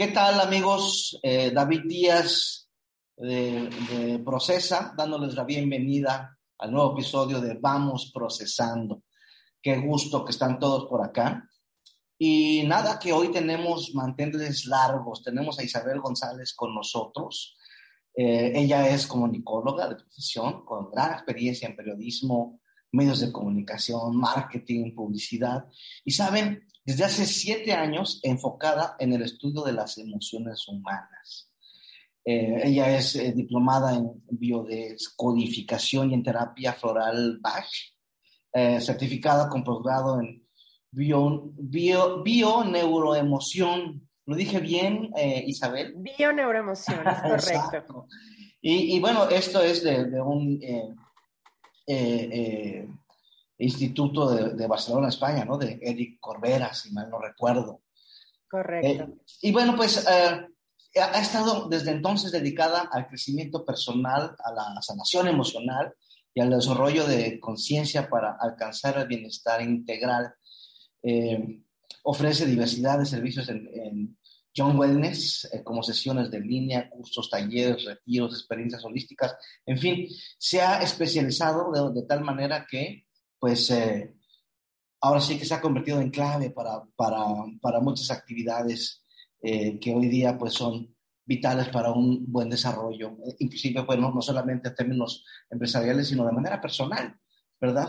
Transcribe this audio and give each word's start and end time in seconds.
¿Qué 0.00 0.08
tal 0.08 0.40
amigos? 0.40 1.20
Eh, 1.22 1.50
David 1.50 1.82
Díaz 1.84 2.70
de, 3.18 4.18
Procesa, 4.24 4.94
dándoles 4.96 5.34
la 5.34 5.44
bienvenida 5.44 6.38
al 6.56 6.72
nuevo 6.72 6.94
episodio 6.94 7.38
de 7.38 7.58
Vamos 7.60 8.10
Procesando. 8.10 9.02
Qué 9.60 9.76
gusto 9.76 10.24
que 10.24 10.30
están 10.30 10.58
todos 10.58 10.88
por 10.88 11.04
acá. 11.04 11.46
Y 12.16 12.62
nada, 12.66 12.98
que 12.98 13.12
hoy 13.12 13.30
tenemos 13.30 13.90
mantenerles 13.92 14.64
largos. 14.64 15.22
Tenemos 15.22 15.58
a 15.58 15.64
Isabel 15.64 16.00
González 16.00 16.54
con 16.54 16.74
nosotros. 16.74 17.58
Eh, 18.14 18.52
ella 18.54 18.88
es 18.88 19.06
comunicóloga 19.06 19.86
de 19.86 19.96
profesión, 19.96 20.64
con 20.64 20.90
gran 20.90 21.12
experiencia 21.12 21.68
en 21.68 21.76
periodismo, 21.76 22.59
medios 22.92 23.20
de 23.20 23.32
comunicación, 23.32 24.16
marketing, 24.16 24.94
publicidad. 24.94 25.66
Y 26.04 26.12
saben, 26.12 26.66
desde 26.84 27.04
hace 27.04 27.26
siete 27.26 27.72
años 27.72 28.20
enfocada 28.22 28.96
en 28.98 29.12
el 29.12 29.22
estudio 29.22 29.62
de 29.62 29.72
las 29.72 29.98
emociones 29.98 30.66
humanas. 30.68 31.50
Eh, 32.24 32.60
ella 32.64 32.96
es 32.96 33.16
eh, 33.16 33.32
diplomada 33.32 33.94
en 33.96 34.22
biodescodificación 34.28 36.10
y 36.10 36.14
en 36.14 36.22
terapia 36.22 36.74
floral 36.74 37.38
Bach, 37.40 37.68
eh, 38.52 38.80
certificada 38.80 39.48
con 39.48 39.64
posgrado 39.64 40.20
en 40.20 40.46
bio, 40.90 41.52
bio, 41.54 42.64
neuroemoción. 42.64 44.06
¿Lo 44.26 44.36
dije 44.36 44.60
bien, 44.60 45.10
Isabel? 45.46 45.94
Bioneuroemoción, 45.96 47.00
es 47.06 47.18
correcto. 47.50 48.06
Y, 48.60 48.96
y, 48.96 49.00
bueno, 49.00 49.28
esto 49.28 49.62
es 49.62 49.82
de, 49.82 50.04
de 50.04 50.20
un 50.20 50.60
Instituto 53.58 54.30
de, 54.54 54.66
Barcelona, 54.66 55.08
España, 55.08 55.44
¿no? 55.44 55.58
De 55.58 55.78
Eric 55.82 56.18
Corbera, 56.18 56.72
si 56.72 56.92
mal 56.92 57.10
no 57.10 57.20
recuerdo. 57.20 57.82
Correcto. 58.48 59.04
Eh, 59.04 59.16
y 59.42 59.52
bueno, 59.52 59.76
pues 59.76 60.06
eh, 60.08 60.46
ha 61.00 61.20
estado 61.20 61.68
desde 61.68 61.90
entonces 61.90 62.32
dedicada 62.32 62.88
al 62.90 63.06
crecimiento 63.06 63.64
personal, 63.64 64.34
a 64.42 64.52
la 64.52 64.82
sanación 64.82 65.28
emocional 65.28 65.94
y 66.34 66.40
al 66.40 66.50
desarrollo 66.50 67.06
de 67.06 67.38
conciencia 67.38 68.08
para 68.08 68.36
alcanzar 68.40 68.98
el 68.98 69.06
bienestar 69.06 69.60
integral. 69.62 70.34
Eh, 71.02 71.60
ofrece 72.02 72.46
diversidad 72.46 72.98
de 72.98 73.06
servicios 73.06 73.48
en, 73.48 74.16
John 74.56 74.78
Wellness, 74.78 75.48
como 75.64 75.82
sesiones 75.82 76.30
de 76.30 76.40
línea, 76.40 76.90
cursos, 76.90 77.30
talleres, 77.30 77.84
retiros, 77.84 78.32
experiencias 78.32 78.84
holísticas, 78.84 79.36
en 79.64 79.78
fin, 79.78 80.08
se 80.38 80.60
ha 80.60 80.82
especializado 80.82 81.92
de 81.92 82.02
tal 82.02 82.22
manera 82.22 82.66
que 82.68 83.06
pues 83.38 83.70
eh, 83.70 84.14
ahora 85.00 85.20
sí 85.20 85.38
que 85.38 85.46
se 85.46 85.54
ha 85.54 85.60
convertido 85.60 86.00
en 86.00 86.10
clave 86.10 86.50
para, 86.50 86.84
para, 86.94 87.18
para 87.60 87.80
muchas 87.80 88.10
actividades 88.10 89.02
eh, 89.42 89.78
que 89.80 89.94
hoy 89.94 90.08
día 90.08 90.36
pues 90.36 90.52
son 90.52 90.94
vitales 91.24 91.68
para 91.68 91.92
un 91.92 92.30
buen 92.30 92.50
desarrollo, 92.50 93.16
inclusive 93.38 93.84
pues, 93.84 93.98
no, 93.98 94.20
solamente 94.20 94.68
en 94.68 94.74
términos 94.74 95.24
empresariales, 95.48 96.08
sino 96.08 96.26
de 96.26 96.32
manera 96.32 96.60
personal, 96.60 97.16
¿verdad? 97.60 97.88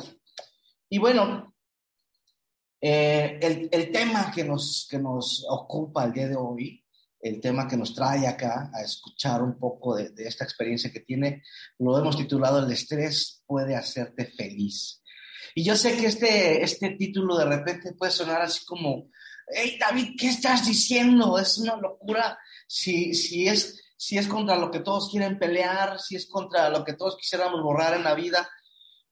Y 0.87 0.99
bueno, 0.99 1.50
eh, 2.81 3.37
el, 3.41 3.69
el, 3.71 3.91
tema 3.91 4.31
que 4.33 4.43
nos, 4.43 4.87
que 4.89 4.97
nos 4.97 5.45
ocupa 5.47 6.05
el 6.05 6.13
día 6.13 6.27
de 6.27 6.35
hoy, 6.35 6.83
el 7.21 7.39
tema 7.39 7.67
que 7.67 7.77
nos 7.77 7.93
trae 7.93 8.25
acá 8.27 8.71
a 8.73 8.81
escuchar 8.81 9.43
un 9.43 9.59
poco 9.59 9.95
de, 9.95 10.09
de 10.09 10.27
esta 10.27 10.43
experiencia 10.43 10.91
que 10.91 11.01
tiene, 11.01 11.43
lo 11.77 11.97
hemos 11.99 12.17
titulado 12.17 12.59
El 12.59 12.71
estrés 12.71 13.43
puede 13.45 13.75
hacerte 13.75 14.25
feliz. 14.25 15.01
Y 15.53 15.63
yo 15.63 15.75
sé 15.75 15.97
que 15.97 16.07
este, 16.07 16.63
este 16.63 16.91
título 16.91 17.37
de 17.37 17.45
repente 17.45 17.93
puede 17.93 18.11
sonar 18.11 18.41
así 18.41 18.65
como, 18.65 19.09
hey 19.47 19.77
David, 19.79 20.15
¿qué 20.17 20.29
estás 20.29 20.65
diciendo? 20.65 21.37
Es 21.37 21.57
una 21.57 21.75
locura 21.75 22.37
si, 22.67 23.13
si, 23.13 23.47
es, 23.47 23.93
si 23.97 24.17
es 24.17 24.27
contra 24.27 24.57
lo 24.57 24.71
que 24.71 24.79
todos 24.79 25.09
quieren 25.11 25.37
pelear, 25.37 25.99
si 25.99 26.15
es 26.15 26.27
contra 26.27 26.69
lo 26.69 26.83
que 26.83 26.93
todos 26.93 27.17
quisiéramos 27.17 27.61
borrar 27.61 27.95
en 27.95 28.03
la 28.03 28.15
vida. 28.15 28.49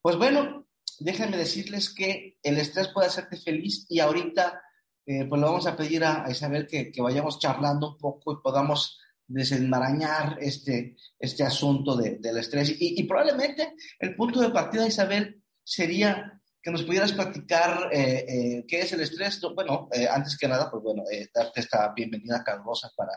Pues 0.01 0.15
bueno, 0.15 0.65
déjenme 0.99 1.37
decirles 1.37 1.93
que 1.93 2.37
el 2.43 2.57
estrés 2.57 2.89
puede 2.89 3.07
hacerte 3.07 3.37
feliz 3.37 3.85
y 3.89 3.99
ahorita 3.99 4.61
eh, 5.05 5.25
pues 5.25 5.39
le 5.41 5.47
vamos 5.47 5.67
a 5.67 5.75
pedir 5.75 6.03
a, 6.03 6.25
Isabel 6.29 6.67
que, 6.67 6.91
que, 6.91 7.01
vayamos 7.01 7.39
charlando 7.39 7.91
un 7.93 7.97
poco 7.97 8.33
y 8.33 8.41
podamos 8.43 8.99
desenmarañar 9.27 10.37
este, 10.41 10.95
este 11.17 11.43
asunto 11.43 11.95
del 11.95 12.37
estrés. 12.37 12.69
Y, 12.79 12.99
y, 12.99 13.03
probablemente 13.03 13.75
el 13.99 14.15
punto 14.15 14.41
de 14.41 14.49
partida, 14.49 14.87
Isabel, 14.87 15.43
sería 15.63 16.39
que 16.61 16.71
nos 16.71 16.83
pudieras 16.83 17.13
platicar 17.13 17.89
eh, 17.91 18.25
eh, 18.27 18.65
qué 18.67 18.81
es 18.81 18.91
el 18.93 19.01
estrés. 19.01 19.39
Bueno, 19.55 19.87
eh, 19.93 20.07
antes 20.09 20.37
que 20.37 20.47
nada, 20.47 20.69
pues 20.69 20.83
bueno, 20.83 21.03
darte 21.33 21.61
esta 21.61 21.93
bienvenida 21.93 22.43
calurosa 22.43 22.91
para, 22.95 23.13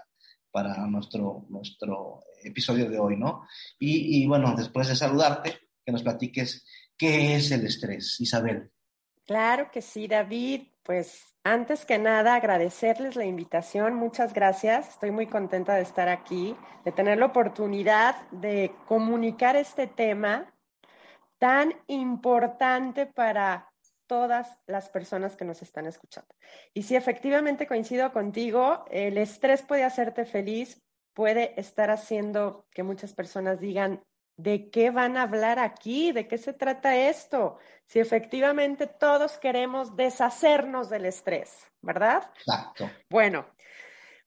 para 0.50 0.86
nuestro, 0.86 1.46
nuestro 1.48 2.24
episodio 2.44 2.88
de 2.88 2.98
hoy, 2.98 3.16
¿no? 3.16 3.46
Y, 3.78 4.22
y, 4.22 4.26
bueno, 4.26 4.54
después 4.56 4.88
de 4.88 4.96
saludarte, 4.96 5.60
que 5.84 5.92
nos 5.92 6.02
platiques 6.02 6.64
qué 7.02 7.34
es 7.34 7.50
el 7.50 7.66
estrés, 7.66 8.20
Isabel. 8.20 8.70
Claro 9.26 9.72
que 9.72 9.82
sí, 9.82 10.06
David. 10.06 10.68
Pues 10.84 11.34
antes 11.42 11.84
que 11.84 11.98
nada, 11.98 12.36
agradecerles 12.36 13.16
la 13.16 13.24
invitación. 13.24 13.94
Muchas 13.94 14.32
gracias. 14.32 14.90
Estoy 14.90 15.10
muy 15.10 15.26
contenta 15.26 15.74
de 15.74 15.82
estar 15.82 16.08
aquí, 16.08 16.56
de 16.84 16.92
tener 16.92 17.18
la 17.18 17.26
oportunidad 17.26 18.14
de 18.30 18.72
comunicar 18.86 19.56
este 19.56 19.88
tema 19.88 20.54
tan 21.40 21.74
importante 21.88 23.06
para 23.06 23.72
todas 24.06 24.56
las 24.68 24.88
personas 24.88 25.34
que 25.34 25.44
nos 25.44 25.60
están 25.60 25.86
escuchando. 25.86 26.32
Y 26.72 26.84
si 26.84 26.94
efectivamente 26.94 27.66
coincido 27.66 28.12
contigo, 28.12 28.84
el 28.92 29.18
estrés 29.18 29.62
puede 29.62 29.82
hacerte 29.82 30.24
feliz, 30.24 30.80
puede 31.14 31.58
estar 31.60 31.90
haciendo 31.90 32.68
que 32.70 32.84
muchas 32.84 33.12
personas 33.12 33.58
digan, 33.58 34.04
¿de 34.42 34.70
qué 34.70 34.90
van 34.90 35.16
a 35.16 35.22
hablar 35.22 35.58
aquí? 35.58 36.12
¿De 36.12 36.26
qué 36.26 36.38
se 36.38 36.52
trata 36.52 36.96
esto? 36.96 37.58
Si 37.86 38.00
efectivamente 38.00 38.86
todos 38.86 39.38
queremos 39.38 39.96
deshacernos 39.96 40.90
del 40.90 41.06
estrés, 41.06 41.70
¿verdad? 41.80 42.30
Exacto. 42.38 42.90
Bueno, 43.08 43.46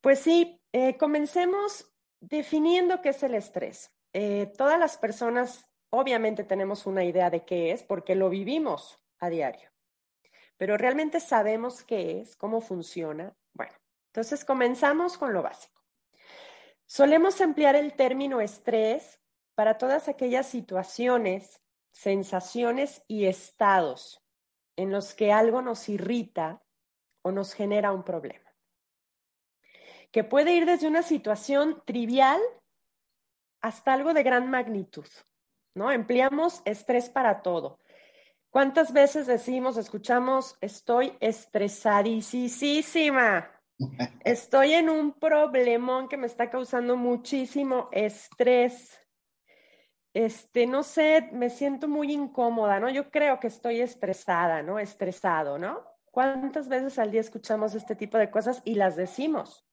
pues 0.02 0.20
sí, 0.20 0.62
eh, 0.72 0.98
comencemos 0.98 1.92
definiendo 2.20 3.02
qué 3.02 3.10
es 3.10 3.24
el 3.24 3.36
estrés. 3.36 3.92
Eh, 4.14 4.52
todas 4.58 4.80
las 4.80 4.98
personas 4.98 5.70
Obviamente 5.98 6.44
tenemos 6.44 6.86
una 6.88 7.06
idea 7.06 7.30
de 7.30 7.46
qué 7.46 7.72
es 7.72 7.82
porque 7.82 8.16
lo 8.16 8.30
vivimos 8.30 9.00
a 9.20 9.30
diario, 9.30 9.72
pero 10.58 10.78
realmente 10.78 11.22
sabemos 11.22 11.86
qué 11.86 12.20
es, 12.20 12.36
cómo 12.36 12.60
funciona. 12.60 13.34
Bueno, 13.54 13.72
entonces 14.08 14.44
comenzamos 14.44 15.18
con 15.18 15.32
lo 15.32 15.42
básico. 15.42 15.82
Solemos 16.86 17.40
emplear 17.40 17.78
el 17.78 17.94
término 17.94 18.42
estrés 18.42 19.22
para 19.56 19.78
todas 19.78 20.08
aquellas 20.08 20.48
situaciones, 20.48 21.62
sensaciones 21.92 23.04
y 23.08 23.26
estados 23.26 24.22
en 24.76 24.92
los 24.92 25.14
que 25.14 25.32
algo 25.32 25.62
nos 25.62 25.90
irrita 25.90 26.62
o 27.22 27.32
nos 27.32 27.54
genera 27.54 27.92
un 27.92 28.04
problema. 28.04 28.54
Que 30.12 30.24
puede 30.24 30.54
ir 30.54 30.66
desde 30.66 30.88
una 30.88 31.02
situación 31.02 31.82
trivial 31.86 32.40
hasta 33.62 33.94
algo 33.94 34.14
de 34.14 34.24
gran 34.24 34.50
magnitud. 34.50 35.08
¿no? 35.76 35.92
Empleamos 35.92 36.62
estrés 36.66 37.10
para 37.10 37.42
todo. 37.42 37.80
¿Cuántas 38.50 38.94
veces 38.94 39.28
decimos, 39.28 39.78
escuchamos, 39.78 40.58
estoy 40.62 41.16
estresadísima? 41.20 43.52
Estoy 44.24 44.72
en 44.72 44.90
un 44.90 45.20
problemón 45.20 46.08
que 46.08 46.16
me 46.16 46.28
está 46.28 46.50
causando 46.50 46.96
muchísimo 46.96 47.90
estrés. 47.92 48.98
Este, 50.16 50.66
no 50.66 50.82
sé, 50.82 51.30
me 51.34 51.50
siento 51.50 51.90
muy 51.90 52.14
incómoda, 52.14 52.80
¿no? 52.80 52.90
Yo 52.90 53.12
creo 53.12 53.38
que 53.38 53.48
estoy 53.48 53.82
estresada, 53.82 54.62
¿no? 54.62 54.80
Estresado, 54.80 55.58
¿no? 55.58 55.84
¿Cuántas 56.10 56.70
veces 56.70 56.98
al 56.98 57.12
día 57.12 57.20
escuchamos 57.20 57.76
este 57.76 57.98
tipo 57.98 58.18
de 58.18 58.32
cosas 58.32 58.62
y 58.64 58.76
las 58.76 58.96
decimos? 58.96 59.66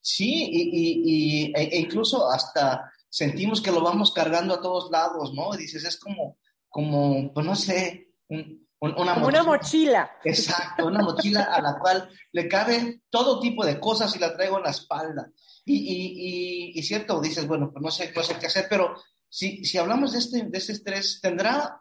Sí, 0.00 0.48
y, 0.50 1.52
e, 1.54 1.62
e 1.64 1.78
incluso 1.78 2.26
hasta 2.32 2.90
sentimos 3.10 3.60
que 3.60 3.70
lo 3.70 3.82
vamos 3.82 4.12
cargando 4.14 4.54
a 4.54 4.62
todos 4.62 4.90
lados, 4.90 5.34
¿no? 5.34 5.54
Y 5.54 5.58
dices, 5.58 5.84
es 5.84 5.98
como, 6.00 6.38
como, 6.70 7.30
pues 7.34 7.44
no 7.44 7.54
sé, 7.54 8.14
una, 8.80 9.14
mochila. 9.14 9.26
una 9.26 9.42
mochila. 9.42 10.10
Exacto, 10.24 10.86
una 10.86 11.02
mochila 11.02 11.42
a 11.42 11.60
la 11.60 11.78
cual 11.78 12.08
le 12.32 12.48
cabe 12.48 13.02
todo 13.10 13.40
tipo 13.40 13.62
de 13.62 13.78
cosas 13.78 14.16
y 14.16 14.18
la 14.18 14.34
traigo 14.34 14.56
en 14.56 14.64
la 14.64 14.70
espalda. 14.70 15.30
Y, 15.66 15.74
y, 15.76 16.78
y, 16.78 16.82
cierto, 16.82 17.20
dices, 17.20 17.46
bueno, 17.46 17.70
pues 17.70 17.82
no 17.82 17.90
sé, 17.90 18.10
no 18.16 18.22
sé 18.22 18.38
qué 18.38 18.46
hacer, 18.46 18.66
pero 18.70 18.96
si, 19.32 19.64
si 19.64 19.78
hablamos 19.78 20.12
de 20.12 20.18
este, 20.18 20.42
de 20.42 20.58
este 20.58 20.72
estrés, 20.72 21.18
¿tendrá, 21.22 21.80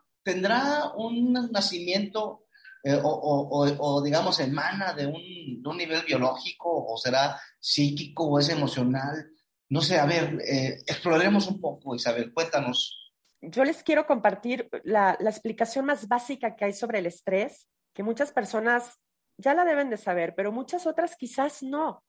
un 0.95 1.33
nacimiento 1.51 2.45
eh, 2.81 2.97
o, 3.03 3.67
o, 3.77 4.01
digamos, 4.01 4.39
emana 4.39 4.93
de 4.93 5.05
un, 5.05 5.61
de 5.61 5.69
un 5.69 5.75
nivel 5.75 6.01
biológico 6.03 6.69
o 6.71 6.97
será 6.97 7.37
psíquico 7.59 8.23
o 8.23 8.39
es 8.39 8.47
emocional? 8.47 9.29
No 9.67 9.81
sé, 9.81 9.99
a 9.99 10.05
ver, 10.05 10.39
eh, 10.47 10.81
exploremos 10.87 11.47
un 11.47 11.59
poco, 11.59 11.93
Isabel, 11.93 12.33
cuéntanos. 12.33 13.11
Yo 13.41 13.65
les 13.65 13.83
quiero 13.83 14.07
compartir 14.07 14.69
la, 14.85 15.17
la 15.19 15.29
explicación 15.29 15.85
más 15.85 16.07
básica 16.07 16.55
que 16.55 16.63
hay 16.63 16.73
sobre 16.73 16.99
el 16.99 17.05
estrés, 17.05 17.67
que 17.93 18.01
muchas 18.01 18.31
personas 18.31 18.97
ya 19.37 19.53
la 19.53 19.65
deben 19.65 19.89
de 19.89 19.97
saber, 19.97 20.35
pero 20.35 20.53
muchas 20.53 20.87
otras 20.87 21.17
quizás 21.17 21.63
no. 21.63 22.01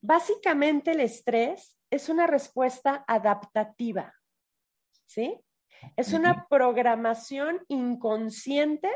Básicamente 0.00 0.90
el 0.90 1.00
estrés 1.00 1.76
es 1.88 2.08
una 2.08 2.26
respuesta 2.26 3.04
adaptativa, 3.06 4.12
¿sí? 5.10 5.40
Es 5.96 6.12
una 6.12 6.46
programación 6.48 7.64
inconsciente 7.68 8.88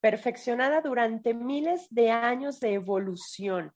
perfeccionada 0.00 0.80
durante 0.80 1.34
miles 1.34 1.86
de 1.90 2.10
años 2.10 2.58
de 2.58 2.74
evolución. 2.74 3.72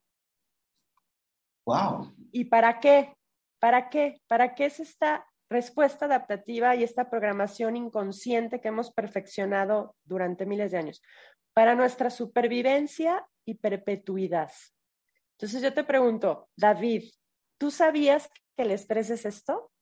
Wow. 1.67 2.15
¿Y 2.33 2.47
para 2.47 2.81
qué? 2.81 3.15
¿Para 3.59 3.91
qué? 3.91 4.23
¿Para 4.27 4.55
qué 4.55 4.67
es 4.67 4.81
esta 4.81 5.27
respuesta 5.51 6.07
adaptativa 6.07 6.75
y 6.77 6.83
esta 6.83 7.11
programación 7.11 7.77
inconsciente 7.77 8.61
que 8.61 8.69
hemos 8.69 8.91
perfeccionado 8.91 9.97
durante 10.05 10.47
miles 10.47 10.73
de 10.73 10.79
años? 10.79 11.03
Para 11.53 11.75
nuestra 11.75 12.09
supervivencia 12.11 13.27
y 13.45 13.55
perpetuidad. 13.55 14.51
Entonces 15.33 15.61
yo 15.61 15.75
te 15.75 15.85
pregunto, 15.85 16.49
David, 16.57 17.11
¿tú 17.59 17.71
sabías 17.71 18.31
que 18.57 18.63
el 18.63 18.71
estrés 18.71 19.11
es 19.11 19.27
esto? 19.27 19.74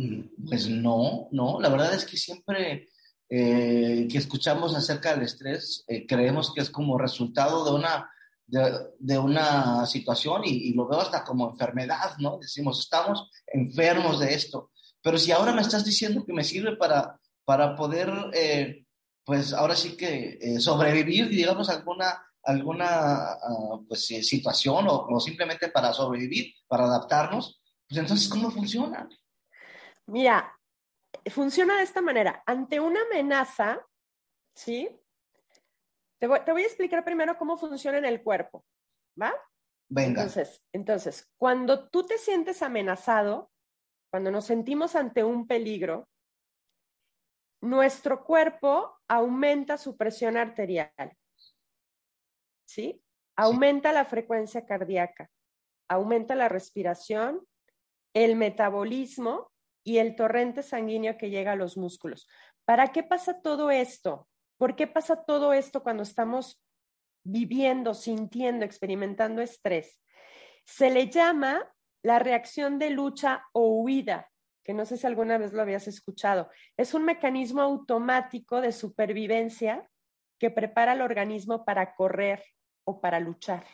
Mm, 0.00 0.46
pues 0.48 0.66
no, 0.70 1.28
no, 1.30 1.60
la 1.60 1.68
verdad 1.68 1.92
es 1.92 2.06
que 2.06 2.16
siempre 2.16 2.88
eh, 3.28 4.08
que 4.10 4.16
escuchamos 4.16 4.74
acerca 4.74 5.12
del 5.12 5.24
estrés, 5.24 5.84
eh, 5.88 6.06
creemos 6.06 6.54
que 6.54 6.62
es 6.62 6.70
como 6.70 6.96
resultado 6.96 7.66
de 7.66 7.72
una, 7.72 8.10
de, 8.46 9.18
una 9.18 9.84
situación 9.84 10.40
y, 10.46 10.72
lo 10.72 10.88
veo 10.88 11.00
hasta 11.00 11.22
como 11.22 11.50
enfermedad, 11.50 12.16
¿no? 12.18 12.38
Decimos, 12.38 12.80
estamos 12.80 13.28
enfermos 13.46 14.20
de 14.20 14.32
esto. 14.32 14.70
Pero 15.02 15.18
si 15.18 15.32
ahora 15.32 15.52
me 15.52 15.60
estás 15.60 15.84
diciendo 15.84 16.24
que 16.24 16.32
me 16.32 16.44
sirve 16.44 16.76
para, 16.76 17.20
para 17.44 17.76
poder, 17.76 18.10
eh, 18.32 18.86
pues 19.22 19.52
ahora 19.52 19.76
sí 19.76 19.98
que 19.98 20.58
sobrevivir, 20.60 21.28
digamos, 21.28 21.68
alguna 21.68 22.24
alguna 22.42 22.86
ah, 23.32 23.80
pues, 23.86 24.06
situación 24.06 24.88
o, 24.88 25.06
o, 25.10 25.20
simplemente 25.20 25.68
para 25.68 25.92
sobrevivir, 25.92 26.54
para 26.66 26.84
adaptarnos, 26.84 27.60
pues 27.86 28.00
entonces, 28.00 28.28
¿cómo 28.28 28.50
funciona? 28.50 29.06
Mira, 30.10 30.58
funciona 31.30 31.76
de 31.76 31.84
esta 31.84 32.00
manera. 32.00 32.42
Ante 32.44 32.80
una 32.80 33.00
amenaza, 33.02 33.86
¿sí? 34.54 34.88
Te 36.18 36.26
voy, 36.26 36.62
a 36.62 36.66
explicar 36.66 37.04
primero 37.04 37.38
cómo 37.38 37.56
funciona 37.56 37.98
en 37.98 38.04
el 38.04 38.22
cuerpo, 38.22 38.64
¿va? 39.20 39.32
Venga. 39.88 40.22
Entonces, 40.22 40.62
entonces, 40.72 41.30
cuando 41.38 41.88
tú 41.88 42.06
te 42.06 42.18
sientes 42.18 42.62
amenazado, 42.62 43.50
cuando 44.10 44.30
nos 44.30 44.44
sentimos 44.44 44.96
ante 44.96 45.24
un 45.24 45.46
peligro, 45.46 46.08
nuestro 47.62 48.24
cuerpo 48.24 48.98
aumenta 49.08 49.78
su 49.78 49.96
presión 49.96 50.36
arterial. 50.36 51.16
¿Sí? 52.66 53.02
Aumenta 53.36 53.92
la 53.92 54.04
frecuencia 54.04 54.66
cardíaca, 54.66 55.30
aumenta 55.88 56.34
la 56.34 56.48
respiración, 56.48 57.46
el 58.12 58.36
metabolismo 58.36 59.49
y 59.84 59.98
el 59.98 60.16
torrente 60.16 60.62
sanguíneo 60.62 61.16
que 61.16 61.30
llega 61.30 61.52
a 61.52 61.56
los 61.56 61.76
músculos. 61.76 62.28
¿Para 62.64 62.92
qué 62.92 63.02
pasa 63.02 63.40
todo 63.40 63.70
esto? 63.70 64.28
¿Por 64.58 64.76
qué 64.76 64.86
pasa 64.86 65.24
todo 65.24 65.52
esto 65.52 65.82
cuando 65.82 66.02
estamos 66.02 66.62
viviendo, 67.24 67.94
sintiendo, 67.94 68.64
experimentando 68.64 69.42
estrés? 69.42 70.00
Se 70.64 70.90
le 70.90 71.08
llama 71.08 71.62
la 72.02 72.18
reacción 72.18 72.78
de 72.78 72.90
lucha 72.90 73.44
o 73.52 73.82
huida, 73.82 74.30
que 74.62 74.74
no 74.74 74.84
sé 74.84 74.96
si 74.96 75.06
alguna 75.06 75.38
vez 75.38 75.52
lo 75.52 75.62
habías 75.62 75.88
escuchado. 75.88 76.50
Es 76.76 76.94
un 76.94 77.04
mecanismo 77.04 77.62
automático 77.62 78.60
de 78.60 78.72
supervivencia 78.72 79.88
que 80.38 80.50
prepara 80.50 80.92
al 80.92 81.02
organismo 81.02 81.64
para 81.64 81.94
correr 81.94 82.44
o 82.84 83.00
para 83.00 83.20
luchar. 83.20 83.64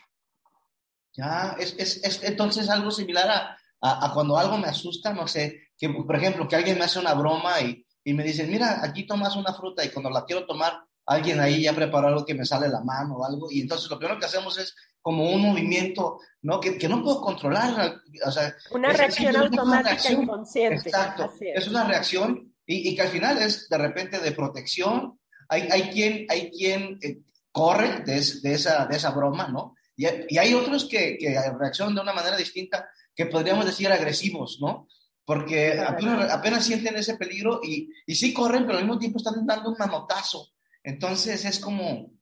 Ya, 1.12 1.56
es, 1.59 1.75
es 1.79 2.23
entonces 2.25 2.69
algo 2.69 2.91
similar 2.91 3.29
a, 3.29 3.59
a, 3.81 4.12
cuando 4.12 4.38
algo 4.38 4.59
me 4.59 4.69
asusta, 4.69 5.12
no 5.12 5.26
sé, 5.26 5.65
que 5.78 5.88
por 5.88 6.17
ejemplo, 6.17 6.49
que 6.49 6.56
alguien 6.56 6.78
me 6.78 6.84
hace 6.84 6.99
una 6.99 7.14
broma 7.14 7.61
y, 7.61 7.84
y 8.05 8.14
me 8.14 8.25
dice, 8.25 8.46
mira, 8.46 8.81
aquí 8.82 9.06
tomas 9.06 9.37
una 9.37 9.52
fruta 9.52 9.84
y 9.84 9.90
cuando 9.90 10.11
la 10.11 10.25
quiero 10.25 10.46
tomar, 10.46 10.81
alguien 11.06 11.40
ahí 11.40 11.62
ya 11.62 11.73
preparó 11.73 12.08
algo 12.08 12.25
que 12.25 12.34
me 12.34 12.44
sale 12.44 12.69
la 12.69 12.81
mano 12.82 13.17
o 13.17 13.25
algo, 13.25 13.49
y 13.50 13.61
entonces 13.61 13.88
lo 13.88 13.99
primero 13.99 14.19
que 14.19 14.26
hacemos 14.26 14.58
es 14.58 14.75
como 15.00 15.31
un 15.31 15.40
movimiento, 15.40 16.19
¿no? 16.43 16.58
Que, 16.58 16.76
que 16.76 16.88
no 16.88 17.02
puedo 17.02 17.20
controlar, 17.20 18.00
o 18.25 18.31
sea... 18.32 18.52
Una 18.73 18.93
reacción 18.93 19.37
automática 19.37 20.11
inconsciente. 20.11 20.88
Exacto, 20.88 21.32
es. 21.40 21.69
una 21.69 21.84
reacción 21.84 22.52
y, 22.67 22.88
y, 22.88 22.96
que 22.96 23.02
al 23.02 23.08
final 23.08 23.38
es 23.38 23.69
de 23.69 23.78
repente 23.78 24.19
de 24.19 24.32
protección, 24.32 25.20
hay, 25.49 25.69
hay 25.70 25.82
quien, 25.90 26.26
hay 26.28 26.50
quien 26.50 26.99
eh, 27.00 27.19
corre 27.52 28.00
de, 28.05 28.20
de, 28.43 28.55
esa, 28.55 28.87
de 28.87 28.96
esa 28.96 29.11
broma, 29.11 29.46
¿no? 29.46 29.76
Y, 29.96 30.06
y 30.28 30.38
hay 30.38 30.55
otros 30.55 30.87
que, 30.87 31.17
que 31.19 31.40
reaccionan 31.56 31.94
de 31.94 32.00
una 32.00 32.12
manera 32.12 32.37
distinta 32.37 32.88
que 33.14 33.26
podríamos 33.26 33.64
decir 33.64 33.90
agresivos, 33.93 34.58
¿no? 34.61 34.88
Porque 35.26 35.78
apenas, 35.81 36.64
sienten 36.64 36.96
ese 36.96 37.17
peligro 37.17 37.61
y, 37.62 37.93
y, 38.06 38.14
sí 38.14 38.32
corren, 38.32 38.64
pero 38.64 38.78
al 38.78 38.84
mismo 38.84 38.99
tiempo 38.99 39.19
están 39.19 39.44
dando 39.44 39.70
un 39.70 39.76
manotazo. 39.76 40.52
Entonces 40.82 41.44
es 41.44 41.58
como, 41.58 42.12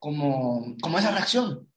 como, 0.00 0.74
como 0.82 0.98
esa 0.98 1.12
reacción. 1.12 1.70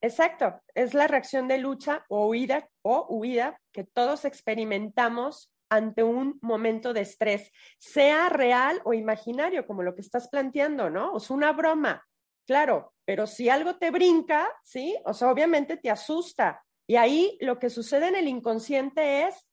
Exacto, 0.00 0.62
es 0.74 0.94
la 0.94 1.08
reacción 1.08 1.48
de 1.48 1.58
lucha 1.58 2.04
o 2.08 2.28
huida 2.28 2.68
o 2.82 3.06
huida 3.10 3.60
que 3.72 3.82
todos 3.82 4.24
experimentamos 4.24 5.52
ante 5.70 6.04
un 6.04 6.38
momento 6.40 6.92
de 6.92 7.00
estrés, 7.00 7.50
sea 7.78 8.28
real 8.28 8.80
o 8.84 8.94
imaginario, 8.94 9.66
como 9.66 9.82
lo 9.82 9.94
que 9.94 10.00
estás 10.00 10.28
planteando, 10.28 10.88
¿no? 10.88 11.12
O 11.12 11.20
sea, 11.20 11.36
una 11.36 11.52
broma, 11.52 12.06
claro, 12.46 12.94
pero 13.04 13.26
si 13.26 13.48
algo 13.48 13.76
te 13.76 13.90
brinca, 13.90 14.48
¿sí? 14.62 14.96
O 15.04 15.12
sea, 15.12 15.30
obviamente 15.30 15.76
te 15.76 15.90
asusta, 15.90 16.62
y 16.86 16.96
ahí 16.96 17.36
lo 17.40 17.58
que 17.58 17.68
sucede 17.68 18.08
en 18.08 18.16
el 18.16 18.28
inconsciente 18.28 19.24
es, 19.24 19.46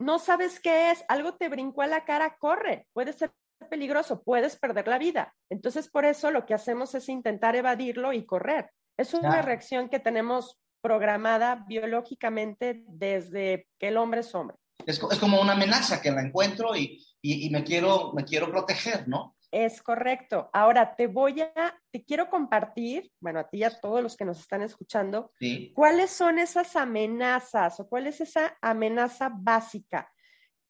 no 0.00 0.18
sabes 0.18 0.60
qué 0.60 0.90
es, 0.90 1.04
algo 1.08 1.34
te 1.34 1.48
brincó 1.48 1.82
a 1.82 1.86
la 1.86 2.04
cara, 2.04 2.36
corre, 2.38 2.86
puede 2.92 3.12
ser 3.12 3.32
peligroso, 3.68 4.22
puedes 4.22 4.56
perder 4.56 4.88
la 4.88 4.98
vida. 4.98 5.34
Entonces, 5.50 5.88
por 5.88 6.06
eso 6.06 6.30
lo 6.30 6.46
que 6.46 6.54
hacemos 6.54 6.94
es 6.94 7.08
intentar 7.08 7.54
evadirlo 7.54 8.12
y 8.12 8.24
correr. 8.24 8.70
Es 8.96 9.14
una 9.14 9.42
reacción 9.42 9.88
que 9.88 10.00
tenemos 10.00 10.58
programada 10.80 11.64
biológicamente 11.68 12.82
desde 12.88 13.68
que 13.78 13.88
el 13.88 13.98
hombre 13.98 14.20
es 14.20 14.34
hombre. 14.34 14.56
Es, 14.86 14.98
como 14.98 15.40
una 15.40 15.52
amenaza 15.52 16.00
que 16.00 16.10
la 16.10 16.22
encuentro 16.22 16.74
y, 16.74 17.06
y, 17.20 17.50
me, 17.50 17.62
quiero, 17.62 18.12
me 18.14 18.24
quiero 18.24 18.50
proteger, 18.50 19.06
¿no? 19.06 19.36
Es 19.52 19.82
correcto. 19.82 20.48
Ahora 20.52 20.94
te 20.94 21.08
voy 21.08 21.40
a, 21.40 21.80
te 21.90 22.04
quiero 22.04 22.30
compartir, 22.30 23.10
bueno, 23.20 23.40
a 23.40 23.48
ti 23.48 23.58
y 23.58 23.64
a 23.64 23.80
todos 23.80 24.02
los 24.02 24.16
que 24.16 24.24
nos 24.24 24.38
están 24.38 24.62
escuchando, 24.62 25.32
cuáles 25.74 26.10
son 26.10 26.38
esas 26.38 26.76
amenazas 26.76 27.80
o 27.80 27.88
cuál 27.88 28.06
es 28.06 28.20
esa 28.20 28.56
amenaza 28.60 29.30
básica. 29.34 30.12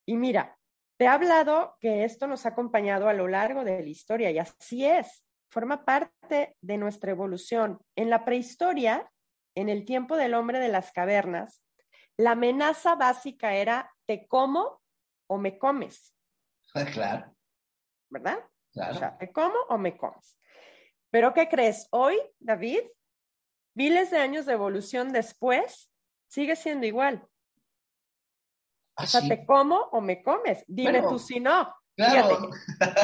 Y 0.06 0.16
mira, 0.16 0.56
te 0.96 1.04
he 1.04 1.08
hablado 1.08 1.76
que 1.80 2.04
esto 2.04 2.26
nos 2.26 2.46
ha 2.46 2.50
acompañado 2.50 3.08
a 3.08 3.12
lo 3.12 3.28
largo 3.28 3.64
de 3.64 3.82
la 3.82 3.88
historia 3.88 4.30
y 4.30 4.38
así 4.38 4.86
es, 4.86 5.24
forma 5.50 5.84
parte 5.84 6.56
de 6.60 6.76
nuestra 6.78 7.10
evolución. 7.10 7.80
En 7.96 8.10
la 8.10 8.24
prehistoria, 8.24 9.10
en 9.54 9.68
el 9.68 9.84
tiempo 9.84 10.16
del 10.16 10.34
hombre 10.34 10.58
de 10.58 10.68
las 10.68 10.92
cavernas, 10.92 11.62
la 12.16 12.32
amenaza 12.32 12.96
básica 12.96 13.54
era 13.54 13.90
te 14.06 14.26
como 14.26 14.82
o 15.26 15.38
me 15.38 15.58
comes. 15.58 16.14
Claro. 16.92 17.34
¿Verdad? 18.10 18.49
O 18.74 18.94
sea, 18.94 19.16
¿me 19.20 19.32
como 19.32 19.56
o 19.68 19.78
me 19.78 19.96
comes? 19.96 20.38
Pero 21.10 21.34
¿qué 21.34 21.48
crees? 21.48 21.88
Hoy, 21.90 22.16
David, 22.38 22.80
miles 23.74 24.10
de 24.10 24.18
años 24.18 24.46
de 24.46 24.52
evolución 24.52 25.12
después, 25.12 25.90
sigue 26.28 26.54
siendo 26.56 26.86
igual. 26.86 27.26
¿Ah, 28.96 29.04
o 29.04 29.06
sea, 29.06 29.22
¿te 29.22 29.44
como 29.44 29.76
o 29.76 30.00
me 30.00 30.22
comes? 30.22 30.64
Dime 30.66 31.02
tú 31.02 31.18
si 31.18 31.40
no. 31.40 31.74
Claro. 31.96 32.50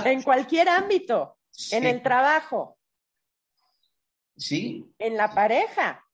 en 0.05 0.23
cualquier 0.23 0.69
ámbito, 0.69 1.39
en 1.73 1.87
el 1.87 2.03
trabajo. 2.03 2.79
Sí. 4.37 4.95
En 4.99 5.17
la 5.17 5.35
pareja. 5.35 6.05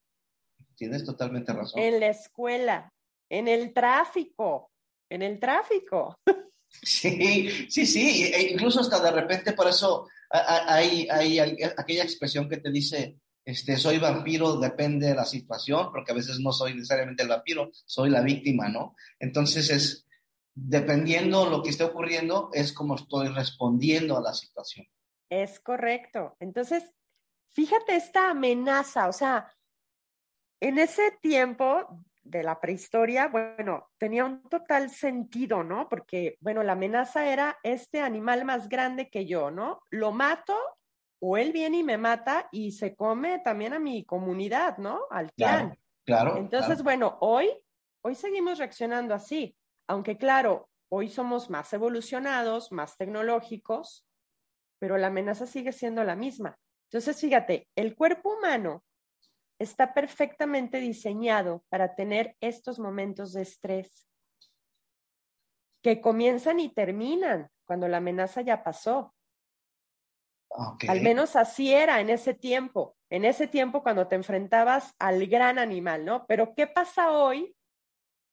Tienes 0.76 1.04
totalmente 1.04 1.52
razón. 1.52 1.80
En 1.80 2.00
la 2.00 2.08
escuela, 2.08 2.92
en 3.28 3.48
el 3.48 3.72
tráfico, 3.72 4.70
en 5.10 5.22
el 5.22 5.38
tráfico. 5.38 6.16
Sí, 6.80 7.66
sí, 7.68 7.86
sí, 7.86 8.24
e 8.32 8.52
incluso 8.52 8.80
hasta 8.80 9.00
de 9.00 9.10
repente 9.10 9.52
por 9.52 9.68
eso 9.68 10.08
hay, 10.30 11.06
hay, 11.10 11.38
aquella 11.38 12.02
expresión 12.02 12.48
que 12.48 12.56
te 12.56 12.70
dice, 12.70 13.18
este, 13.44 13.76
soy 13.76 13.98
vampiro, 13.98 14.56
depende 14.58 15.08
de 15.08 15.14
la 15.14 15.24
situación, 15.24 15.90
porque 15.92 16.12
a 16.12 16.14
veces 16.14 16.40
no 16.40 16.52
soy 16.52 16.74
necesariamente 16.74 17.22
el 17.22 17.28
vampiro, 17.28 17.70
soy 17.84 18.10
la 18.10 18.22
víctima, 18.22 18.68
¿no? 18.68 18.96
Entonces 19.18 19.70
es, 19.70 20.06
dependiendo 20.54 21.48
lo 21.48 21.62
que 21.62 21.70
esté 21.70 21.84
ocurriendo, 21.84 22.50
es 22.52 22.72
como 22.72 22.96
estoy 22.96 23.28
respondiendo 23.28 24.16
a 24.16 24.22
la 24.22 24.32
situación. 24.32 24.86
Es 25.28 25.60
correcto. 25.60 26.36
Entonces, 26.40 26.84
fíjate 27.50 27.96
esta 27.96 28.30
amenaza, 28.30 29.08
o 29.08 29.12
sea, 29.12 29.52
en 30.60 30.78
ese 30.78 31.02
tiempo 31.20 32.04
de 32.24 32.42
la 32.42 32.60
prehistoria, 32.60 33.28
bueno, 33.28 33.90
tenía 33.98 34.24
un 34.24 34.42
total 34.48 34.90
sentido, 34.90 35.64
¿no? 35.64 35.88
Porque, 35.88 36.36
bueno, 36.40 36.62
la 36.62 36.72
amenaza 36.72 37.26
era 37.26 37.58
este 37.62 38.00
animal 38.00 38.44
más 38.44 38.68
grande 38.68 39.10
que 39.10 39.26
yo, 39.26 39.50
¿no? 39.50 39.82
Lo 39.90 40.12
mato 40.12 40.56
o 41.20 41.36
él 41.36 41.52
viene 41.52 41.78
y 41.78 41.82
me 41.84 41.98
mata 41.98 42.48
y 42.52 42.72
se 42.72 42.94
come 42.94 43.40
también 43.40 43.74
a 43.74 43.78
mi 43.78 44.04
comunidad, 44.04 44.78
¿no? 44.78 45.02
Al 45.10 45.32
clan. 45.32 45.78
Claro. 46.04 46.36
Entonces, 46.36 46.82
bueno, 46.82 47.18
hoy, 47.20 47.48
hoy 48.02 48.14
seguimos 48.14 48.58
reaccionando 48.58 49.14
así, 49.14 49.56
aunque 49.86 50.16
claro, 50.16 50.68
hoy 50.88 51.08
somos 51.08 51.48
más 51.48 51.72
evolucionados, 51.72 52.72
más 52.72 52.96
tecnológicos, 52.96 54.06
pero 54.78 54.98
la 54.98 55.08
amenaza 55.08 55.46
sigue 55.46 55.72
siendo 55.72 56.02
la 56.02 56.16
misma. 56.16 56.58
Entonces, 56.90 57.20
fíjate, 57.20 57.68
el 57.76 57.94
cuerpo 57.94 58.36
humano 58.36 58.84
está 59.62 59.94
perfectamente 59.94 60.78
diseñado 60.78 61.64
para 61.68 61.94
tener 61.94 62.36
estos 62.40 62.78
momentos 62.78 63.32
de 63.32 63.42
estrés 63.42 64.08
que 65.82 66.00
comienzan 66.00 66.60
y 66.60 66.72
terminan 66.72 67.50
cuando 67.64 67.88
la 67.88 67.98
amenaza 67.98 68.40
ya 68.42 68.62
pasó. 68.62 69.14
Al 70.86 71.00
menos 71.00 71.34
así 71.34 71.72
era 71.72 72.00
en 72.00 72.10
ese 72.10 72.34
tiempo, 72.34 72.96
en 73.08 73.24
ese 73.24 73.46
tiempo 73.46 73.82
cuando 73.82 74.06
te 74.06 74.16
enfrentabas 74.16 74.94
al 74.98 75.26
gran 75.26 75.58
animal, 75.58 76.04
¿no? 76.04 76.26
Pero 76.26 76.54
¿qué 76.54 76.66
pasa 76.66 77.10
hoy 77.10 77.56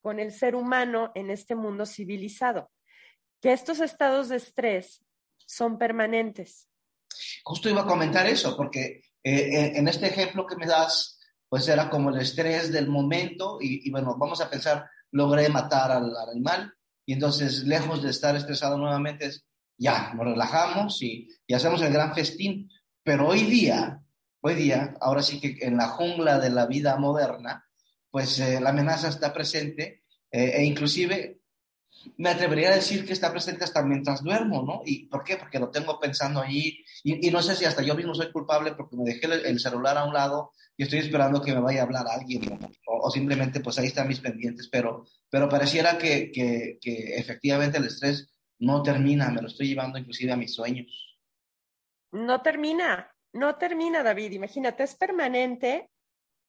con 0.01 0.19
el 0.19 0.31
ser 0.31 0.55
humano 0.55 1.11
en 1.15 1.29
este 1.31 1.55
mundo 1.55 1.85
civilizado? 1.85 2.69
Que 3.41 3.53
estos 3.53 3.79
estados 3.79 4.27
de 4.29 4.35
estrés 4.35 5.03
son 5.37 5.77
permanentes. 5.77 6.67
Justo 7.43 7.69
iba 7.69 7.81
a 7.81 7.87
comentar 7.87 8.27
eso, 8.27 8.55
porque 8.57 9.01
eh, 9.23 9.71
en 9.75 9.87
este 9.87 10.07
ejemplo 10.07 10.45
que 10.45 10.55
me 10.55 10.65
das, 10.65 11.18
pues 11.49 11.67
era 11.67 11.89
como 11.89 12.11
el 12.11 12.21
estrés 12.21 12.71
del 12.71 12.87
momento 12.87 13.57
y, 13.59 13.89
bueno, 13.89 14.15
vamos 14.17 14.39
a 14.39 14.49
pensar, 14.49 14.85
logré 15.11 15.49
matar 15.49 15.91
al, 15.91 16.15
al 16.15 16.29
animal 16.29 16.73
y 17.05 17.13
entonces 17.13 17.63
lejos 17.63 18.03
de 18.03 18.11
estar 18.11 18.35
estresado 18.35 18.77
nuevamente 18.77 19.31
ya, 19.79 20.13
nos 20.13 20.25
relajamos 20.25 21.01
y, 21.01 21.27
hacemos 21.53 21.81
el 21.81 21.93
gran 21.93 22.13
festín. 22.13 22.69
Pero 23.01 23.29
hoy 23.29 23.43
día, 23.45 24.03
hoy 24.41 24.53
día, 24.55 24.93
ahora 24.99 25.23
sí 25.23 25.39
que 25.39 25.57
en 25.65 25.77
la 25.77 25.87
jungla 25.87 26.37
de 26.37 26.49
la 26.51 26.67
vida 26.67 26.97
moderna, 26.97 27.65
pues 28.11 28.39
eh, 28.39 28.59
la 28.59 28.69
amenaza 28.69 29.07
está 29.07 29.33
presente 29.33 30.03
eh, 30.31 30.51
e 30.57 30.63
inclusive 30.65 31.38
me 32.17 32.29
atrevería 32.29 32.69
a 32.69 32.75
decir 32.75 33.05
que 33.05 33.13
está 33.13 33.31
presente 33.31 33.63
hasta 33.63 33.83
mientras 33.83 34.23
duermo, 34.23 34.63
¿no? 34.63 34.81
¿Y 34.85 35.05
por 35.07 35.23
qué? 35.23 35.37
Porque 35.37 35.59
lo 35.59 35.69
tengo 35.69 35.99
pensando 35.99 36.41
allí 36.41 36.83
y, 37.03 37.29
no 37.31 37.41
sé 37.41 37.55
si 37.55 37.65
hasta 37.65 37.81
yo 37.81 37.95
mismo 37.95 38.13
soy 38.15 38.31
culpable 38.31 38.73
porque 38.73 38.95
me 38.95 39.03
dejé 39.03 39.27
el, 39.27 39.59
celular 39.59 39.97
a 39.97 40.05
un 40.05 40.13
lado 40.13 40.51
y 40.77 40.83
estoy 40.83 40.99
esperando 40.99 41.41
que 41.41 41.53
me 41.53 41.61
vaya 41.61 41.81
a 41.81 41.83
hablar 41.83 42.05
alguien 42.07 42.59
o, 42.85 43.09
simplemente 43.11 43.59
pues 43.59 43.77
ahí 43.79 43.87
están 43.87 44.07
mis 44.07 44.19
pendientes, 44.19 44.67
pero, 44.71 45.05
pero 45.29 45.49
pareciera 45.49 45.97
que, 45.97 46.31
que, 46.31 46.77
que 46.81 47.15
efectivamente 47.17 47.77
el 47.77 47.85
estrés 47.85 48.29
no 48.59 48.83
termina, 48.83 49.29
me 49.29 49.41
lo 49.41 49.47
estoy 49.47 49.67
llevando 49.67 49.97
inclusive 49.97 50.31
a 50.31 50.37
mis 50.37 50.53
sueños. 50.53 51.17
No 52.11 52.41
termina, 52.41 53.11
no 53.33 53.55
termina, 53.55 54.03
David. 54.03 54.31
Imagínate, 54.31 54.83
es 54.83 54.95
permanente. 54.95 55.89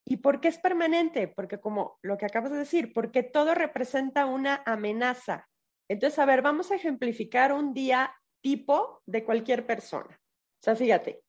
¿Y 0.04 0.18
por 0.18 0.40
qué 0.40 0.48
es 0.48 0.58
permanente? 0.58 1.28
Porque 1.28 1.60
como 1.60 1.98
lo 2.02 2.16
que 2.16 2.26
acabas 2.26 2.50
de 2.50 2.58
decir, 2.58 2.92
porque 2.92 3.22
todo 3.22 3.54
representa 3.54 4.26
una 4.26 4.62
amenaza. 4.66 5.48
Entonces, 5.88 6.18
a 6.18 6.24
ver, 6.24 6.42
vamos 6.42 6.70
a 6.70 6.76
ejemplificar 6.76 7.52
un 7.52 7.74
día 7.74 8.14
tipo 8.40 9.02
de 9.06 9.24
cualquier 9.24 9.66
persona. 9.66 10.20
O 10.60 10.62
sea, 10.62 10.76
fíjate, 10.76 11.22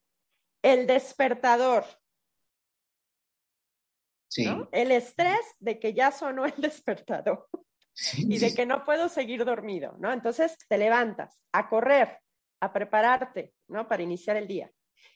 el 0.61 0.87
despertador. 0.87 1.85
Sí. 4.29 4.47
El 4.71 4.91
estrés 4.91 5.41
de 5.59 5.79
que 5.79 5.93
ya 5.93 6.11
sonó 6.11 6.45
el 6.45 6.53
despertador 6.57 7.47
y 8.17 8.39
de 8.39 8.53
que 8.53 8.65
no 8.65 8.83
puedo 8.83 9.09
seguir 9.09 9.43
dormido, 9.43 9.95
¿no? 9.99 10.11
Entonces 10.13 10.57
te 10.67 10.77
levantas 10.77 11.41
a 11.51 11.67
correr, 11.67 12.19
a 12.61 12.71
prepararte, 12.71 13.53
¿no? 13.67 13.87
Para 13.87 14.03
iniciar 14.03 14.37
el 14.37 14.47
día. 14.47 14.71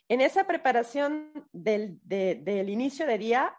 En 0.08 0.22
esa 0.22 0.46
preparación 0.46 1.32
del, 1.52 2.00
del 2.04 2.70
inicio 2.70 3.06
de 3.06 3.18
día, 3.18 3.56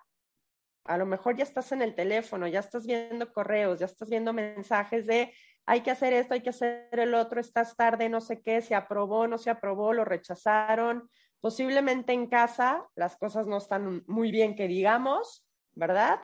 a 0.85 0.99
lo 0.99 1.07
mejor 1.07 1.37
ya 1.37 1.45
estás 1.45 1.73
en 1.73 1.83
el 1.83 1.95
teléfono, 1.95 2.47
ya 2.47 2.61
estás 2.61 2.87
viendo 2.87 3.33
correos, 3.33 3.81
ya 3.81 3.87
estás 3.87 4.09
viendo 4.09 4.33
mensajes 4.33 5.07
de 5.07 5.33
hay 5.69 5.81
que 5.81 5.91
hacer 5.91 6.13
esto, 6.13 6.35
hay 6.35 6.43
que 6.43 6.51
hacer 6.51 6.89
el 6.93 7.15
otro, 7.15 7.41
estás 7.41 7.75
tarde, 7.75 8.09
no 8.09 8.21
sé 8.21 8.41
qué, 8.41 8.63
se 8.63 8.77
aprobó, 8.77 9.27
no 9.27 9.37
se 9.37 9.51
aprobó, 9.51 9.93
lo 9.93 10.05
rechazaron. 10.05 11.11
Posiblemente 11.41 12.13
en 12.13 12.29
casa 12.29 12.87
las 12.95 13.17
cosas 13.17 13.47
no 13.47 13.57
están 13.57 14.05
muy 14.07 14.31
bien 14.31 14.55
que 14.55 14.69
digamos, 14.69 15.45
¿verdad? 15.75 16.21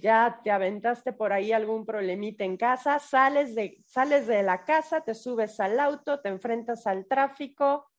ya 0.00 0.40
te 0.42 0.50
aventaste 0.50 1.12
por 1.12 1.32
ahí 1.32 1.52
algún 1.52 1.84
problemita 1.86 2.44
en 2.44 2.56
casa, 2.56 2.98
sales 2.98 3.54
de, 3.54 3.82
sales 3.86 4.26
de 4.26 4.42
la 4.42 4.64
casa, 4.64 5.00
te 5.00 5.14
subes 5.14 5.58
al 5.60 5.78
auto, 5.80 6.20
te 6.20 6.28
enfrentas 6.28 6.86
al 6.86 7.06
tráfico, 7.06 7.90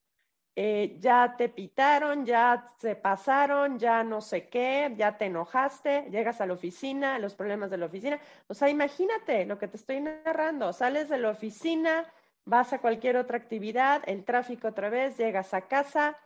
eh, 0.59 0.97
ya 0.99 1.35
te 1.37 1.49
pitaron, 1.49 2.25
ya 2.25 2.65
se 2.79 2.95
pasaron, 2.95 3.77
ya 3.77 4.03
no 4.03 4.21
sé 4.21 4.49
qué, 4.49 4.91
ya 4.97 5.17
te 5.17 5.25
enojaste, 5.25 6.07
llegas 6.09 6.41
a 6.41 6.47
la 6.47 6.53
oficina, 6.53 7.19
los 7.19 7.35
problemas 7.35 7.69
de 7.69 7.77
la 7.77 7.85
oficina. 7.85 8.19
O 8.47 8.55
sea, 8.55 8.67
imagínate 8.67 9.45
lo 9.45 9.59
que 9.59 9.67
te 9.67 9.77
estoy 9.77 10.01
narrando, 10.01 10.73
sales 10.73 11.09
de 11.09 11.19
la 11.19 11.29
oficina, 11.29 12.11
vas 12.45 12.73
a 12.73 12.79
cualquier 12.79 13.17
otra 13.17 13.37
actividad, 13.37 14.01
el 14.07 14.25
tráfico 14.25 14.69
otra 14.69 14.89
vez, 14.89 15.17
llegas 15.17 15.53
a 15.53 15.67
casa, 15.67 16.17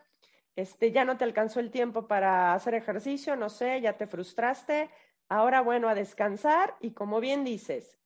este, 0.56 0.92
ya 0.92 1.04
no 1.04 1.18
te 1.18 1.26
alcanzó 1.26 1.60
el 1.60 1.70
tiempo 1.70 2.08
para 2.08 2.54
hacer 2.54 2.74
ejercicio, 2.74 3.36
no 3.36 3.50
sé, 3.50 3.82
ya 3.82 3.98
te 3.98 4.08
frustraste, 4.08 4.90
Ahora, 5.32 5.62
bueno, 5.62 5.88
a 5.88 5.96
descansar 5.96 6.76
y 6.82 6.92
como 6.92 7.22
bien 7.22 7.46
dices, 7.46 7.98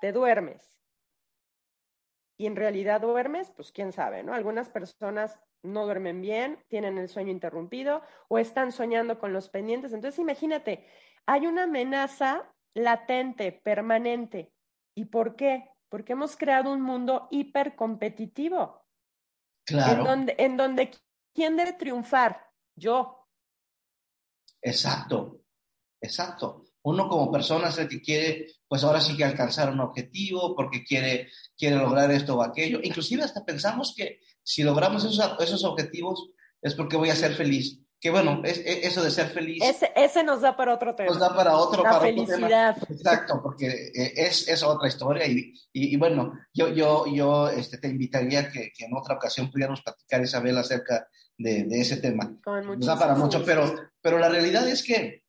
te 0.00 0.10
duermes. 0.10 0.76
Y 2.36 2.46
en 2.46 2.56
realidad 2.56 3.02
duermes, 3.02 3.52
pues 3.52 3.70
quién 3.70 3.92
sabe, 3.92 4.24
¿no? 4.24 4.34
Algunas 4.34 4.68
personas 4.68 5.38
no 5.62 5.84
duermen 5.84 6.20
bien, 6.20 6.58
tienen 6.68 6.98
el 6.98 7.08
sueño 7.08 7.30
interrumpido 7.30 8.02
o 8.28 8.38
están 8.38 8.72
soñando 8.72 9.18
con 9.18 9.32
los 9.32 9.48
pendientes. 9.48 9.92
Entonces, 9.92 10.18
imagínate, 10.18 10.86
hay 11.26 11.46
una 11.46 11.64
amenaza 11.64 12.52
latente, 12.74 13.52
permanente. 13.52 14.52
¿Y 14.94 15.06
por 15.06 15.36
qué? 15.36 15.70
Porque 15.88 16.12
hemos 16.12 16.36
creado 16.36 16.72
un 16.72 16.80
mundo 16.80 17.28
hipercompetitivo. 17.30 18.82
Claro. 19.64 20.00
En 20.00 20.04
donde, 20.04 20.34
en 20.38 20.56
donde 20.56 20.90
¿quién 21.34 21.56
debe 21.56 21.74
triunfar? 21.74 22.46
Yo. 22.74 23.28
Exacto, 24.60 25.42
exacto. 26.00 26.64
Uno 26.84 27.08
como 27.08 27.30
persona 27.30 27.68
es 27.68 27.78
el 27.78 27.88
que 27.88 28.00
quiere, 28.00 28.48
pues 28.66 28.82
ahora 28.82 29.00
sí 29.00 29.16
que 29.16 29.24
alcanzar 29.24 29.70
un 29.70 29.80
objetivo, 29.80 30.56
porque 30.56 30.82
quiere, 30.82 31.30
quiere 31.56 31.76
lograr 31.76 32.10
esto 32.10 32.36
o 32.36 32.42
aquello. 32.42 32.80
Inclusive 32.82 33.22
hasta 33.22 33.44
pensamos 33.44 33.94
que 33.96 34.20
si 34.42 34.62
logramos 34.62 35.04
esos, 35.04 35.36
esos 35.40 35.64
objetivos 35.64 36.30
es 36.60 36.74
porque 36.74 36.96
voy 36.96 37.10
a 37.10 37.16
ser 37.16 37.34
feliz. 37.34 37.78
Que 38.00 38.10
bueno, 38.10 38.42
es, 38.44 38.60
eso 38.64 39.00
de 39.04 39.12
ser 39.12 39.28
feliz. 39.28 39.62
Ese, 39.62 39.92
ese, 39.94 40.24
nos 40.24 40.40
da 40.40 40.56
para 40.56 40.74
otro 40.74 40.96
tema. 40.96 41.08
Nos 41.08 41.20
da 41.20 41.36
para 41.36 41.56
otro, 41.56 41.84
La 41.84 41.90
para 41.90 42.02
felicidad. 42.02 42.76
Exacto, 42.90 43.40
porque 43.40 43.68
eh, 43.68 44.12
es, 44.16 44.48
es 44.48 44.62
otra 44.64 44.88
historia. 44.88 45.24
Y, 45.24 45.54
y, 45.72 45.96
bueno, 45.96 46.32
yo, 46.52 46.68
yo, 46.70 47.06
yo 47.06 47.48
este, 47.48 47.78
te 47.78 47.86
invitaría 47.86 48.50
que, 48.50 48.72
que 48.76 48.86
en 48.86 48.96
otra 48.96 49.14
ocasión 49.14 49.52
pudiéramos 49.52 49.82
platicar, 49.82 50.20
Isabel, 50.20 50.58
acerca 50.58 51.06
de, 51.38 51.62
de 51.62 51.80
ese 51.80 51.98
tema. 51.98 52.36
nos 52.44 52.86
da 52.86 52.98
para 52.98 53.14
mucho, 53.14 53.44
pero, 53.44 53.72
pero 54.00 54.18
la 54.18 54.28
realidad 54.28 54.66
es 54.68 54.82
que 54.82 55.22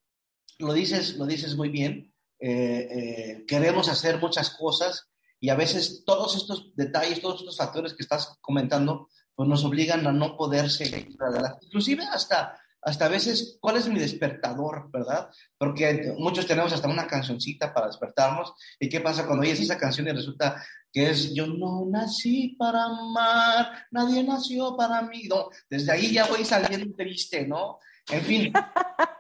lo 0.57 0.73
dices, 0.73 1.15
lo 1.17 1.27
dices 1.27 1.55
muy 1.55 1.69
bien. 1.69 2.11
Eh, 2.39 2.87
eh, 2.91 3.45
queremos 3.47 3.87
hacer 3.87 4.19
muchas 4.19 4.49
cosas 4.49 5.09
y 5.43 5.49
a 5.49 5.55
veces 5.55 6.05
todos 6.05 6.37
estos 6.37 6.73
detalles, 6.73 7.19
todos 7.19 7.41
estos 7.41 7.57
factores 7.57 7.93
que 7.93 8.03
estás 8.03 8.37
comentando, 8.39 9.09
pues 9.35 9.49
nos 9.49 9.65
obligan 9.65 10.07
a 10.07 10.13
no 10.13 10.37
poder 10.37 10.69
seguir 10.69 11.17
adelante. 11.19 11.65
Inclusive 11.65 12.05
hasta, 12.05 12.57
hasta 12.81 13.07
a 13.07 13.09
veces, 13.09 13.57
¿cuál 13.59 13.75
es 13.75 13.89
mi 13.89 13.99
despertador, 13.99 14.89
verdad? 14.89 15.29
Porque 15.57 16.15
muchos 16.17 16.47
tenemos 16.47 16.71
hasta 16.71 16.87
una 16.87 17.07
cancioncita 17.07 17.73
para 17.73 17.87
despertarnos. 17.87 18.53
¿Y 18.79 18.87
qué 18.87 19.01
pasa 19.01 19.25
cuando 19.25 19.41
oyes 19.41 19.59
esa 19.59 19.77
canción 19.77 20.07
y 20.07 20.11
resulta 20.11 20.63
que 20.93 21.09
es 21.09 21.33
Yo 21.33 21.45
no 21.45 21.87
nací 21.91 22.55
para 22.57 22.85
amar, 22.85 23.85
nadie 23.91 24.23
nació 24.23 24.77
para 24.77 25.01
mí? 25.01 25.23
No, 25.23 25.49
desde 25.69 25.91
ahí 25.91 26.13
ya 26.13 26.25
voy 26.25 26.45
saliendo 26.45 26.95
triste, 26.95 27.45
¿no? 27.45 27.79
En 28.07 28.21
fin. 28.21 28.53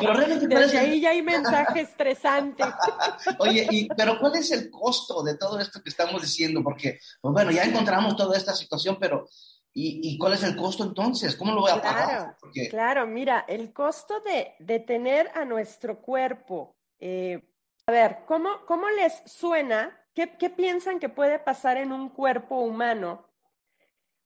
Pero 0.00 0.12
realmente 0.12 0.46
Desde 0.46 0.78
ahí 0.78 1.00
ya 1.00 1.10
hay 1.10 1.22
mensaje 1.22 1.80
estresante. 1.80 2.62
Oye, 3.38 3.66
y, 3.70 3.88
pero 3.88 4.18
¿cuál 4.18 4.36
es 4.36 4.50
el 4.52 4.70
costo 4.70 5.22
de 5.22 5.36
todo 5.36 5.58
esto 5.58 5.82
que 5.82 5.88
estamos 5.88 6.20
diciendo? 6.20 6.62
Porque, 6.62 6.98
pues 7.20 7.32
bueno, 7.32 7.50
ya 7.50 7.64
encontramos 7.64 8.16
toda 8.16 8.36
esta 8.36 8.54
situación, 8.54 8.98
pero 9.00 9.28
¿y, 9.72 10.16
cuál 10.18 10.34
es 10.34 10.42
el 10.42 10.56
costo 10.56 10.84
entonces? 10.84 11.36
¿Cómo 11.36 11.54
lo 11.54 11.62
voy 11.62 11.70
a 11.70 11.80
pagar? 11.80 12.36
Claro, 12.70 13.06
mira, 13.06 13.44
el 13.48 13.72
costo 13.72 14.20
de, 14.20 14.54
de 14.58 14.80
tener 14.80 15.30
a 15.34 15.44
nuestro 15.44 16.00
cuerpo, 16.00 16.76
eh, 16.98 17.42
a 17.86 17.92
ver, 17.92 18.24
¿cómo, 18.26 18.64
¿cómo 18.66 18.88
les 18.90 19.22
suena? 19.26 19.98
¿Qué, 20.14 20.36
¿Qué 20.36 20.50
piensan 20.50 20.98
que 20.98 21.08
puede 21.08 21.38
pasar 21.38 21.76
en 21.76 21.92
un 21.92 22.08
cuerpo 22.08 22.60
humano 22.60 23.28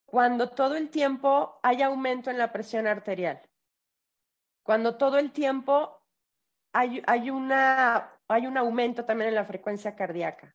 cuando 0.07 0.49
todo 0.51 0.77
el 0.77 0.89
tiempo 0.89 1.59
hay 1.63 1.83
aumento 1.83 2.31
en 2.31 2.39
la 2.39 2.53
presión 2.53 2.87
arterial? 2.87 3.43
Cuando 4.63 4.97
todo 4.97 5.19
el 5.19 5.33
tiempo 5.33 6.03
hay, 6.73 7.03
hay, 7.07 7.31
una, 7.31 8.11
hay 8.29 8.47
un 8.47 8.57
aumento 8.57 9.05
también 9.05 9.29
en 9.29 9.35
la 9.35 9.45
frecuencia 9.45 9.97
cardíaca, 9.97 10.55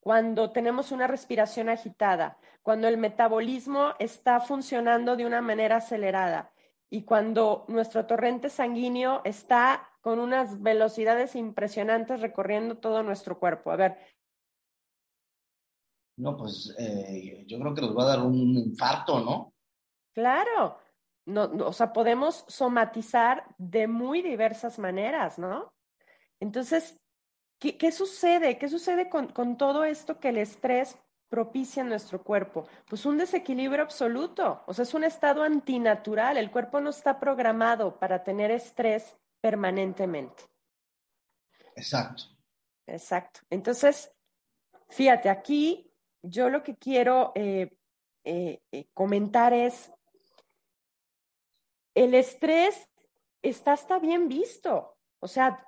cuando 0.00 0.52
tenemos 0.52 0.92
una 0.92 1.06
respiración 1.06 1.68
agitada, 1.68 2.38
cuando 2.62 2.86
el 2.88 2.96
metabolismo 2.96 3.94
está 3.98 4.40
funcionando 4.40 5.16
de 5.16 5.26
una 5.26 5.40
manera 5.40 5.76
acelerada. 5.76 6.52
y 6.88 7.02
cuando 7.02 7.64
nuestro 7.68 8.06
torrente 8.06 8.48
sanguíneo 8.48 9.20
está 9.24 9.88
con 10.00 10.20
unas 10.20 10.62
velocidades 10.62 11.34
impresionantes 11.34 12.20
recorriendo 12.20 12.78
todo 12.78 13.02
nuestro 13.02 13.40
cuerpo. 13.40 13.72
A 13.72 13.76
ver. 13.76 13.98
No, 16.16 16.36
pues 16.36 16.74
eh, 16.78 17.44
yo 17.46 17.58
creo 17.58 17.74
que 17.74 17.80
nos 17.80 17.96
va 17.96 18.04
a 18.04 18.08
dar 18.16 18.20
un 18.20 18.56
infarto, 18.56 19.20
¿no? 19.20 19.52
Claro, 20.14 20.78
no, 21.26 21.44
o 21.66 21.72
sea, 21.72 21.92
podemos 21.92 22.44
somatizar 22.48 23.44
de 23.58 23.86
muy 23.86 24.22
diversas 24.22 24.78
maneras, 24.78 25.38
¿no? 25.38 25.74
Entonces, 26.40 27.00
¿qué, 27.58 27.76
qué 27.76 27.92
sucede? 27.92 28.58
¿Qué 28.58 28.68
sucede 28.68 29.08
con, 29.08 29.28
con 29.28 29.56
todo 29.56 29.84
esto 29.84 30.18
que 30.18 30.30
el 30.30 30.38
estrés 30.38 30.96
propicia 31.28 31.82
en 31.82 31.88
nuestro 31.88 32.22
cuerpo? 32.22 32.66
Pues 32.88 33.04
un 33.04 33.18
desequilibrio 33.18 33.82
absoluto, 33.82 34.62
o 34.66 34.72
sea, 34.72 34.84
es 34.84 34.94
un 34.94 35.04
estado 35.04 35.42
antinatural, 35.42 36.36
el 36.36 36.50
cuerpo 36.50 36.80
no 36.80 36.90
está 36.90 37.20
programado 37.20 37.98
para 37.98 38.22
tener 38.22 38.50
estrés 38.50 39.16
permanentemente. 39.40 40.44
Exacto. 41.74 42.24
Exacto. 42.86 43.40
Entonces, 43.50 44.12
fíjate, 44.88 45.28
aquí 45.28 45.92
yo 46.22 46.48
lo 46.48 46.62
que 46.62 46.76
quiero 46.76 47.32
eh, 47.34 47.76
eh, 48.24 48.62
eh, 48.72 48.88
comentar 48.94 49.52
es, 49.52 49.92
el 51.96 52.14
estrés 52.14 52.88
está 53.42 53.72
hasta 53.72 53.98
bien 53.98 54.28
visto, 54.28 54.96
o 55.18 55.26
sea, 55.26 55.66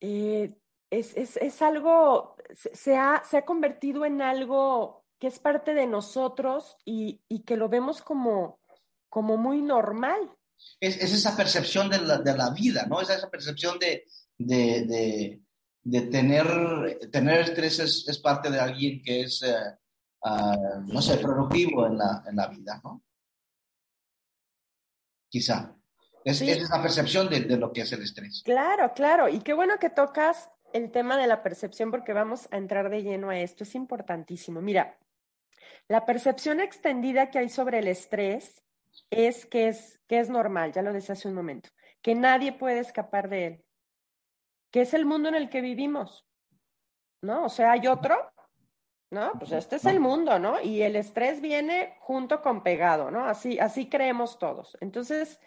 es, 0.00 0.56
es, 0.90 1.62
algo, 1.62 2.36
se 2.54 2.96
ha, 2.96 3.22
se 3.24 3.38
ha 3.38 3.44
convertido 3.44 4.04
en 4.04 4.20
algo 4.20 5.04
que 5.20 5.28
es 5.28 5.38
parte 5.38 5.74
de 5.74 5.86
nosotros 5.86 6.76
y, 6.84 7.20
y 7.28 7.40
que 7.40 7.56
lo 7.56 7.68
vemos 7.68 8.02
como, 8.02 8.60
como 9.08 9.36
muy 9.36 9.62
normal. 9.62 10.18
Es, 10.80 10.96
es 10.96 11.12
esa 11.12 11.36
percepción 11.36 11.88
de 11.88 12.00
la, 12.00 12.18
de 12.18 12.36
la, 12.36 12.50
vida, 12.50 12.86
¿no? 12.86 13.00
Es 13.00 13.10
esa 13.10 13.30
percepción 13.30 13.78
de, 13.78 14.04
de, 14.36 15.40
de, 15.84 16.00
tener, 16.02 17.08
tener 17.12 17.40
estrés 17.40 17.78
es, 17.78 18.18
parte 18.18 18.50
de 18.50 18.58
alguien 18.58 19.00
que 19.00 19.22
es, 19.22 19.42
uh, 19.42 20.28
uh, 20.28 20.92
no 20.92 21.00
sé, 21.02 21.18
productivo 21.18 21.86
en 21.86 21.98
la, 21.98 22.24
en 22.28 22.34
la 22.34 22.48
vida, 22.48 22.80
¿no? 22.82 23.02
Quizá. 25.28 25.74
Es, 26.24 26.38
sí. 26.38 26.50
es 26.50 26.62
esa 26.62 26.82
percepción 26.82 27.28
de, 27.28 27.40
de, 27.40 27.56
lo 27.56 27.72
que 27.72 27.82
es 27.82 27.92
el 27.92 28.02
estrés. 28.02 28.42
Claro, 28.44 28.92
claro. 28.94 29.28
Y 29.28 29.40
qué 29.40 29.52
bueno 29.54 29.78
que 29.78 29.90
tocas 29.90 30.50
el 30.72 30.90
tema 30.90 31.16
de 31.16 31.26
la 31.26 31.42
percepción 31.42 31.90
porque 31.90 32.12
vamos 32.12 32.48
a 32.50 32.56
entrar 32.56 32.90
de 32.90 33.02
lleno 33.02 33.30
a 33.30 33.38
esto. 33.38 33.64
Es 33.64 33.74
importantísimo. 33.74 34.60
Mira, 34.60 34.98
la 35.88 36.04
percepción 36.04 36.60
extendida 36.60 37.30
que 37.30 37.38
hay 37.38 37.48
sobre 37.48 37.78
el 37.78 37.88
estrés 37.88 38.62
es 39.10 39.46
que 39.46 39.68
es, 39.68 40.00
que 40.06 40.18
es 40.18 40.28
normal, 40.28 40.72
ya 40.72 40.82
lo 40.82 40.92
decía 40.92 41.14
hace 41.14 41.28
un 41.28 41.34
momento, 41.34 41.70
que 42.02 42.14
nadie 42.14 42.52
puede 42.52 42.80
escapar 42.80 43.28
de 43.28 43.46
él, 43.46 43.64
que 44.70 44.82
es 44.82 44.92
el 44.92 45.06
mundo 45.06 45.28
en 45.28 45.34
el 45.34 45.48
que 45.48 45.60
vivimos, 45.60 46.26
¿no? 47.22 47.44
O 47.44 47.48
sea, 47.48 47.72
hay 47.72 47.86
otro, 47.86 48.16
¿no? 49.10 49.32
Pues 49.38 49.52
este 49.52 49.76
es 49.76 49.84
el 49.86 50.00
mundo, 50.00 50.38
¿no? 50.38 50.60
Y 50.60 50.82
el 50.82 50.96
estrés 50.96 51.40
viene 51.40 51.96
junto 52.00 52.42
con 52.42 52.62
pegado, 52.62 53.10
¿no? 53.10 53.24
Así, 53.24 53.58
así 53.58 53.88
creemos 53.88 54.38
todos. 54.38 54.76
Entonces, 54.80 55.40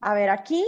a 0.00 0.14
ver, 0.14 0.30
aquí, 0.30 0.64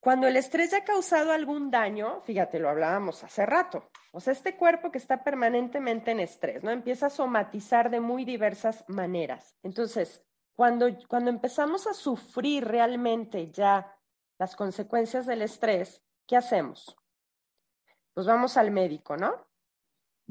cuando 0.00 0.28
el 0.28 0.36
estrés 0.36 0.70
ya 0.70 0.78
ha 0.78 0.84
causado 0.84 1.32
algún 1.32 1.70
daño, 1.70 2.20
fíjate, 2.22 2.58
lo 2.60 2.68
hablábamos 2.68 3.24
hace 3.24 3.44
rato, 3.44 3.90
o 4.12 4.20
sea, 4.20 4.32
este 4.32 4.56
cuerpo 4.56 4.92
que 4.92 4.98
está 4.98 5.24
permanentemente 5.24 6.12
en 6.12 6.20
estrés, 6.20 6.62
¿no? 6.62 6.70
Empieza 6.70 7.06
a 7.06 7.10
somatizar 7.10 7.90
de 7.90 8.00
muy 8.00 8.24
diversas 8.24 8.84
maneras. 8.88 9.56
Entonces, 9.62 10.24
cuando, 10.54 10.88
cuando 11.08 11.30
empezamos 11.30 11.86
a 11.86 11.94
sufrir 11.94 12.64
realmente 12.64 13.50
ya 13.50 13.94
las 14.38 14.54
consecuencias 14.54 15.26
del 15.26 15.42
estrés, 15.42 16.02
¿qué 16.26 16.36
hacemos? 16.36 16.96
Pues 18.14 18.26
vamos 18.26 18.56
al 18.56 18.70
médico, 18.70 19.16
¿no? 19.16 19.47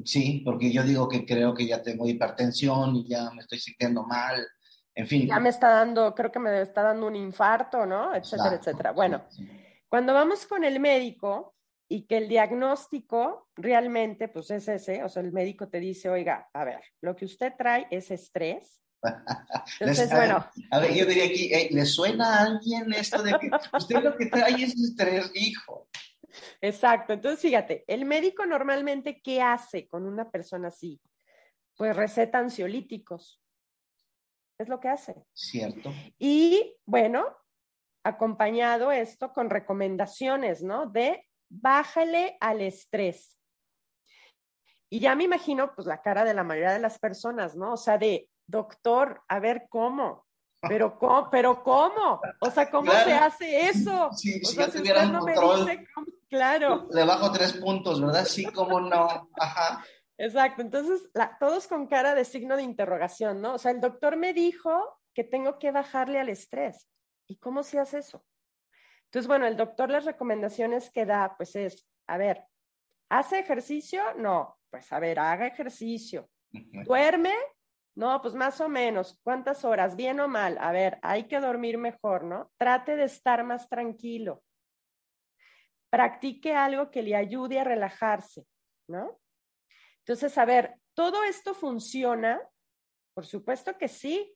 Sí, 0.04 0.42
porque 0.44 0.70
yo 0.72 0.82
digo 0.82 1.08
que 1.08 1.26
creo 1.26 1.54
que 1.54 1.66
ya 1.66 1.82
tengo 1.82 2.06
hipertensión 2.06 2.96
y 2.96 3.08
ya 3.08 3.30
me 3.30 3.42
estoy 3.42 3.58
sintiendo 3.58 4.04
mal, 4.04 4.46
en 4.94 5.06
fin. 5.06 5.26
Ya 5.26 5.40
me 5.40 5.48
está 5.48 5.70
dando, 5.70 6.14
creo 6.14 6.30
que 6.30 6.38
me 6.38 6.62
está 6.62 6.82
dando 6.82 7.06
un 7.06 7.16
infarto, 7.16 7.84
¿no? 7.86 8.14
Etcétera, 8.14 8.44
Exacto. 8.44 8.70
etcétera. 8.70 8.92
Bueno, 8.92 9.24
sí, 9.30 9.44
sí. 9.44 9.50
cuando 9.88 10.14
vamos 10.14 10.46
con 10.46 10.64
el 10.64 10.78
médico 10.80 11.54
y 11.88 12.02
que 12.06 12.18
el 12.18 12.28
diagnóstico 12.28 13.48
realmente, 13.56 14.28
pues 14.28 14.50
es 14.50 14.68
ese, 14.68 15.02
o 15.02 15.08
sea, 15.08 15.22
el 15.22 15.32
médico 15.32 15.68
te 15.68 15.80
dice, 15.80 16.08
oiga, 16.08 16.48
a 16.52 16.64
ver, 16.64 16.80
lo 17.00 17.16
que 17.16 17.24
usted 17.24 17.52
trae 17.56 17.86
es 17.90 18.10
estrés, 18.10 18.80
entonces, 19.80 20.10
bueno. 20.10 20.44
A 20.70 20.80
ver, 20.80 20.92
yo 20.92 21.06
diría 21.06 21.26
aquí, 21.26 21.52
eh, 21.52 21.68
¿le 21.70 21.86
suena 21.86 22.34
a 22.34 22.42
alguien 22.42 22.92
esto 22.92 23.22
de 23.22 23.32
que 23.38 23.50
usted 23.76 24.02
lo 24.02 24.16
que 24.16 24.26
trae 24.26 24.62
es 24.62 24.74
estrés, 24.74 25.30
hijo? 25.34 25.88
Exacto. 26.60 27.12
Entonces, 27.12 27.40
fíjate, 27.40 27.84
el 27.86 28.04
médico 28.04 28.46
normalmente, 28.46 29.20
¿qué 29.22 29.40
hace 29.40 29.88
con 29.88 30.06
una 30.06 30.30
persona 30.30 30.68
así? 30.68 31.00
Pues 31.76 31.94
receta 31.96 32.38
ansiolíticos. 32.38 33.42
Es 34.58 34.68
lo 34.68 34.80
que 34.80 34.88
hace. 34.88 35.14
Cierto. 35.32 35.92
Y 36.18 36.76
bueno, 36.84 37.24
acompañado 38.04 38.90
esto 38.90 39.32
con 39.32 39.50
recomendaciones, 39.50 40.62
¿no? 40.62 40.86
De 40.86 41.24
bájale 41.48 42.36
al 42.40 42.60
estrés. 42.60 43.38
Y 44.90 45.00
ya 45.00 45.14
me 45.14 45.24
imagino, 45.24 45.74
pues, 45.74 45.86
la 45.86 46.00
cara 46.00 46.24
de 46.24 46.34
la 46.34 46.44
mayoría 46.44 46.72
de 46.72 46.80
las 46.80 46.98
personas, 46.98 47.56
¿no? 47.56 47.74
O 47.74 47.76
sea, 47.76 47.98
de, 47.98 48.28
doctor, 48.46 49.22
a 49.28 49.38
ver 49.38 49.66
cómo. 49.68 50.26
Pero 50.60 50.98
cómo, 50.98 51.30
pero 51.30 51.62
cómo, 51.62 52.20
o 52.40 52.50
sea, 52.50 52.68
¿cómo 52.68 52.90
claro. 52.90 53.08
se 53.08 53.14
hace 53.14 53.68
eso? 53.68 54.10
Sí, 54.12 54.40
o 54.42 54.46
si 54.46 54.56
sea, 54.56 54.66
yo 54.66 54.72
tuviera 54.72 55.04
no 55.04 55.20
control, 55.20 55.64
me 55.64 55.72
dice 55.72 55.86
cómo, 55.94 56.06
claro. 56.28 56.88
Le 56.90 57.04
bajo 57.04 57.30
tres 57.30 57.52
puntos, 57.52 58.00
¿verdad? 58.00 58.24
Sí, 58.24 58.44
cómo 58.46 58.80
no. 58.80 59.30
Ajá. 59.38 59.84
Exacto, 60.16 60.62
entonces 60.62 61.08
la, 61.14 61.36
todos 61.38 61.68
con 61.68 61.86
cara 61.86 62.16
de 62.16 62.24
signo 62.24 62.56
de 62.56 62.64
interrogación, 62.64 63.40
¿no? 63.40 63.54
O 63.54 63.58
sea, 63.58 63.70
el 63.70 63.80
doctor 63.80 64.16
me 64.16 64.32
dijo 64.32 64.98
que 65.14 65.22
tengo 65.22 65.60
que 65.60 65.70
bajarle 65.70 66.18
al 66.18 66.28
estrés. 66.28 66.88
¿Y 67.28 67.36
cómo 67.36 67.62
se 67.62 67.78
hace 67.78 67.98
eso? 67.98 68.24
Entonces, 69.04 69.28
bueno, 69.28 69.46
el 69.46 69.56
doctor 69.56 69.90
las 69.90 70.04
recomendaciones 70.04 70.90
que 70.90 71.06
da, 71.06 71.34
pues 71.36 71.54
es, 71.56 71.86
a 72.06 72.18
ver, 72.18 72.44
¿hace 73.08 73.38
ejercicio? 73.38 74.02
No, 74.16 74.58
pues 74.70 74.92
a 74.92 74.98
ver, 74.98 75.18
haga 75.18 75.46
ejercicio. 75.46 76.28
¿Duerme? 76.50 77.34
No, 77.98 78.22
pues 78.22 78.32
más 78.34 78.60
o 78.60 78.68
menos. 78.68 79.18
¿Cuántas 79.24 79.64
horas? 79.64 79.96
¿Bien 79.96 80.20
o 80.20 80.28
mal? 80.28 80.56
A 80.60 80.70
ver, 80.70 81.00
hay 81.02 81.24
que 81.24 81.40
dormir 81.40 81.78
mejor, 81.78 82.22
¿no? 82.22 82.52
Trate 82.56 82.94
de 82.94 83.02
estar 83.02 83.42
más 83.42 83.68
tranquilo. 83.68 84.44
Practique 85.90 86.54
algo 86.54 86.92
que 86.92 87.02
le 87.02 87.16
ayude 87.16 87.58
a 87.58 87.64
relajarse, 87.64 88.46
¿no? 88.88 89.18
Entonces, 89.98 90.38
a 90.38 90.44
ver, 90.44 90.76
¿todo 90.94 91.24
esto 91.24 91.54
funciona? 91.54 92.40
Por 93.14 93.26
supuesto 93.26 93.76
que 93.76 93.88
sí. 93.88 94.32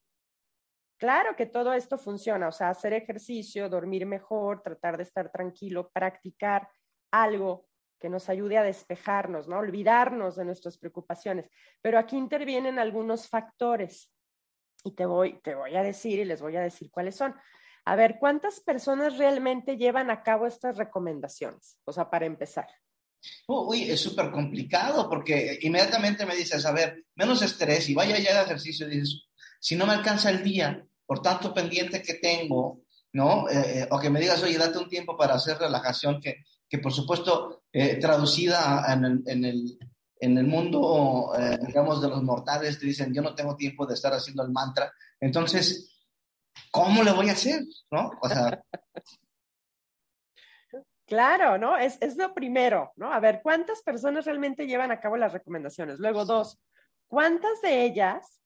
Claro 0.98 1.36
que 1.36 1.46
todo 1.46 1.72
esto 1.72 1.98
funciona, 1.98 2.48
o 2.48 2.52
sea, 2.52 2.70
hacer 2.70 2.92
ejercicio, 2.94 3.68
dormir 3.68 4.06
mejor, 4.06 4.60
tratar 4.60 4.96
de 4.96 5.04
estar 5.04 5.30
tranquilo, 5.30 5.88
practicar 5.92 6.68
algo 7.12 7.68
que 8.02 8.10
nos 8.10 8.28
ayude 8.28 8.58
a 8.58 8.64
despejarnos, 8.64 9.46
¿no? 9.46 9.58
Olvidarnos 9.58 10.34
de 10.34 10.44
nuestras 10.44 10.76
preocupaciones. 10.76 11.48
Pero 11.80 12.00
aquí 12.00 12.16
intervienen 12.16 12.80
algunos 12.80 13.28
factores 13.28 14.10
y 14.82 14.90
te 14.96 15.06
voy, 15.06 15.40
te 15.40 15.54
voy 15.54 15.76
a 15.76 15.84
decir 15.84 16.18
y 16.18 16.24
les 16.24 16.42
voy 16.42 16.56
a 16.56 16.62
decir 16.62 16.90
cuáles 16.90 17.14
son. 17.14 17.32
A 17.84 17.94
ver, 17.94 18.16
¿cuántas 18.18 18.58
personas 18.58 19.18
realmente 19.18 19.76
llevan 19.76 20.10
a 20.10 20.24
cabo 20.24 20.48
estas 20.48 20.76
recomendaciones? 20.76 21.78
O 21.84 21.92
sea, 21.92 22.10
para 22.10 22.26
empezar. 22.26 22.66
Uy, 23.46 23.88
es 23.88 24.00
súper 24.00 24.32
complicado 24.32 25.08
porque 25.08 25.60
inmediatamente 25.62 26.26
me 26.26 26.34
dices, 26.34 26.66
a 26.66 26.72
ver, 26.72 27.04
menos 27.14 27.40
estrés 27.40 27.88
y 27.88 27.94
vaya 27.94 28.18
ya 28.18 28.36
de 28.36 28.42
ejercicio, 28.46 28.88
dices, 28.88 29.28
si 29.60 29.76
no 29.76 29.86
me 29.86 29.92
alcanza 29.92 30.30
el 30.30 30.42
día, 30.42 30.84
por 31.06 31.22
tanto 31.22 31.54
pendiente 31.54 32.02
que 32.02 32.14
tengo, 32.14 32.82
¿no? 33.12 33.48
Eh, 33.48 33.86
o 33.90 34.00
que 34.00 34.10
me 34.10 34.18
digas, 34.18 34.42
oye, 34.42 34.58
date 34.58 34.78
un 34.78 34.88
tiempo 34.88 35.16
para 35.16 35.34
hacer 35.34 35.56
relajación, 35.58 36.20
que, 36.20 36.42
que 36.72 36.78
por 36.78 36.94
supuesto, 36.94 37.64
eh, 37.70 37.96
traducida 38.00 38.90
en 38.90 39.04
el, 39.04 39.22
en 39.26 39.44
el, 39.44 39.78
en 40.18 40.38
el 40.38 40.46
mundo, 40.46 41.34
eh, 41.38 41.58
digamos, 41.66 42.00
de 42.00 42.08
los 42.08 42.22
mortales, 42.22 42.80
te 42.80 42.86
dicen, 42.86 43.12
yo 43.12 43.20
no 43.20 43.34
tengo 43.34 43.54
tiempo 43.56 43.84
de 43.84 43.92
estar 43.92 44.10
haciendo 44.14 44.42
el 44.42 44.50
mantra. 44.50 44.90
Entonces, 45.20 46.02
¿cómo 46.70 47.02
le 47.02 47.12
voy 47.12 47.28
a 47.28 47.32
hacer? 47.32 47.60
¿No? 47.90 48.10
O 48.22 48.26
sea. 48.26 48.64
Claro, 51.04 51.58
¿no? 51.58 51.76
Es, 51.76 52.00
es 52.00 52.16
lo 52.16 52.32
primero, 52.32 52.90
¿no? 52.96 53.12
A 53.12 53.20
ver, 53.20 53.40
¿cuántas 53.42 53.82
personas 53.82 54.24
realmente 54.24 54.66
llevan 54.66 54.92
a 54.92 54.98
cabo 54.98 55.18
las 55.18 55.34
recomendaciones? 55.34 55.98
Luego, 55.98 56.24
dos, 56.24 56.58
¿cuántas 57.06 57.60
de 57.60 57.84
ellas 57.84 58.40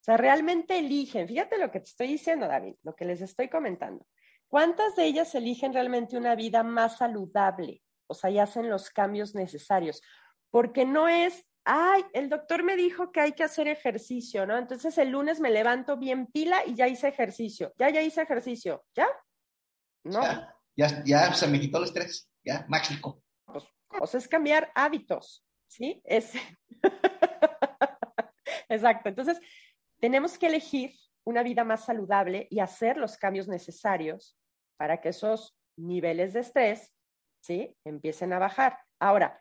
o 0.00 0.04
sea, 0.04 0.16
realmente 0.16 0.80
eligen, 0.80 1.28
fíjate 1.28 1.58
lo 1.58 1.70
que 1.70 1.78
te 1.78 1.86
estoy 1.86 2.08
diciendo, 2.08 2.48
David, 2.48 2.74
lo 2.82 2.96
que 2.96 3.04
les 3.04 3.20
estoy 3.20 3.48
comentando. 3.48 4.04
¿Cuántas 4.52 4.96
de 4.96 5.06
ellas 5.06 5.34
eligen 5.34 5.72
realmente 5.72 6.14
una 6.14 6.34
vida 6.34 6.62
más 6.62 6.98
saludable? 6.98 7.82
O 8.06 8.12
sea, 8.12 8.28
y 8.28 8.38
hacen 8.38 8.68
los 8.68 8.90
cambios 8.90 9.34
necesarios. 9.34 10.02
Porque 10.50 10.84
no 10.84 11.08
es 11.08 11.46
ay, 11.64 12.04
el 12.12 12.28
doctor 12.28 12.62
me 12.62 12.76
dijo 12.76 13.12
que 13.12 13.20
hay 13.22 13.32
que 13.32 13.44
hacer 13.44 13.66
ejercicio, 13.66 14.44
¿no? 14.44 14.58
Entonces 14.58 14.98
el 14.98 15.08
lunes 15.08 15.40
me 15.40 15.48
levanto 15.48 15.96
bien 15.96 16.26
pila 16.26 16.66
y 16.66 16.74
ya 16.74 16.86
hice 16.86 17.08
ejercicio. 17.08 17.72
Ya, 17.78 17.88
ya 17.88 18.02
hice 18.02 18.20
ejercicio. 18.20 18.84
¿Ya? 18.94 19.06
No. 20.04 20.20
Ya, 20.76 21.02
ya, 21.02 21.32
se 21.32 21.48
me 21.48 21.58
quitó 21.58 21.78
el 21.78 21.84
estrés. 21.84 22.28
Ya, 22.44 22.66
mágico. 22.68 23.22
Pues, 23.46 23.64
pues 23.86 24.14
es 24.16 24.28
cambiar 24.28 24.70
hábitos, 24.74 25.46
¿sí? 25.66 26.02
Es... 26.04 26.34
Exacto. 28.68 29.08
Entonces, 29.08 29.40
tenemos 29.98 30.36
que 30.36 30.48
elegir 30.48 30.92
una 31.24 31.42
vida 31.42 31.64
más 31.64 31.86
saludable 31.86 32.48
y 32.50 32.60
hacer 32.60 32.98
los 32.98 33.16
cambios 33.16 33.48
necesarios 33.48 34.36
para 34.82 35.00
que 35.00 35.10
esos 35.10 35.56
niveles 35.76 36.32
de 36.32 36.40
estrés, 36.40 36.92
¿sí? 37.40 37.78
Empiecen 37.84 38.32
a 38.32 38.40
bajar. 38.40 38.80
Ahora, 38.98 39.40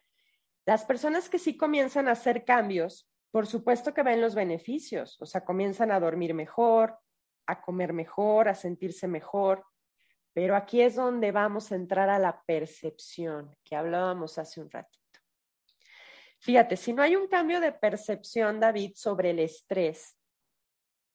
las 0.68 0.86
personas 0.86 1.30
que 1.30 1.40
sí 1.40 1.58
comienzan 1.58 2.08
a 2.08 2.12
hacer 2.12 2.46
cambios, 2.46 3.10
por 3.32 3.48
supuesto 3.48 3.92
que 3.92 4.04
ven 4.04 4.22
los 4.22 4.36
beneficios, 4.36 5.20
o 5.20 5.26
sea, 5.26 5.44
comienzan 5.44 5.90
a 5.90 6.00
dormir 6.00 6.36
mejor, 6.36 6.96
a 7.48 7.60
comer 7.60 7.92
mejor, 7.92 8.50
a 8.50 8.54
sentirse 8.54 9.08
mejor, 9.08 9.66
pero 10.32 10.56
aquí 10.56 10.80
es 10.80 10.94
donde 10.94 11.32
vamos 11.32 11.72
a 11.72 11.76
entrar 11.76 12.12
a 12.12 12.20
la 12.20 12.44
percepción 12.44 13.58
que 13.64 13.76
hablábamos 13.76 14.38
hace 14.38 14.62
un 14.62 14.70
ratito. 14.70 15.22
Fíjate, 16.38 16.78
si 16.78 16.94
no 16.94 17.02
hay 17.02 17.16
un 17.16 17.28
cambio 17.28 17.60
de 17.60 17.72
percepción, 17.72 18.60
David, 18.60 18.92
sobre 18.94 19.32
el 19.32 19.40
estrés, 19.40 20.20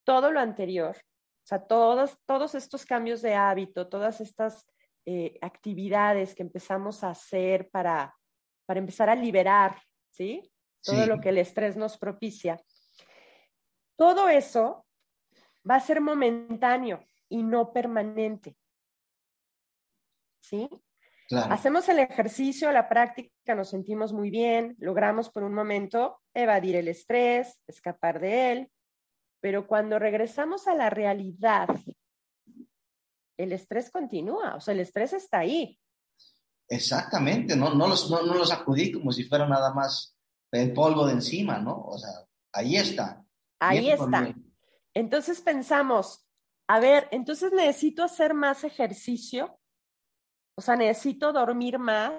todo 0.02 0.32
lo 0.32 0.40
anterior, 0.40 0.96
o 1.46 1.48
sea, 1.48 1.60
todos, 1.60 2.18
todos 2.26 2.54
estos 2.54 2.84
cambios 2.84 3.22
de 3.22 3.34
hábito, 3.34 3.88
todas 3.88 4.20
estas 4.20 4.66
eh, 5.06 5.38
actividades 5.40 6.34
que 6.34 6.42
empezamos 6.42 7.04
a 7.04 7.10
hacer 7.10 7.70
para 7.70 8.14
para 8.66 8.80
empezar 8.80 9.08
a 9.08 9.14
liberar, 9.14 9.80
¿sí? 10.10 10.52
Todo 10.82 11.06
lo 11.06 11.20
que 11.20 11.30
el 11.30 11.38
estrés 11.38 11.76
nos 11.76 11.96
propicia. 11.96 12.60
Todo 13.96 14.28
eso 14.28 14.84
va 15.68 15.76
a 15.76 15.80
ser 15.80 16.00
momentáneo 16.00 17.04
y 17.28 17.42
no 17.42 17.72
permanente. 17.72 18.56
¿Sí? 20.40 20.68
Hacemos 21.30 21.88
el 21.88 21.98
ejercicio, 21.98 22.70
la 22.70 22.88
práctica, 22.88 23.56
nos 23.56 23.70
sentimos 23.70 24.12
muy 24.12 24.30
bien, 24.30 24.76
logramos 24.78 25.28
por 25.28 25.42
un 25.42 25.54
momento 25.54 26.20
evadir 26.32 26.76
el 26.76 26.86
estrés, 26.86 27.60
escapar 27.66 28.20
de 28.20 28.52
él, 28.52 28.70
pero 29.46 29.64
cuando 29.64 30.00
regresamos 30.00 30.66
a 30.66 30.74
la 30.74 30.90
realidad, 30.90 31.68
el 33.38 33.52
estrés 33.52 33.92
continúa, 33.92 34.56
o 34.56 34.60
sea, 34.60 34.74
el 34.74 34.80
estrés 34.80 35.12
está 35.12 35.38
ahí. 35.38 35.78
Exactamente, 36.68 37.54
no, 37.54 37.72
no, 37.72 37.86
los, 37.86 38.10
no, 38.10 38.22
los 38.22 38.50
acudí 38.50 38.90
como 38.90 39.12
si 39.12 39.22
fuera 39.22 39.46
nada 39.46 39.72
más 39.72 40.16
el 40.50 40.72
polvo 40.72 41.06
de 41.06 41.12
encima, 41.12 41.60
¿no? 41.60 41.80
O 41.80 41.96
sea, 41.96 42.10
ahí 42.54 42.74
está. 42.74 43.24
Ahí 43.60 43.88
está. 43.88 44.34
Entonces 44.92 45.40
pensamos, 45.40 46.26
a 46.66 46.80
ver, 46.80 47.06
entonces 47.12 47.52
necesito 47.52 48.02
hacer 48.02 48.34
más 48.34 48.64
ejercicio, 48.64 49.60
o 50.56 50.60
sea, 50.60 50.74
necesito 50.74 51.32
dormir 51.32 51.78
más, 51.78 52.12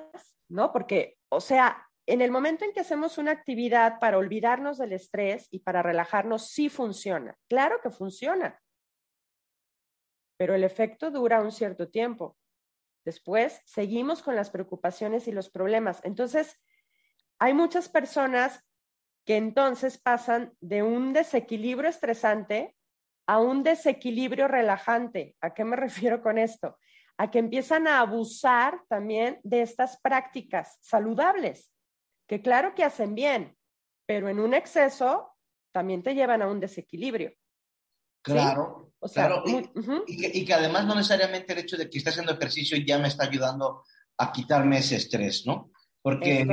¿no? 0.48 0.72
Porque, 0.72 1.18
o 1.28 1.42
sea, 1.42 1.87
en 2.08 2.22
el 2.22 2.32
momento 2.32 2.64
en 2.64 2.72
que 2.72 2.80
hacemos 2.80 3.18
una 3.18 3.32
actividad 3.32 4.00
para 4.00 4.18
olvidarnos 4.18 4.78
del 4.78 4.94
estrés 4.94 5.48
y 5.52 5.60
para 5.60 5.84
relajarnos, 5.84 6.48
sí 6.50 6.70
funciona. 6.70 7.38
Claro 7.50 7.82
que 7.84 7.90
funciona, 7.90 8.62
pero 10.38 10.56
el 10.56 10.64
efecto 10.64 11.12
dura 11.12 11.42
un 11.42 11.52
cierto 11.52 11.90
tiempo. 11.90 12.38
Después 13.04 13.62
seguimos 13.66 14.22
con 14.22 14.36
las 14.36 14.50
preocupaciones 14.50 15.28
y 15.28 15.34
los 15.34 15.50
problemas. 15.50 16.00
Entonces, 16.04 16.62
hay 17.40 17.54
muchas 17.54 17.90
personas 17.90 18.64
que 19.26 19.36
entonces 19.36 19.98
pasan 19.98 20.54
de 20.62 20.84
un 20.84 21.12
desequilibrio 21.12 21.90
estresante 21.90 22.76
a 23.28 23.40
un 23.40 23.64
desequilibrio 23.64 24.48
relajante. 24.48 25.36
¿A 25.42 25.54
qué 25.54 25.66
me 25.66 25.76
refiero 25.76 26.22
con 26.22 26.38
esto? 26.38 26.78
A 27.18 27.30
que 27.30 27.40
empiezan 27.40 27.88
a 27.88 28.00
abusar 28.00 28.82
también 28.88 29.42
de 29.44 29.62
estas 29.62 30.00
prácticas 30.00 30.78
saludables, 30.82 31.70
que 32.28 32.42
claro 32.42 32.76
que 32.76 32.84
hacen 32.84 33.16
bien, 33.16 33.58
pero 34.06 34.30
en 34.30 34.40
un 34.40 34.54
exceso 34.54 35.34
también 35.72 36.04
te 36.04 36.14
llevan 36.14 36.42
a 36.42 36.48
un 36.48 36.60
desequilibrio. 36.60 37.34
Claro, 38.22 38.94
claro. 39.14 39.44
Y, 40.08 40.46
que, 40.46 40.54
además 40.54 40.86
no 40.86 40.96
necesariamente 40.96 41.54
el 41.54 41.60
hecho 41.60 41.78
de 41.78 41.90
que 41.90 41.98
esté 41.98 42.10
haciendo 42.10 42.34
ejercicio 42.34 42.78
ya 42.78 42.98
me 42.98 43.08
está 43.08 43.24
ayudando 43.26 43.84
a 44.18 44.32
quitarme 44.32 44.80
ese 44.80 44.98
estrés, 44.98 45.46
¿no? 45.46 45.72
Porque 46.02 46.46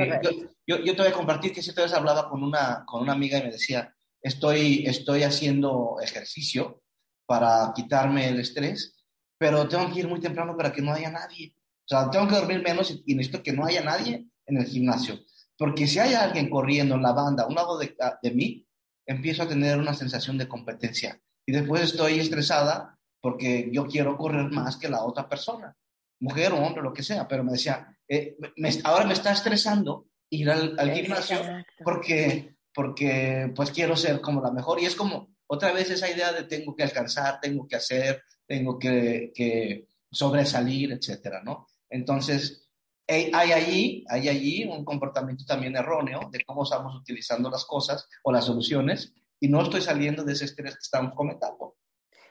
yo, 0.65 0.77
yo, 0.77 0.95
te 0.95 1.01
voy 1.01 1.11
a 1.11 1.13
compartir 1.13 1.53
que 1.53 1.61
si 1.61 1.73
te 1.73 1.81
vez 1.81 1.93
hablaba 1.93 2.29
con 2.29 2.43
una, 2.43 2.83
con 2.85 3.01
una 3.01 3.13
amiga 3.13 3.37
y 3.37 3.43
me 3.43 3.51
decía, 3.51 3.93
estoy, 4.21 4.85
estoy 4.85 5.23
haciendo 5.23 5.97
ejercicio 6.01 6.81
para 7.25 7.71
quitarme 7.73 8.27
el 8.27 8.39
estrés, 8.39 8.95
pero 9.37 9.67
tengo 9.67 9.91
que 9.91 9.99
ir 9.99 10.07
muy 10.07 10.19
temprano 10.19 10.55
para 10.55 10.71
que 10.71 10.81
no 10.81 10.93
haya 10.93 11.09
nadie. 11.09 11.55
O 11.57 11.87
sea, 11.87 12.09
tengo 12.09 12.27
que 12.27 12.35
dormir 12.35 12.63
menos 12.63 12.91
y, 13.05 13.15
necesito 13.15 13.43
que 13.43 13.53
no 13.53 13.65
haya 13.65 13.83
nadie 13.83 14.27
en 14.45 14.57
el 14.57 14.65
gimnasio. 14.65 15.19
Porque 15.57 15.87
si 15.87 15.99
hay 15.99 16.13
alguien 16.13 16.49
corriendo 16.49 16.95
en 16.95 17.01
la 17.01 17.13
banda 17.13 17.43
a 17.43 17.47
un 17.47 17.55
lado 17.55 17.77
de, 17.77 17.95
de 18.21 18.31
mí, 18.31 18.65
empiezo 19.05 19.43
a 19.43 19.47
tener 19.47 19.77
una 19.77 19.93
sensación 19.93 20.37
de 20.37 20.47
competencia. 20.47 21.19
Y 21.45 21.51
después 21.51 21.83
estoy 21.83 22.19
estresada 22.19 22.97
porque 23.21 23.69
yo 23.71 23.87
quiero 23.87 24.17
correr 24.17 24.51
más 24.51 24.77
que 24.77 24.89
la 24.89 25.03
otra 25.03 25.27
persona, 25.27 25.75
mujer 26.19 26.51
o 26.53 26.57
hombre, 26.57 26.83
lo 26.83 26.93
que 26.93 27.03
sea, 27.03 27.27
pero 27.27 27.43
me 27.43 27.53
decía, 27.53 27.97
eh, 28.07 28.35
ahora 28.83 29.05
me 29.05 29.13
está 29.13 29.31
estresando 29.31 30.07
ir 30.29 30.49
al, 30.49 30.91
gimnasio 30.93 31.39
porque, 31.83 32.55
porque 32.73 33.51
pues 33.55 33.71
quiero 33.71 33.95
ser 33.95 34.21
como 34.21 34.41
la 34.41 34.51
mejor. 34.51 34.79
Y 34.79 34.85
es 34.85 34.95
como 34.95 35.35
otra 35.47 35.71
vez 35.71 35.89
esa 35.89 36.09
idea 36.09 36.33
de 36.33 36.43
tengo 36.43 36.75
que 36.75 36.83
alcanzar, 36.83 37.39
tengo 37.39 37.67
que 37.67 37.75
hacer, 37.75 38.23
tengo 38.45 38.77
que, 38.77 39.31
que 39.33 39.87
sobresalir, 40.11 40.91
etcétera, 40.91 41.41
¿no? 41.43 41.67
Entonces, 41.89 42.64
hay 43.07 43.51
allí, 43.51 44.05
hay 44.09 44.29
allí 44.29 44.65
un 44.65 44.83
comportamiento 44.83 45.45
también 45.45 45.75
erróneo 45.75 46.29
de 46.31 46.43
cómo 46.43 46.63
estamos 46.63 46.95
utilizando 46.95 47.49
las 47.49 47.65
cosas 47.65 48.07
o 48.23 48.31
las 48.31 48.45
soluciones 48.45 49.13
y 49.39 49.47
no 49.47 49.61
estoy 49.61 49.81
saliendo 49.81 50.23
de 50.23 50.33
ese 50.33 50.45
estrés 50.45 50.73
que 50.73 50.81
estamos 50.81 51.13
comentando. 51.13 51.75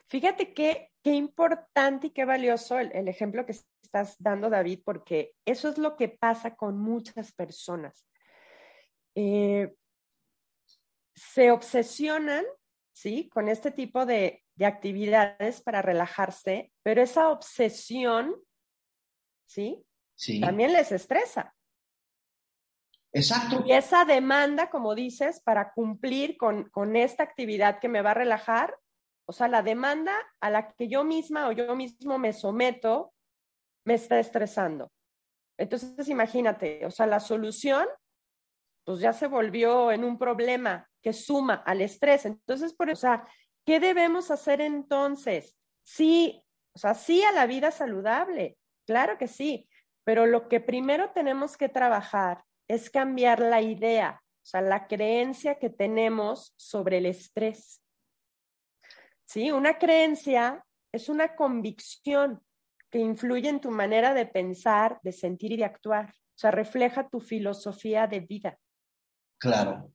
Fíjate 0.07 0.53
qué, 0.53 0.91
qué 1.03 1.11
importante 1.13 2.07
y 2.07 2.09
qué 2.11 2.25
valioso 2.25 2.77
el, 2.77 3.07
ejemplo 3.07 3.45
que 3.45 3.55
estás 3.81 4.15
dando, 4.19 4.49
David, 4.49 4.81
porque 4.83 5.33
eso 5.45 5.69
es 5.69 5.77
lo 5.77 5.95
que 5.95 6.09
pasa 6.09 6.55
con 6.55 6.77
muchas 6.77 7.31
personas. 7.31 8.07
Eh, 9.15 9.73
se 11.15 11.51
obsesionan, 11.51 12.45
¿sí? 12.91 13.29
Con 13.29 13.47
este 13.47 13.71
tipo 13.71 14.05
de, 14.05 14.43
de 14.55 14.65
actividades 14.65 15.61
para 15.61 15.81
relajarse, 15.81 16.71
pero 16.83 17.01
esa 17.01 17.29
obsesión, 17.29 18.35
¿sí? 19.47 19.85
Sí. 20.15 20.39
También 20.39 20.73
les 20.73 20.91
estresa. 20.91 21.53
Exacto. 23.11 23.63
Y 23.65 23.71
esa 23.71 24.03
demanda, 24.03 24.69
como 24.69 24.93
dices, 24.93 25.41
para 25.41 25.71
cumplir 25.71 26.37
con, 26.37 26.69
con 26.69 26.95
esta 26.95 27.23
actividad 27.23 27.79
que 27.79 27.87
me 27.87 28.01
va 28.01 28.11
a 28.11 28.15
relajar, 28.15 28.77
o 29.25 29.31
sea, 29.31 29.47
la 29.47 29.61
demanda 29.61 30.13
a 30.41 30.49
la 30.49 30.73
que 30.73 30.87
yo 30.87 31.03
misma 31.03 31.47
o 31.47 31.51
yo 31.51 31.75
mismo 31.75 32.17
me 32.17 32.33
someto, 32.33 33.13
me 33.85 33.93
está 33.93 34.19
estresando. 34.19 34.91
Entonces, 35.57 36.09
imagínate, 36.09 36.85
o 36.85 36.91
sea, 36.91 37.07
la 37.07 37.19
solución, 37.19 37.87
pues 38.83 38.99
ya 38.99 39.13
se 39.13 39.27
volvió 39.27 39.91
en 39.91 40.03
un 40.03 40.17
problema 40.17 40.89
que 41.01 41.13
suma 41.13 41.55
al 41.65 41.81
estrés. 41.81 42.25
Entonces, 42.25 42.73
por 42.73 42.89
eso, 42.89 43.07
o 43.07 43.11
sea, 43.11 43.27
¿qué 43.65 43.79
debemos 43.79 44.29
hacer 44.29 44.59
entonces? 44.59 45.55
Sí, 45.83 46.43
o 46.73 46.79
sea, 46.79 46.93
sí 46.93 47.23
a 47.23 47.31
la 47.31 47.45
vida 47.45 47.71
saludable, 47.71 48.57
claro 48.85 49.17
que 49.17 49.27
sí, 49.27 49.69
pero 50.05 50.27
lo 50.27 50.47
que 50.47 50.61
primero 50.61 51.09
tenemos 51.11 51.57
que 51.57 51.67
trabajar 51.67 52.45
es 52.69 52.89
cambiar 52.89 53.39
la 53.39 53.61
idea, 53.61 54.21
o 54.23 54.45
sea, 54.45 54.61
la 54.61 54.87
creencia 54.87 55.55
que 55.55 55.69
tenemos 55.69 56.53
sobre 56.55 56.99
el 56.99 57.07
estrés. 57.07 57.81
¿Sí? 59.25 59.51
Una 59.51 59.79
creencia 59.79 60.63
es 60.93 61.09
una 61.09 61.35
convicción 61.35 62.41
que 62.91 62.99
influye 62.99 63.49
en 63.49 63.59
tu 63.59 63.71
manera 63.71 64.13
de 64.13 64.27
pensar, 64.27 64.99
de 65.01 65.11
sentir 65.11 65.51
y 65.51 65.57
de 65.57 65.65
actuar. 65.65 66.09
O 66.09 66.37
sea, 66.37 66.51
refleja 66.51 67.09
tu 67.09 67.19
filosofía 67.19 68.05
de 68.05 68.19
vida. 68.19 68.59
Claro. 69.39 69.91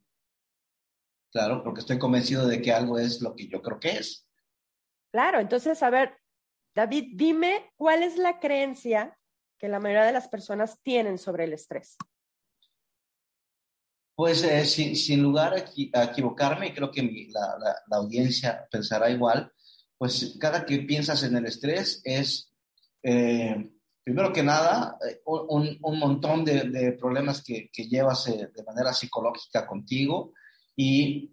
Claro, 1.32 1.62
porque 1.62 1.80
estoy 1.80 2.00
convencido 2.00 2.48
de 2.48 2.60
que 2.60 2.72
algo 2.72 2.98
es 2.98 3.22
lo 3.22 3.36
que 3.36 3.46
yo 3.46 3.62
creo 3.62 3.78
que 3.78 3.90
es. 3.90 4.28
Claro, 5.12 5.38
entonces, 5.38 5.80
a 5.84 5.90
ver, 5.90 6.18
David, 6.74 7.12
dime 7.14 7.72
cuál 7.76 8.02
es 8.02 8.16
la 8.16 8.40
creencia 8.40 9.16
que 9.60 9.68
la 9.68 9.78
mayoría 9.78 10.06
de 10.06 10.12
las 10.12 10.28
personas 10.28 10.80
tienen 10.82 11.18
sobre 11.18 11.44
el 11.44 11.52
estrés. 11.52 11.96
Pues 14.16 14.42
eh, 14.42 14.64
sin, 14.64 15.22
lugar 15.22 15.54
a, 15.54 16.04
equivocarme, 16.04 16.74
creo 16.74 16.90
que 16.90 17.28
la, 17.30 17.76
audiencia 17.96 18.66
pensará 18.70 19.10
igual, 19.10 19.52
pues 19.96 20.36
cada 20.40 20.64
que 20.64 20.78
piensas 20.80 21.22
en 21.22 21.36
el 21.36 21.46
estrés 21.46 22.00
es, 22.04 22.52
eh, 23.02 23.70
primero 24.02 24.32
que 24.32 24.42
nada, 24.42 24.98
eh, 25.08 25.20
un, 25.26 25.78
un 25.80 25.98
montón 25.98 26.44
de, 26.44 26.64
de, 26.64 26.92
problemas 26.92 27.42
que, 27.42 27.70
que 27.72 27.86
llevas 27.86 28.26
eh, 28.28 28.50
de 28.54 28.64
manera 28.64 28.92
psicológica 28.92 29.66
contigo 29.66 30.32
y 30.74 31.30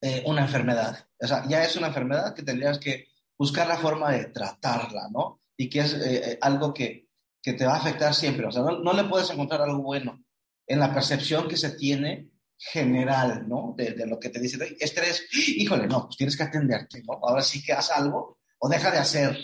eh, 0.00 0.22
una 0.26 0.42
enfermedad. 0.42 1.08
O 1.20 1.26
sea, 1.26 1.44
ya 1.48 1.64
es 1.64 1.74
una 1.76 1.88
enfermedad 1.88 2.32
que 2.32 2.44
tendrías 2.44 2.78
que 2.78 3.08
buscar 3.36 3.66
la 3.66 3.78
forma 3.78 4.12
de 4.12 4.26
tratarla, 4.26 5.08
¿no? 5.10 5.40
Y 5.56 5.68
que 5.68 5.80
es 5.80 5.94
eh, 5.94 6.38
algo 6.40 6.72
que, 6.72 7.07
que, 7.42 7.52
te 7.52 7.66
va 7.66 7.74
a 7.74 7.78
afectar 7.78 8.14
siempre. 8.14 8.46
O 8.46 8.52
sea, 8.52 8.62
no, 8.62 8.78
no, 8.78 8.92
le 8.92 9.04
puedes 9.04 9.30
encontrar 9.30 9.62
algo 9.62 9.82
bueno 9.82 10.22
en 10.66 10.80
la 10.80 10.92
percepción 10.92 11.48
que 11.48 11.56
se 11.56 11.70
tiene 11.70 12.30
general, 12.56 13.48
¿no? 13.48 13.74
De, 13.76 14.06
lo 14.06 14.18
que 14.18 14.30
te 14.30 14.40
dice, 14.40 14.76
estrés, 14.80 15.26
híjole, 15.32 15.86
no, 15.86 16.06
pues 16.06 16.16
tienes 16.16 16.36
que 16.36 16.42
atenderte, 16.42 17.02
¿no? 17.04 17.14
Ahora 17.22 17.42
sí 17.42 17.62
que 17.62 17.72
haz 17.72 17.90
algo 17.90 18.38
o 18.58 18.68
deja 18.68 18.90
de 18.90 18.98
hacer. 18.98 19.38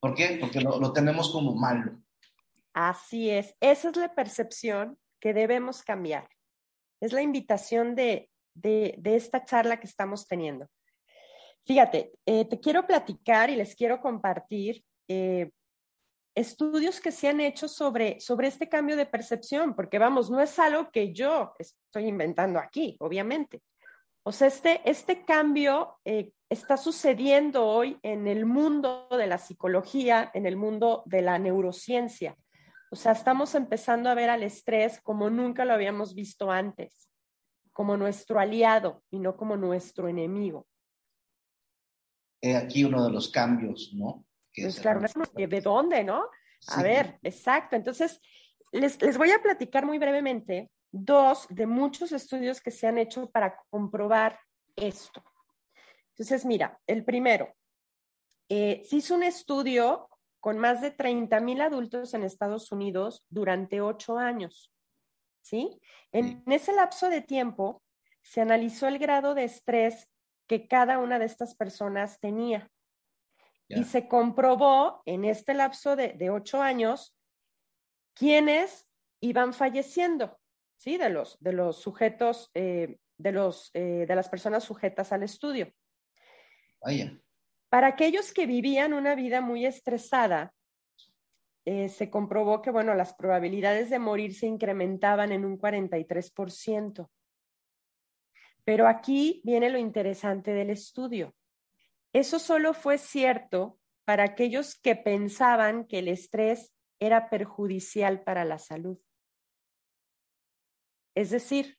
¿Por 0.00 0.14
qué? 0.14 0.38
Porque 0.40 0.60
lo, 0.60 0.78
lo 0.78 0.92
tenemos 0.92 1.30
como 1.30 1.54
malo. 1.54 2.02
Así 2.74 3.30
es, 3.30 3.54
esa 3.60 3.88
es 3.90 3.96
la 3.96 4.14
percepción 4.14 4.98
que 5.20 5.32
debemos 5.32 5.82
cambiar. 5.82 6.28
Es 7.00 7.12
la 7.12 7.22
invitación 7.22 7.94
de, 7.94 8.30
de, 8.54 8.94
de 8.98 9.16
esta 9.16 9.44
charla 9.44 9.80
que 9.80 9.86
estamos 9.86 10.26
teniendo. 10.26 10.68
Fíjate, 11.68 12.12
eh, 12.24 12.46
te 12.46 12.60
quiero 12.60 12.86
platicar 12.86 13.50
y 13.50 13.56
les 13.56 13.74
quiero 13.74 14.00
compartir 14.00 14.84
eh, 15.06 15.50
estudios 16.38 17.00
que 17.00 17.10
se 17.10 17.28
han 17.28 17.40
hecho 17.40 17.68
sobre, 17.68 18.20
sobre 18.20 18.48
este 18.48 18.68
cambio 18.68 18.96
de 18.96 19.06
percepción, 19.06 19.74
porque 19.74 19.98
vamos, 19.98 20.30
no 20.30 20.40
es 20.40 20.58
algo 20.58 20.90
que 20.90 21.12
yo 21.12 21.52
estoy 21.58 22.06
inventando 22.06 22.58
aquí, 22.58 22.96
obviamente. 23.00 23.62
O 24.22 24.30
sea, 24.30 24.48
este, 24.48 24.80
este 24.88 25.24
cambio 25.24 25.96
eh, 26.04 26.32
está 26.48 26.76
sucediendo 26.76 27.66
hoy 27.66 27.98
en 28.02 28.28
el 28.28 28.46
mundo 28.46 29.08
de 29.10 29.26
la 29.26 29.38
psicología, 29.38 30.30
en 30.32 30.46
el 30.46 30.56
mundo 30.56 31.02
de 31.06 31.22
la 31.22 31.38
neurociencia. 31.38 32.36
O 32.90 32.96
sea, 32.96 33.12
estamos 33.12 33.54
empezando 33.54 34.08
a 34.08 34.14
ver 34.14 34.30
al 34.30 34.42
estrés 34.42 35.00
como 35.00 35.30
nunca 35.30 35.64
lo 35.64 35.74
habíamos 35.74 36.14
visto 36.14 36.50
antes, 36.50 37.10
como 37.72 37.96
nuestro 37.96 38.38
aliado 38.38 39.02
y 39.10 39.18
no 39.18 39.36
como 39.36 39.56
nuestro 39.56 40.08
enemigo. 40.08 40.66
He 42.40 42.54
aquí 42.54 42.84
uno 42.84 43.04
de 43.04 43.10
los 43.10 43.28
cambios, 43.28 43.92
¿no? 43.94 44.24
Pues 44.54 44.80
claro, 44.80 45.00
¿de 45.34 45.60
dónde, 45.60 46.04
no? 46.04 46.24
A 46.68 46.76
sí. 46.76 46.82
ver, 46.82 47.18
exacto. 47.22 47.76
Entonces, 47.76 48.20
les, 48.72 49.00
les 49.00 49.16
voy 49.16 49.30
a 49.30 49.42
platicar 49.42 49.86
muy 49.86 49.98
brevemente 49.98 50.70
dos 50.90 51.46
de 51.50 51.66
muchos 51.66 52.12
estudios 52.12 52.60
que 52.60 52.70
se 52.70 52.86
han 52.86 52.98
hecho 52.98 53.30
para 53.30 53.62
comprobar 53.70 54.38
esto. 54.76 55.22
Entonces, 56.10 56.44
mira, 56.44 56.80
el 56.86 57.04
primero, 57.04 57.54
eh, 58.48 58.82
se 58.84 58.96
hizo 58.96 59.14
un 59.14 59.22
estudio 59.22 60.08
con 60.40 60.58
más 60.58 60.80
de 60.80 60.90
30 60.90 61.40
mil 61.40 61.60
adultos 61.60 62.14
en 62.14 62.24
Estados 62.24 62.72
Unidos 62.72 63.24
durante 63.28 63.80
ocho 63.80 64.18
años. 64.18 64.72
¿Sí? 65.42 65.80
En, 66.12 66.42
en 66.44 66.52
ese 66.52 66.72
lapso 66.74 67.08
de 67.08 67.22
tiempo 67.22 67.82
se 68.22 68.40
analizó 68.40 68.86
el 68.86 68.98
grado 68.98 69.34
de 69.34 69.44
estrés 69.44 70.08
que 70.46 70.66
cada 70.66 70.98
una 70.98 71.18
de 71.18 71.26
estas 71.26 71.54
personas 71.54 72.20
tenía. 72.20 72.70
Yeah. 73.68 73.80
Y 73.80 73.84
se 73.84 74.08
comprobó 74.08 75.02
en 75.04 75.24
este 75.24 75.54
lapso 75.54 75.94
de, 75.94 76.14
de 76.14 76.30
ocho 76.30 76.62
años 76.62 77.14
quiénes 78.14 78.88
iban 79.20 79.52
falleciendo, 79.52 80.38
¿sí? 80.76 80.96
De 80.96 81.10
los, 81.10 81.38
de 81.40 81.52
los 81.52 81.80
sujetos, 81.80 82.50
eh, 82.54 82.98
de, 83.16 83.32
los, 83.32 83.70
eh, 83.74 84.06
de 84.06 84.14
las 84.16 84.28
personas 84.28 84.64
sujetas 84.64 85.12
al 85.12 85.22
estudio. 85.22 85.72
Vaya. 86.80 87.18
Para 87.68 87.88
aquellos 87.88 88.32
que 88.32 88.46
vivían 88.46 88.92
una 88.92 89.14
vida 89.14 89.40
muy 89.40 89.66
estresada, 89.66 90.54
eh, 91.64 91.88
se 91.88 92.08
comprobó 92.08 92.62
que, 92.62 92.70
bueno, 92.70 92.94
las 92.94 93.14
probabilidades 93.14 93.90
de 93.90 93.98
morir 93.98 94.34
se 94.34 94.46
incrementaban 94.46 95.32
en 95.32 95.44
un 95.44 95.58
43%. 95.58 97.10
Pero 98.64 98.88
aquí 98.88 99.42
viene 99.44 99.68
lo 99.68 99.78
interesante 99.78 100.52
del 100.52 100.70
estudio. 100.70 101.34
Eso 102.12 102.38
solo 102.38 102.74
fue 102.74 102.98
cierto 102.98 103.78
para 104.04 104.24
aquellos 104.24 104.78
que 104.80 104.96
pensaban 104.96 105.86
que 105.86 105.98
el 105.98 106.08
estrés 106.08 106.72
era 107.00 107.28
perjudicial 107.30 108.22
para 108.22 108.44
la 108.44 108.58
salud. 108.58 108.98
Es 111.14 111.30
decir, 111.30 111.78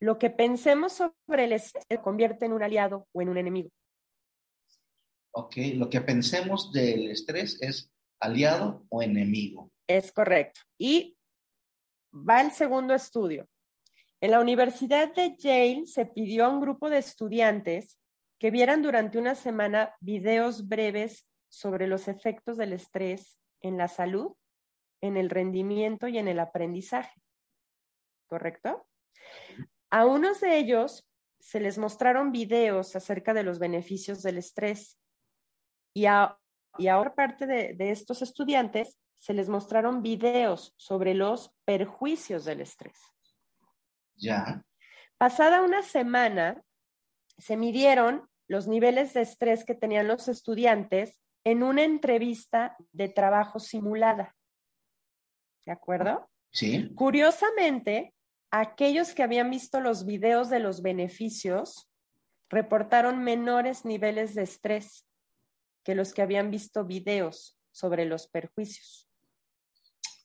lo 0.00 0.18
que 0.18 0.30
pensemos 0.30 0.92
sobre 0.94 1.44
el 1.44 1.52
estrés 1.52 1.84
se 1.88 2.00
convierte 2.00 2.46
en 2.46 2.52
un 2.52 2.62
aliado 2.62 3.06
o 3.12 3.22
en 3.22 3.28
un 3.28 3.38
enemigo. 3.38 3.70
Ok, 5.32 5.56
lo 5.74 5.88
que 5.88 6.00
pensemos 6.00 6.72
del 6.72 7.10
estrés 7.10 7.60
es 7.60 7.90
aliado 8.20 8.84
o 8.88 9.02
enemigo. 9.02 9.70
Es 9.86 10.12
correcto. 10.12 10.60
Y 10.78 11.16
va 12.12 12.40
el 12.40 12.52
segundo 12.52 12.94
estudio. 12.94 13.48
En 14.20 14.30
la 14.30 14.40
Universidad 14.40 15.14
de 15.14 15.36
Yale 15.36 15.86
se 15.86 16.06
pidió 16.06 16.46
a 16.46 16.48
un 16.48 16.60
grupo 16.60 16.88
de 16.88 16.98
estudiantes 16.98 17.98
que 18.38 18.50
vieran 18.50 18.82
durante 18.82 19.18
una 19.18 19.34
semana 19.34 19.94
videos 20.00 20.68
breves 20.68 21.26
sobre 21.48 21.86
los 21.86 22.08
efectos 22.08 22.56
del 22.56 22.72
estrés 22.72 23.38
en 23.60 23.78
la 23.78 23.88
salud, 23.88 24.34
en 25.00 25.16
el 25.16 25.30
rendimiento 25.30 26.08
y 26.08 26.18
en 26.18 26.28
el 26.28 26.40
aprendizaje. 26.40 27.22
¿Correcto? 28.26 28.86
A 29.90 30.06
unos 30.06 30.40
de 30.40 30.58
ellos 30.58 31.08
se 31.38 31.60
les 31.60 31.78
mostraron 31.78 32.32
videos 32.32 32.96
acerca 32.96 33.34
de 33.34 33.42
los 33.42 33.58
beneficios 33.58 34.22
del 34.22 34.38
estrés 34.38 34.98
y 35.94 36.06
a, 36.06 36.38
y 36.78 36.88
a 36.88 36.98
otra 36.98 37.14
parte 37.14 37.46
de, 37.46 37.74
de 37.74 37.90
estos 37.90 38.22
estudiantes 38.22 38.98
se 39.18 39.34
les 39.34 39.48
mostraron 39.48 40.02
videos 40.02 40.74
sobre 40.76 41.14
los 41.14 41.54
perjuicios 41.64 42.44
del 42.44 42.60
estrés. 42.60 42.98
Ya. 44.16 44.64
Pasada 45.16 45.62
una 45.62 45.82
semana, 45.82 46.62
se 47.38 47.56
midieron 47.56 48.28
los 48.48 48.66
niveles 48.66 49.14
de 49.14 49.22
estrés 49.22 49.64
que 49.64 49.74
tenían 49.74 50.08
los 50.08 50.28
estudiantes 50.28 51.20
en 51.44 51.62
una 51.62 51.84
entrevista 51.84 52.76
de 52.92 53.08
trabajo 53.08 53.58
simulada. 53.58 54.36
¿De 55.66 55.72
acuerdo? 55.72 56.28
Sí. 56.50 56.90
Curiosamente, 56.94 58.14
aquellos 58.50 59.14
que 59.14 59.22
habían 59.22 59.50
visto 59.50 59.80
los 59.80 60.04
videos 60.04 60.50
de 60.50 60.60
los 60.60 60.82
beneficios 60.82 61.88
reportaron 62.48 63.24
menores 63.24 63.84
niveles 63.84 64.34
de 64.34 64.42
estrés 64.42 65.06
que 65.82 65.94
los 65.94 66.14
que 66.14 66.22
habían 66.22 66.50
visto 66.50 66.84
videos 66.84 67.58
sobre 67.72 68.04
los 68.04 68.28
perjuicios. 68.28 69.08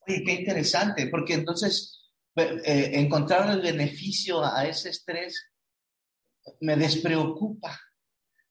Oye, 0.08 0.24
qué 0.24 0.34
interesante, 0.34 1.08
porque 1.08 1.34
entonces 1.34 2.12
eh, 2.36 2.92
encontrar 2.94 3.50
el 3.50 3.62
beneficio 3.62 4.44
a 4.44 4.66
ese 4.68 4.90
estrés 4.90 5.52
me 6.62 6.76
despreocupa. 6.76 7.80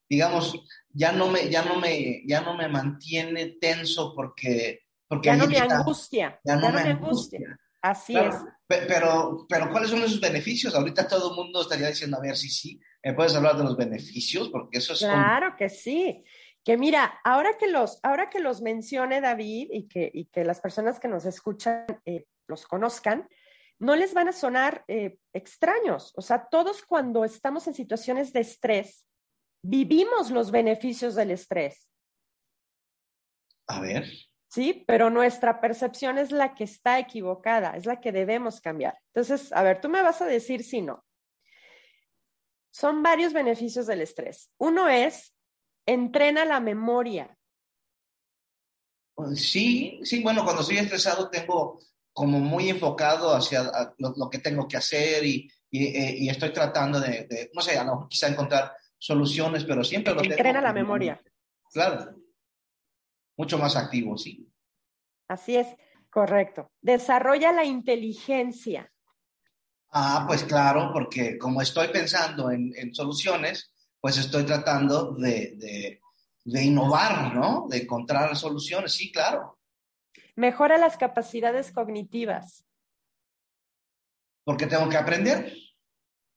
Digamos, 0.08 0.54
ya 0.90 1.12
no 1.12 1.28
me, 1.28 1.50
ya 1.50 1.62
no 1.62 1.76
me, 1.76 2.22
ya 2.26 2.40
no 2.40 2.56
me 2.56 2.68
mantiene 2.68 3.56
tenso 3.60 4.14
porque, 4.14 4.80
porque 5.06 5.26
ya 5.26 5.36
no 5.36 5.46
me 5.46 5.58
angustia. 5.58 6.40
Ya 6.44 6.56
no, 6.56 6.62
ya 6.62 6.68
me, 6.70 6.84
me 6.84 6.90
angustia. 6.90 7.38
angustia. 7.38 7.60
Así 7.80 8.12
claro, 8.12 8.30
es. 8.30 8.36
Pero, 8.66 9.46
pero, 9.48 9.70
¿cuáles 9.70 9.90
son 9.90 10.02
esos 10.02 10.20
beneficios? 10.20 10.74
Ahorita 10.74 11.06
todo 11.06 11.30
el 11.30 11.36
mundo 11.36 11.62
estaría 11.62 11.88
diciendo, 11.88 12.16
a 12.16 12.20
ver, 12.20 12.36
sí, 12.36 12.48
sí, 12.48 12.80
¿me 13.02 13.14
puedes 13.14 13.34
hablar 13.34 13.56
de 13.56 13.64
los 13.64 13.76
beneficios? 13.76 14.48
Porque 14.48 14.78
eso 14.78 14.94
es... 14.94 15.00
Claro 15.00 15.54
que 15.56 15.68
sí. 15.68 16.24
Que 16.64 16.76
mira, 16.76 17.20
ahora 17.24 17.56
que 17.58 17.68
los, 17.68 17.98
ahora 18.02 18.28
que 18.28 18.40
los 18.40 18.60
mencione 18.60 19.20
David 19.20 19.68
y 19.72 19.88
que, 19.88 20.10
y 20.12 20.26
que 20.26 20.44
las 20.44 20.60
personas 20.60 21.00
que 21.00 21.08
nos 21.08 21.24
escuchan 21.24 21.86
eh, 22.04 22.26
los 22.46 22.66
conozcan, 22.66 23.28
no 23.78 23.94
les 23.94 24.12
van 24.14 24.28
a 24.28 24.32
sonar 24.32 24.84
eh, 24.88 25.18
extraños. 25.32 26.12
O 26.16 26.22
sea, 26.22 26.48
todos 26.48 26.84
cuando 26.84 27.24
estamos 27.24 27.66
en 27.66 27.74
situaciones 27.74 28.32
de 28.32 28.40
estrés, 28.40 29.06
vivimos 29.62 30.30
los 30.30 30.50
beneficios 30.50 31.14
del 31.14 31.30
estrés. 31.30 31.88
A 33.66 33.80
ver. 33.80 34.04
Sí, 34.50 34.84
pero 34.86 35.10
nuestra 35.10 35.60
percepción 35.60 36.16
es 36.18 36.32
la 36.32 36.54
que 36.54 36.64
está 36.64 36.98
equivocada, 36.98 37.76
es 37.76 37.84
la 37.84 38.00
que 38.00 38.12
debemos 38.12 38.60
cambiar. 38.60 38.98
Entonces, 39.12 39.52
a 39.52 39.62
ver, 39.62 39.80
tú 39.80 39.88
me 39.88 40.02
vas 40.02 40.22
a 40.22 40.26
decir 40.26 40.64
si 40.64 40.80
no. 40.80 41.04
Son 42.70 43.02
varios 43.02 43.32
beneficios 43.32 43.86
del 43.86 44.00
estrés. 44.00 44.50
Uno 44.58 44.88
es, 44.88 45.34
entrena 45.86 46.44
la 46.44 46.60
memoria. 46.60 47.36
Sí, 49.34 50.00
sí, 50.02 50.22
bueno, 50.22 50.44
cuando 50.44 50.62
estoy 50.62 50.78
estresado 50.78 51.28
tengo 51.28 51.80
como 52.18 52.40
muy 52.40 52.68
enfocado 52.68 53.32
hacia 53.32 53.62
lo, 53.98 54.12
lo 54.16 54.28
que 54.28 54.40
tengo 54.40 54.66
que 54.66 54.76
hacer 54.76 55.24
y, 55.24 55.48
y, 55.70 56.24
y 56.24 56.28
estoy 56.28 56.52
tratando 56.52 56.98
de, 56.98 57.28
de, 57.28 57.48
no 57.54 57.62
sé, 57.62 57.78
a 57.78 57.84
lo 57.84 58.08
quizá 58.08 58.26
encontrar 58.26 58.72
soluciones, 58.98 59.62
pero 59.62 59.84
siempre 59.84 60.12
lo 60.14 60.20
Entrena 60.24 60.54
tengo. 60.54 60.66
la 60.66 60.72
memoria. 60.72 61.22
Claro. 61.72 62.16
Mucho 63.36 63.56
más 63.56 63.76
activo, 63.76 64.18
sí. 64.18 64.50
Así 65.28 65.54
es, 65.54 65.68
correcto. 66.10 66.72
Desarrolla 66.80 67.52
la 67.52 67.64
inteligencia. 67.64 68.92
Ah, 69.92 70.24
pues 70.26 70.42
claro, 70.42 70.90
porque 70.92 71.38
como 71.38 71.62
estoy 71.62 71.86
pensando 71.86 72.50
en, 72.50 72.72
en 72.76 72.92
soluciones, 72.92 73.72
pues 74.00 74.18
estoy 74.18 74.42
tratando 74.42 75.12
de, 75.12 75.54
de, 75.54 76.00
de, 76.44 76.64
innovar, 76.64 77.32
¿no? 77.32 77.68
De 77.70 77.78
encontrar 77.82 78.36
soluciones, 78.36 78.92
sí, 78.92 79.12
claro. 79.12 79.57
Mejora 80.38 80.78
las 80.78 80.96
capacidades 80.96 81.72
cognitivas. 81.72 82.64
Porque 84.44 84.68
tengo 84.68 84.88
que 84.88 84.96
aprender 84.96 85.52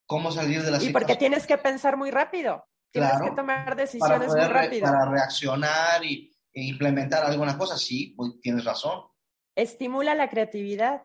cómo 0.07 0.31
salir 0.31 0.63
de 0.63 0.71
la 0.71 0.79
situación. 0.79 0.89
Y 0.89 0.93
porque 0.93 1.15
tienes 1.17 1.45
que 1.45 1.55
pensar 1.59 1.97
muy 1.97 2.09
rápido. 2.09 2.65
Tienes 2.91 3.21
que 3.21 3.29
tomar 3.35 3.75
decisiones 3.75 4.29
muy 4.29 4.41
rápido. 4.41 4.87
Para 4.87 5.05
reaccionar 5.05 6.03
y, 6.03 6.35
e 6.51 6.63
implementar 6.63 7.23
alguna 7.23 7.55
cosa, 7.59 7.77
sí, 7.77 8.15
tienes 8.41 8.65
razón. 8.65 9.03
Estimula 9.55 10.15
la 10.15 10.31
creatividad. 10.31 11.03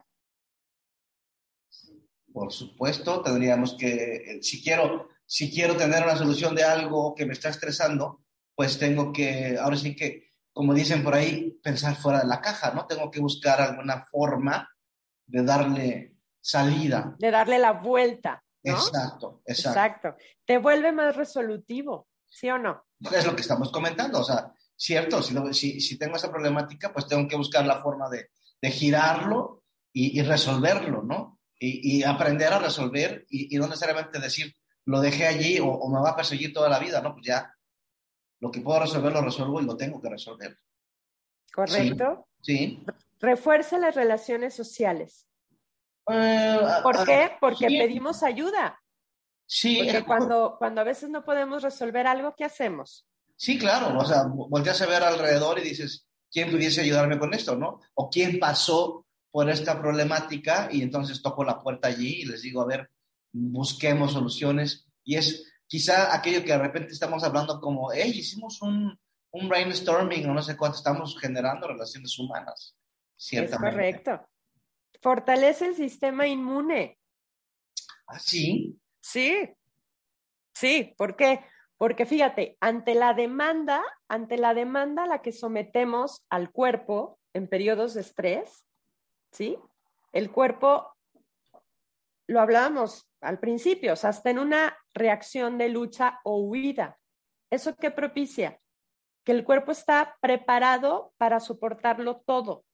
Por 2.32 2.50
supuesto, 2.50 3.20
tendríamos 3.20 3.76
que, 3.76 4.14
eh, 4.14 4.42
si 4.42 4.62
quiero, 4.62 5.11
si 5.26 5.50
quiero 5.50 5.76
tener 5.76 6.02
una 6.02 6.16
solución 6.16 6.54
de 6.54 6.64
algo 6.64 7.14
que 7.14 7.26
me 7.26 7.35
está 7.35 7.50
estresando, 7.50 8.24
pues 8.54 8.78
tengo 8.78 9.12
que, 9.12 9.59
ahora 9.61 9.76
sí 9.76 9.94
que, 9.94 10.26
como 10.57 10.73
dicen 10.73 11.05
por 11.05 11.14
ahí, 11.14 11.51
pensar 11.62 11.97
fuera 11.97 12.21
de 12.21 12.29
la 12.29 12.40
caja, 12.40 12.71
¿no? 12.71 12.87
Tengo 12.87 13.11
que 13.11 13.21
buscar 13.21 13.61
alguna 13.61 14.07
forma 14.07 14.66
de 15.27 15.45
darle 15.45 16.16
salida. 16.40 17.14
De 17.19 17.31
darle 17.31 17.59
la 17.59 17.73
vuelta. 17.73 18.42
Exacto, 18.62 19.42
exacto. 19.45 19.79
Exacto. 19.79 20.16
Te 20.47 20.57
vuelve 20.57 20.92
más 20.92 21.14
resolutivo, 21.14 22.09
¿sí 22.25 22.49
o 22.49 22.57
no? 22.57 22.87
Es 23.12 23.27
lo 23.27 23.37
que 23.37 23.42
estamos 23.42 23.71
comentando, 23.71 24.21
o 24.21 24.25
sea, 24.25 24.51
cierto, 24.75 25.23
si, 25.23 25.79
si, 25.79 25.99
tengo 25.99 26.16
esa 26.16 26.31
problemática, 26.31 26.90
pues 26.90 27.07
tengo 27.07 27.29
que 27.29 27.37
buscar 27.37 27.66
la 27.66 27.83
forma 27.83 28.09
de, 28.09 28.31
girarlo 28.71 29.62
y, 29.92 30.23
resolverlo, 30.23 31.03
¿no? 31.03 31.38
Y, 31.61 32.03
aprender 32.03 32.55
a 32.55 32.61
resolver 32.61 33.27
y, 33.29 33.55
no 33.59 33.66
necesariamente 33.66 34.19
decir, 34.19 34.57
lo 34.87 35.03
dejé 35.03 35.27
allí 35.27 35.61
o, 35.61 35.66
o, 35.66 35.90
me 35.90 36.01
va 36.01 36.12
a 36.12 36.16
perseguir 36.16 36.55
toda 36.55 36.71
la 36.71 36.79
vida, 36.79 37.03
¿no? 37.03 37.12
Pues 37.12 37.27
ya 37.27 37.53
lo 38.40 38.51
que 38.51 38.61
puedo 38.61 38.81
resolver 38.81 39.12
lo 39.12 39.22
resuelvo 39.22 39.61
y 39.61 39.64
lo 39.64 39.77
tengo 39.77 40.01
que 40.01 40.11
resolver. 40.11 40.59
¿Correcto? 41.53 42.29
Sí. 42.42 42.85
Refuerza 43.18 43.79
las 43.79 43.94
relaciones 43.94 44.55
sociales. 44.55 45.27
Eh, 46.11 46.59
¿Por 46.83 47.05
qué? 47.05 47.33
Porque 47.40 47.66
pedimos 47.66 48.22
ayuda. 48.22 48.81
Sí. 49.46 49.81
Porque 49.83 50.05
cuando, 50.05 50.57
cuando 50.59 50.81
a 50.81 50.85
veces 50.85 51.09
no 51.09 51.25
podemos 51.25 51.62
resolver 51.62 52.07
algo, 52.07 52.35
¿qué 52.37 52.44
hacemos? 52.44 53.07
Sí, 53.37 53.59
claro. 53.59 53.99
O 53.99 54.05
sea, 54.05 54.25
volteas 54.27 54.81
a 54.83 54.87
ver 54.87 55.03
alrededor 55.03 55.59
y 55.59 55.62
dices, 55.62 56.07
¿quién 56.31 56.51
pudiese 56.51 56.81
ayudarme 56.81 57.18
con 57.18 57.33
esto, 57.35 57.57
no? 57.57 57.81
O 57.94 58.11
quién 58.11 58.38
pasó 58.38 59.07
por 59.31 59.51
esta 59.51 59.81
problemática 59.81 60.68
y 60.70 60.83
entonces 60.83 61.22
toco 61.22 61.44
la 61.44 61.61
puerta 61.62 61.88
allí 61.88 62.22
y 62.22 62.25
les 62.25 62.42
digo, 62.42 62.62
a 62.62 62.66
ver, 62.66 62.90
busquemos 63.33 64.12
soluciones. 64.12 64.87
Y 65.05 65.16
es 65.16 65.44
quizá 65.66 66.14
aquello 66.14 66.42
que 66.42 66.52
de 66.52 66.59
repente 66.59 66.92
estamos 66.92 67.24
hablando 67.24 67.61
como, 67.61 67.92
hey, 67.92 68.12
hicimos 68.14 68.62
un, 68.62 68.98
un 69.31 69.48
brainstorming 69.48 70.29
o 70.29 70.35
no 70.35 70.42
sé 70.42 70.57
cuánto, 70.57 70.79
estamos 70.79 71.18
generando 71.18 71.68
relaciones 71.68 72.18
humanas. 72.18 72.76
Ciertamente. 73.16 73.66
Es 73.66 73.72
correcto. 73.72 74.29
Fortalece 75.00 75.66
el 75.66 75.74
sistema 75.74 76.26
inmune. 76.26 76.98
¿Ah, 78.07 78.18
sí? 78.18 78.79
Sí. 79.00 79.50
Sí, 80.55 80.94
¿por 80.96 81.16
qué? 81.16 81.44
Porque 81.76 82.07
fíjate, 82.07 82.57
ante 82.61 82.94
la 82.94 83.12
demanda, 83.12 83.83
ante 84.09 84.38
la 84.38 84.55
demanda 84.55 85.05
a 85.05 85.07
la 85.07 85.20
que 85.20 85.33
sometemos 85.33 86.24
al 86.31 86.50
cuerpo 86.50 87.18
en 87.35 87.48
periodos 87.48 87.94
de 87.94 88.00
estrés, 88.00 88.64
¿sí? 89.33 89.59
El 90.12 90.31
cuerpo, 90.31 90.96
lo 92.26 92.40
hablábamos 92.40 93.07
al 93.27 93.41
principio, 93.41 93.95
o 93.95 93.97
sea, 93.97 94.11
está 94.11 94.31
en 94.31 94.39
una 94.39 94.79
reacción 94.95 95.59
de 95.59 95.69
lucha 95.69 96.21
o 96.23 96.39
huida. 96.39 96.99
¿Eso 97.51 97.75
qué 97.75 97.91
propicia? 97.91 98.61
Que 99.25 99.33
el 99.33 99.45
cuerpo 99.45 99.73
está 99.73 100.17
preparado 100.21 101.12
para 101.17 101.41
soportarlo 101.41 102.21
todo. 102.21 102.65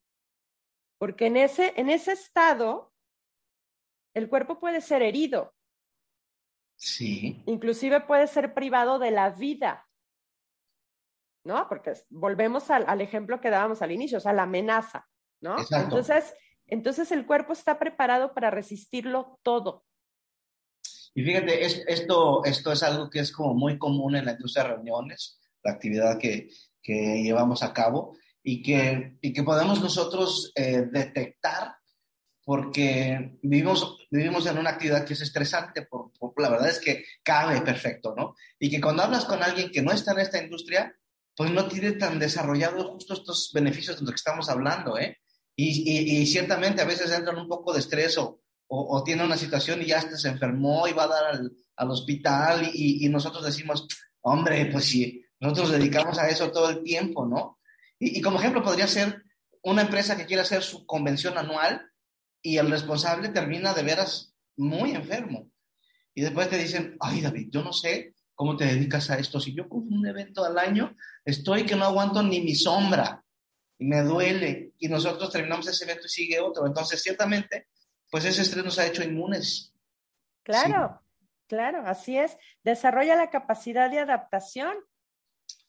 Porque 0.99 1.27
en 1.27 1.38
ese, 1.38 1.73
en 1.77 1.88
ese 1.88 2.12
estado, 2.12 2.93
el 4.15 4.29
cuerpo 4.29 4.61
puede 4.61 4.83
ser 4.83 5.01
herido. 5.01 5.55
Sí. 6.77 7.43
Inclusive 7.47 8.03
puede 8.03 8.27
ser 8.27 8.53
privado 8.53 8.99
de 8.99 9.11
la 9.11 9.31
vida. 9.31 9.88
¿No? 11.45 11.67
Porque 11.69 11.95
volvemos 12.11 12.71
al, 12.71 12.85
al 12.88 13.01
ejemplo 13.01 13.41
que 13.41 13.51
dábamos 13.51 13.81
al 13.81 13.91
inicio, 13.91 14.19
o 14.19 14.21
sea, 14.21 14.33
la 14.33 14.45
amenaza, 14.45 15.09
¿no? 15.41 15.57
Entonces, 15.71 16.37
entonces 16.67 17.11
el 17.11 17.27
cuerpo 17.27 17.53
está 17.53 17.79
preparado 17.79 18.35
para 18.35 18.51
resistirlo 18.51 19.41
todo. 19.43 19.85
Y 21.14 21.22
fíjate, 21.22 21.64
esto, 21.64 22.44
esto 22.44 22.72
es 22.72 22.83
algo 22.83 23.11
que 23.11 23.20
es 23.20 23.33
como 23.33 23.55
muy 23.55 23.79
común 23.79 24.16
en 24.16 24.25
la 24.25 24.33
industria 24.33 24.64
de 24.64 24.70
reuniones, 24.70 25.40
la 25.62 25.72
actividad 25.72 26.18
que, 26.18 26.48
que 26.83 27.22
llevamos 27.22 27.62
a 27.62 27.72
cabo 27.72 28.16
y 28.42 28.62
que, 28.62 29.18
y 29.20 29.33
que 29.33 29.42
podemos 29.42 29.81
nosotros 29.81 30.53
eh, 30.55 30.87
detectar 30.90 31.77
porque 32.44 33.38
vivimos, 33.42 33.98
vivimos 34.11 34.46
en 34.46 34.59
una 34.59 34.70
actividad 34.70 35.05
que 35.05 35.12
es 35.12 35.20
estresante, 35.20 35.83
por, 35.83 36.11
la 36.38 36.51
verdad 36.51 36.70
es 36.70 36.81
que 36.81 37.05
cabe 37.22 37.61
perfecto, 37.61 38.14
¿no? 38.16 38.35
Y 38.59 38.68
que 38.68 38.81
cuando 38.81 39.05
hablas 39.05 39.25
con 39.27 39.42
alguien 39.42 39.70
que 39.70 39.83
no 39.83 39.92
está 39.92 40.12
en 40.12 40.20
esta 40.20 40.42
industria, 40.42 40.92
pues 41.37 41.51
no 41.53 41.68
tiene 41.68 41.92
tan 41.92 42.18
desarrollado 42.18 42.85
justo 42.92 43.14
estos 43.14 43.53
beneficios 43.55 43.96
de 43.96 44.03
los 44.03 44.11
que 44.11 44.16
estamos 44.16 44.48
hablando, 44.48 44.98
¿eh? 44.98 45.18
Y, 45.55 46.20
y, 46.20 46.27
ciertamente 46.27 46.81
a 46.81 46.87
veces 46.87 47.12
entran 47.12 47.38
un 47.38 47.46
poco 47.46 47.75
de 47.75 47.81
estrés 47.81 48.16
o, 48.16 48.41
o, 48.74 49.04
tiene 49.04 49.22
una 49.22 49.37
situación 49.37 49.82
y 49.82 49.87
ya 49.87 50.00
se 50.00 50.28
enfermó 50.28 50.88
y 50.88 50.92
va 50.92 51.04
a 51.04 51.08
dar 51.08 51.24
al, 51.26 51.52
al 51.76 51.90
hospital 51.90 52.70
y, 52.72 53.04
y, 53.04 53.08
nosotros 53.11 53.44
decimos, 53.44 53.87
hombre, 54.22 54.64
pues 54.72 54.87
sí, 54.87 55.22
nosotros 55.40 55.72
dedicamos 55.72 56.18
a 56.18 56.28
eso 56.28 56.50
todo 56.50 56.70
el 56.70 56.82
tiempo, 56.82 57.26
¿no? 57.26 57.58
Y, 57.98 58.22
como 58.22 58.38
ejemplo 58.38 58.62
podría 58.62 58.88
ser 58.88 59.22
una 59.62 59.82
empresa 59.82 60.16
que 60.16 60.24
quiere 60.24 60.42
hacer 60.42 60.62
su 60.62 60.87
convención 60.87 61.37
anual 61.37 61.82
y 62.40 62.56
el 62.56 62.70
responsable 62.70 63.28
termina 63.28 63.74
de 63.74 63.82
veras 63.82 64.35
muy 64.56 64.92
enfermo. 64.92 65.50
Y 66.14 66.22
después 66.22 66.48
te 66.48 66.56
dicen, 66.56 66.96
ay 66.98 67.20
David, 67.20 67.48
yo 67.50 67.62
no 67.62 67.74
sé 67.74 68.14
cómo 68.35 68.56
te 68.56 68.64
dedicas 68.64 69.11
a 69.11 69.18
esto. 69.18 69.38
Si 69.38 69.54
yo 69.54 69.68
con 69.68 69.80
un 69.92 70.06
evento 70.06 70.44
al 70.44 70.58
año 70.58 70.96
estoy 71.24 71.66
que 71.66 71.76
no 71.76 71.85
aguanto 71.85 72.22
ni 72.22 72.40
mi 72.40 72.54
sombra 72.54 73.22
y 73.78 73.85
me 73.85 74.02
duele 74.02 74.72
y 74.78 74.88
nosotros 74.88 75.30
terminamos 75.30 75.68
ese 75.68 75.85
evento 75.85 76.06
y 76.06 76.11
sigue 76.11 76.40
otro. 76.40 76.66
Entonces, 76.66 77.02
ciertamente, 77.02 77.68
pues 78.12 78.27
ese 78.27 78.42
estrés 78.42 78.62
nos 78.62 78.79
ha 78.79 78.87
hecho 78.87 79.03
inmunes. 79.03 79.75
Claro, 80.42 81.01
claro, 81.48 81.83
así 81.87 82.18
es. 82.18 82.37
Desarrolla 82.62 83.16
la 83.16 83.31
capacidad 83.31 83.90
de 83.90 84.01
adaptación. 84.01 84.77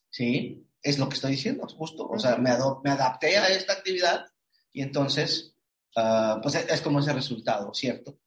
Sí, 0.10 0.68
es 0.82 1.00
lo 1.00 1.08
que 1.08 1.16
estoy 1.16 1.32
diciendo, 1.32 1.66
justo. 1.70 2.06
O 2.06 2.20
sea, 2.20 2.36
me, 2.36 2.52
me 2.84 2.92
adapté 2.92 3.38
a 3.38 3.48
esta 3.48 3.72
actividad 3.72 4.26
y 4.74 4.82
entonces, 4.82 5.56
uh, 5.96 6.42
pues 6.42 6.56
es 6.56 6.82
como 6.82 7.00
ese 7.00 7.14
resultado, 7.14 7.74
¿cierto? 7.74 8.20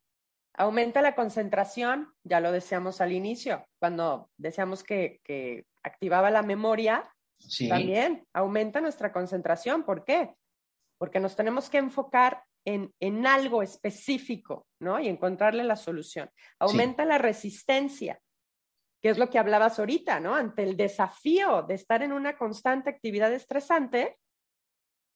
Aumenta 0.55 1.02
la 1.02 1.14
concentración, 1.14 2.14
ya 2.24 2.40
lo 2.40 2.52
decíamos 2.52 3.02
al 3.02 3.12
inicio, 3.12 3.66
cuando 3.79 4.31
decíamos 4.38 4.83
que, 4.83 5.20
que 5.24 5.66
activaba 5.83 6.31
la 6.31 6.42
memoria, 6.42 7.05
sí. 7.38 7.68
también 7.68 8.26
aumenta 8.33 8.81
nuestra 8.81 9.12
concentración. 9.12 9.85
¿Por 9.85 10.07
qué? 10.07 10.35
Porque 10.96 11.20
nos 11.20 11.37
tenemos 11.37 11.68
que 11.68 11.76
enfocar 11.76 12.45
en, 12.66 13.26
algo 13.26 13.62
específico, 13.62 14.66
¿no? 14.81 14.98
Y 15.00 15.09
encontrarle 15.09 15.62
la 15.62 15.76
solución. 15.76 16.31
Aumenta 16.59 17.05
la 17.05 17.18
resistencia, 17.18 18.20
que 19.00 19.11
es 19.11 19.18
lo 19.18 19.31
que 19.31 19.38
hablabas 19.38 19.79
ahorita, 19.79 20.18
¿no? 20.20 20.35
Ante 20.35 20.64
el 20.64 20.76
desafío 20.76 21.62
de 21.62 21.74
estar 21.74 22.02
en 22.02 22.12
una 22.12 22.37
constante 22.37 22.90
actividad 22.90 23.33
estresante. 23.33 24.18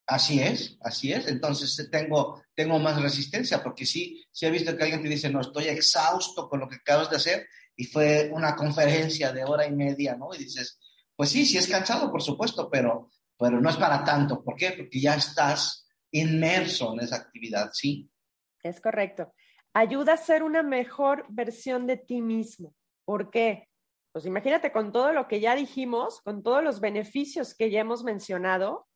Así 0.06 0.40
es, 0.40 0.78
así 0.80 1.12
es. 1.12 1.26
Entonces 1.26 1.88
tengo, 1.90 2.42
tengo 2.54 2.78
más 2.78 3.00
resistencia, 3.02 3.62
porque 3.62 3.84
sí, 3.84 4.24
sí 4.30 4.46
he 4.46 4.50
visto 4.50 4.76
que 4.76 4.84
alguien 4.84 5.02
te 5.02 5.08
dice, 5.08 5.28
no, 5.28 5.40
estoy 5.40 5.64
exhausto 5.64 6.48
con 6.48 6.60
lo 6.60 6.68
que 6.68 6.76
acabas 6.76 7.10
de 7.10 7.16
hacer, 7.16 7.48
y 7.76 7.84
fue 7.84 8.30
una 8.32 8.54
conferencia 8.54 9.32
de 9.32 9.44
hora 9.44 9.66
y 9.66 9.72
media, 9.72 10.14
¿no? 10.14 10.34
Y 10.34 10.38
dices, 10.38 10.78
pues 11.16 11.30
sí, 11.30 11.44
sí 11.46 11.58
es 11.58 11.66
cansado, 11.66 12.10
por 12.10 12.22
supuesto, 12.22 12.68
pero, 12.70 13.10
pero 13.36 13.60
no 13.60 13.70
es 13.70 13.76
para 13.76 14.04
tanto. 14.04 14.42
¿Por 14.44 14.54
qué? 14.54 14.72
Porque 14.72 15.00
ya 15.00 15.14
estás 15.14 15.86
inmerso 16.12 16.92
en 16.92 17.00
esa 17.00 17.16
actividad, 17.16 17.70
¿sí? 17.72 18.10
Es 18.62 18.80
correcto. 18.80 19.32
Ayuda 19.72 20.14
a 20.14 20.16
ser 20.16 20.42
una 20.42 20.62
mejor 20.62 21.26
versión 21.28 21.86
de 21.86 21.96
ti 21.96 22.20
mismo. 22.20 22.74
¿Por 23.04 23.30
qué? 23.30 23.68
Pues 24.12 24.26
imagínate 24.26 24.72
con 24.72 24.90
todo 24.90 25.12
lo 25.12 25.28
que 25.28 25.40
ya 25.40 25.54
dijimos, 25.54 26.20
con 26.22 26.42
todos 26.42 26.62
los 26.64 26.80
beneficios 26.80 27.54
que 27.54 27.70
ya 27.70 27.80
hemos 27.80 28.02
mencionado, 28.02 28.88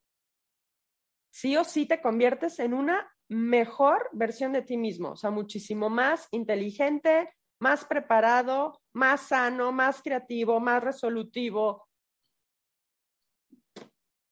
sí 1.30 1.56
o 1.56 1.64
sí 1.64 1.86
te 1.86 2.02
conviertes 2.02 2.58
en 2.58 2.74
una 2.74 3.10
mejor 3.28 4.10
versión 4.12 4.52
de 4.52 4.62
ti 4.62 4.76
mismo, 4.76 5.12
o 5.12 5.16
sea, 5.16 5.30
muchísimo 5.30 5.88
más 5.88 6.28
inteligente, 6.32 7.32
más 7.60 7.84
preparado, 7.84 8.80
más 8.92 9.28
sano, 9.28 9.72
más 9.72 10.02
creativo, 10.02 10.60
más 10.60 10.82
resolutivo. 10.82 11.88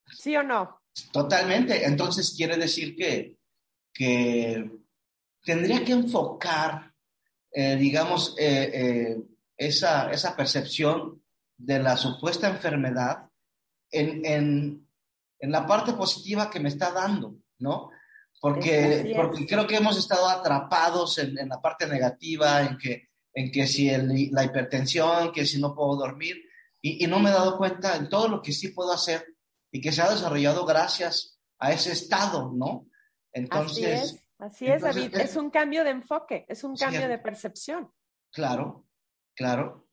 ¿Sí 0.06 0.36
o 0.36 0.42
no? 0.42 0.81
Totalmente. 1.10 1.84
Entonces 1.84 2.34
quiere 2.36 2.56
decir 2.56 2.94
que, 2.96 3.38
que 3.92 4.70
tendría 5.44 5.84
que 5.84 5.92
enfocar, 5.92 6.92
eh, 7.50 7.76
digamos, 7.76 8.34
eh, 8.38 8.70
eh, 8.74 9.22
esa, 9.56 10.10
esa, 10.10 10.36
percepción 10.36 11.22
de 11.56 11.78
la 11.78 11.96
supuesta 11.96 12.48
enfermedad 12.48 13.30
en, 13.90 14.24
en, 14.24 14.88
en, 15.38 15.52
la 15.52 15.66
parte 15.66 15.92
positiva 15.92 16.50
que 16.50 16.60
me 16.60 16.68
está 16.68 16.90
dando, 16.90 17.36
¿no? 17.58 17.90
Porque, 18.40 19.12
porque 19.14 19.46
creo 19.46 19.66
que 19.66 19.76
hemos 19.76 19.96
estado 19.96 20.28
atrapados 20.28 21.18
en, 21.18 21.38
en, 21.38 21.48
la 21.48 21.60
parte 21.60 21.86
negativa, 21.86 22.62
en 22.62 22.76
que, 22.76 23.08
en 23.32 23.52
que 23.52 23.66
si 23.66 23.88
el, 23.88 24.30
la 24.32 24.44
hipertensión, 24.44 25.32
que 25.32 25.46
si 25.46 25.60
no 25.60 25.74
puedo 25.74 25.96
dormir, 25.96 26.42
y, 26.80 27.04
y, 27.04 27.06
no 27.06 27.20
me 27.20 27.30
he 27.30 27.32
dado 27.32 27.56
cuenta 27.56 27.94
en 27.94 28.08
todo 28.08 28.26
lo 28.26 28.42
que 28.42 28.52
sí 28.52 28.68
puedo 28.68 28.92
hacer 28.92 29.31
y 29.72 29.80
que 29.80 29.90
se 29.90 30.02
ha 30.02 30.10
desarrollado 30.10 30.64
gracias 30.64 31.40
a 31.58 31.72
ese 31.72 31.92
estado, 31.92 32.52
¿no? 32.54 32.86
Entonces, 33.32 34.22
Así 34.38 34.66
es, 34.66 34.82
David. 34.82 35.14
Es 35.16 35.36
un 35.36 35.50
cambio 35.50 35.84
de 35.84 35.90
enfoque, 35.90 36.44
es 36.48 36.64
un 36.64 36.76
cambio 36.76 37.06
de 37.08 37.18
percepción. 37.18 37.92
Claro, 38.32 38.86
claro. 39.34 39.86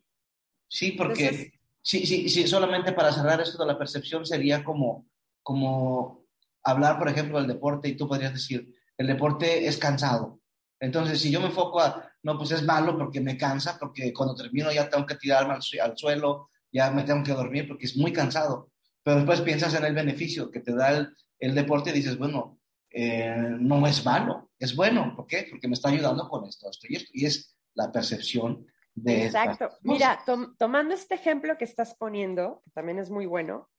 Sí, 0.67 0.93
porque 0.93 1.53
sí, 1.81 2.05
sí, 2.05 2.29
sí, 2.29 2.47
solamente 2.47 2.91
para 2.93 3.11
cerrar 3.11 3.39
esto 3.41 3.59
de 3.59 3.71
la 3.71 3.77
percepción 3.77 4.25
sería 4.25 4.63
como, 4.63 5.07
como 5.43 6.25
hablar, 6.63 6.97
por 6.97 7.09
ejemplo, 7.09 7.37
del 7.37 7.47
deporte 7.47 7.89
y 7.89 7.95
tú 7.95 8.07
podrías 8.07 8.33
decir, 8.33 8.75
el 8.97 9.05
deporte 9.05 9.67
es 9.67 9.77
cansado. 9.77 10.39
Entonces, 10.79 11.21
si 11.21 11.29
yo 11.29 11.39
me 11.39 11.47
enfoco 11.47 11.79
a, 11.79 12.11
no, 12.23 12.37
pues 12.37 12.51
es 12.51 12.63
malo 12.63 12.97
porque 12.97 13.21
me 13.21 13.37
cansa, 13.37 13.77
porque 13.79 14.11
cuando 14.13 14.35
termino 14.35 14.71
ya 14.71 14.89
tengo 14.89 15.05
que 15.05 15.15
tirarme 15.15 15.53
al, 15.53 15.97
suelo, 15.97 16.49
ya 16.71 16.89
me 16.89 17.03
tengo 17.03 17.23
que 17.23 17.33
dormir 17.33 17.67
porque 17.67 17.85
es 17.85 17.95
muy 17.97 18.11
cansado. 18.11 18.68
Pero 19.09 19.21
después 19.21 19.41
piensas 19.41 19.73
en 19.73 19.85
el 19.85 19.95
beneficio 19.95 20.51
que 20.51 20.59
te 20.59 20.71
da 20.71 20.95
el, 20.95 21.15
el 21.39 21.55
deporte 21.55 21.89
y 21.89 21.93
dices, 21.93 22.15
bueno, 22.15 22.59
eh, 22.91 23.55
no 23.59 23.87
es 23.87 24.05
malo, 24.05 24.51
es 24.59 24.75
bueno. 24.75 25.15
¿Por 25.15 25.25
qué? 25.25 25.47
Porque 25.49 25.67
me 25.67 25.73
está 25.73 25.89
ayudando 25.89 26.29
con 26.29 26.45
esto, 26.45 26.69
esto 26.69 26.85
y 26.87 26.95
esto. 26.95 27.09
Y 27.15 27.25
es 27.25 27.57
la 27.73 27.91
percepción 27.91 28.67
de... 28.93 29.25
Exacto. 29.25 29.71
Mira, 29.81 30.23
tomando 30.59 30.93
este 30.93 31.15
ejemplo 31.15 31.57
que 31.57 31.65
estás 31.65 31.95
poniendo, 31.95 32.61
que 32.63 32.69
también 32.69 32.99
es 32.99 33.09
muy 33.09 33.25
bueno, 33.25 33.71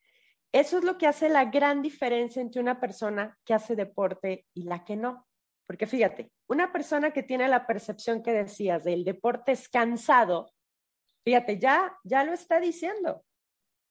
eso 0.51 0.79
es 0.79 0.83
lo 0.83 0.97
que 0.97 1.07
hace 1.07 1.29
la 1.29 1.45
gran 1.45 1.81
diferencia 1.81 2.41
entre 2.41 2.59
una 2.59 2.81
persona 2.81 3.39
que 3.45 3.53
hace 3.53 3.77
deporte 3.77 4.47
y 4.53 4.63
la 4.63 4.83
que 4.83 4.97
no. 4.97 5.29
Porque 5.65 5.87
fíjate, 5.87 6.29
una 6.49 6.73
persona 6.73 7.11
que 7.11 7.23
tiene 7.23 7.47
la 7.47 7.65
percepción 7.65 8.21
que 8.21 8.33
decías 8.33 8.83
del 8.83 9.05
deporte 9.05 9.53
es 9.53 9.69
cansado, 9.69 10.51
fíjate, 11.23 11.57
ya, 11.57 11.97
ya 12.03 12.25
lo 12.25 12.33
está 12.33 12.59
diciendo. 12.59 13.23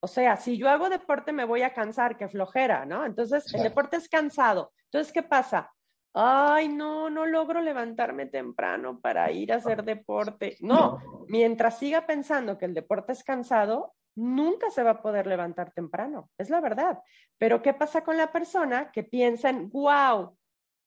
O 0.00 0.08
sea, 0.08 0.36
si 0.36 0.56
yo 0.56 0.68
hago 0.68 0.88
deporte 0.88 1.32
me 1.32 1.44
voy 1.44 1.62
a 1.62 1.74
cansar, 1.74 2.16
que 2.16 2.28
flojera, 2.28 2.86
¿no? 2.86 3.04
Entonces, 3.04 3.52
el 3.54 3.62
deporte 3.62 3.96
es 3.96 4.08
cansado. 4.08 4.72
Entonces, 4.84 5.12
¿qué 5.12 5.22
pasa? 5.22 5.72
Ay, 6.12 6.68
no, 6.68 7.08
no 7.08 7.26
logro 7.26 7.60
levantarme 7.60 8.26
temprano 8.26 9.00
para 9.00 9.30
ir 9.30 9.52
a 9.52 9.56
hacer 9.56 9.84
deporte. 9.84 10.56
No, 10.60 10.98
mientras 11.28 11.78
siga 11.78 12.06
pensando 12.06 12.58
que 12.58 12.64
el 12.64 12.74
deporte 12.74 13.12
es 13.12 13.22
cansado, 13.22 13.94
nunca 14.16 14.70
se 14.70 14.82
va 14.82 14.90
a 14.90 15.02
poder 15.02 15.26
levantar 15.26 15.72
temprano. 15.72 16.30
Es 16.36 16.50
la 16.50 16.60
verdad. 16.60 16.98
Pero 17.38 17.62
¿qué 17.62 17.74
pasa 17.74 18.02
con 18.02 18.16
la 18.16 18.32
persona 18.32 18.90
que 18.90 19.04
piensa 19.04 19.50
en, 19.50 19.70
wow, 19.70 20.36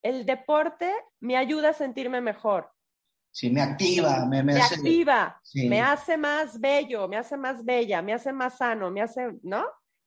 el 0.01 0.25
deporte 0.25 0.91
me 1.21 1.37
ayuda 1.37 1.69
a 1.69 1.73
sentirme 1.73 2.19
mejor? 2.19 2.69
Sí, 3.33 3.49
me 3.49 3.63
activa, 3.63 4.27
me, 4.27 4.43
me, 4.43 4.61
hace, 4.61 4.75
activa, 4.75 5.41
me 5.55 5.81
hace 5.81 6.17
más 6.17 6.59
bello, 6.59 7.07
me 7.07 7.17
hace 7.17 7.35
más 7.35 7.65
bella, 7.65 7.99
me 8.03 8.13
hace 8.13 8.31
más 8.31 8.57
sano, 8.57 8.91
me 8.91 9.01
hace, 9.01 9.39
¿no? 9.41 9.65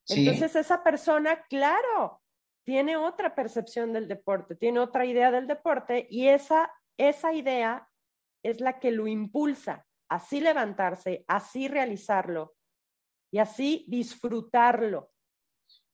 Entonces 0.08 0.54
esa 0.54 0.84
persona, 0.84 1.44
claro, 1.48 2.22
tiene 2.64 2.96
otra 2.96 3.34
percepción 3.34 3.92
del 3.92 4.06
deporte, 4.06 4.54
tiene 4.54 4.78
otra 4.78 5.04
idea 5.04 5.32
del 5.32 5.48
deporte 5.48 6.06
y 6.08 6.28
esa, 6.28 6.70
esa 6.96 7.32
idea 7.32 7.88
es 8.44 8.60
la 8.60 8.78
que 8.78 8.92
lo 8.92 9.08
impulsa, 9.08 9.84
así 10.08 10.40
levantarse, 10.40 11.24
así 11.26 11.66
realizarlo 11.66 12.54
y 13.32 13.38
así 13.38 13.86
disfrutarlo. 13.88 15.10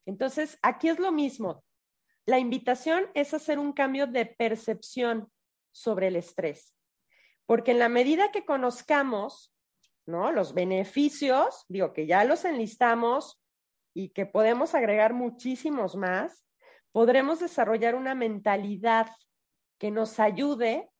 Entonces, 0.04 0.58
aquí 0.60 0.90
es 0.90 0.98
lo 0.98 1.12
mismo. 1.12 1.64
La 2.26 2.38
invitación 2.38 3.06
es 3.14 3.32
hacer 3.32 3.58
un 3.58 3.72
cambio 3.72 4.06
de 4.06 4.26
percepción 4.26 5.32
sobre 5.72 6.08
el 6.08 6.16
estrés. 6.16 6.74
Porque 7.46 7.72
en 7.72 7.78
la 7.78 7.88
medida 7.88 8.30
que 8.30 8.44
conozcamos, 8.44 9.52
¿no? 10.06 10.32
Los 10.32 10.54
beneficios, 10.54 11.64
digo 11.68 11.92
que 11.92 12.06
ya 12.06 12.24
los 12.24 12.44
enlistamos 12.44 13.40
y 13.94 14.10
que 14.10 14.26
podemos 14.26 14.74
agregar 14.74 15.12
muchísimos 15.14 15.96
más, 15.96 16.44
podremos 16.92 17.40
desarrollar 17.40 17.94
una 17.94 18.14
mentalidad 18.14 19.08
que 19.78 19.90
nos 19.90 20.20
ayude 20.20 20.90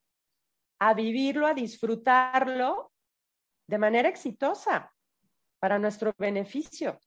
a 0.79 0.95
vivirlo, 0.95 1.47
a 1.47 1.55
disfrutarlo 1.55 2.93
de 3.69 3.79
manera 3.79 4.09
exitosa 4.09 4.93
para 5.61 5.79
nuestro 5.79 6.13
beneficio. 6.19 6.99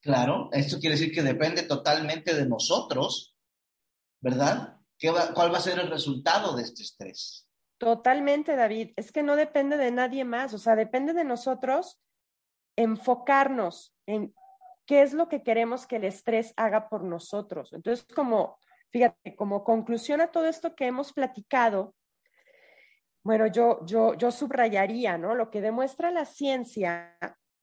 Claro, 0.00 0.48
esto 0.52 0.78
quiere 0.78 0.94
decir 0.94 1.12
que 1.12 1.22
depende 1.22 1.64
totalmente 1.64 2.34
de 2.34 2.46
nosotros, 2.46 3.36
¿verdad? 4.20 4.78
¿Qué 4.96 5.12
¿Cuál 5.34 5.52
va 5.52 5.58
a 5.58 5.62
ser 5.62 5.80
el 5.80 5.90
resultado 5.90 6.56
de 6.56 6.62
este 6.62 6.82
estrés? 6.82 7.47
Totalmente, 7.78 8.56
David. 8.56 8.92
Es 8.96 9.12
que 9.12 9.22
no 9.22 9.36
depende 9.36 9.76
de 9.76 9.92
nadie 9.92 10.24
más, 10.24 10.52
o 10.52 10.58
sea, 10.58 10.74
depende 10.74 11.12
de 11.12 11.24
nosotros 11.24 12.00
enfocarnos 12.76 13.94
en 14.06 14.34
qué 14.84 15.02
es 15.02 15.12
lo 15.12 15.28
que 15.28 15.42
queremos 15.42 15.86
que 15.86 15.96
el 15.96 16.04
estrés 16.04 16.52
haga 16.56 16.88
por 16.88 17.04
nosotros. 17.04 17.72
Entonces, 17.72 18.04
como, 18.14 18.58
fíjate, 18.90 19.36
como 19.36 19.62
conclusión 19.62 20.20
a 20.20 20.28
todo 20.28 20.46
esto 20.46 20.74
que 20.74 20.86
hemos 20.86 21.12
platicado, 21.12 21.94
bueno, 23.22 23.46
yo, 23.46 23.84
yo, 23.84 24.14
yo 24.14 24.30
subrayaría, 24.30 25.18
¿no? 25.18 25.34
Lo 25.34 25.50
que 25.50 25.60
demuestra 25.60 26.10
la 26.10 26.24
ciencia 26.24 27.16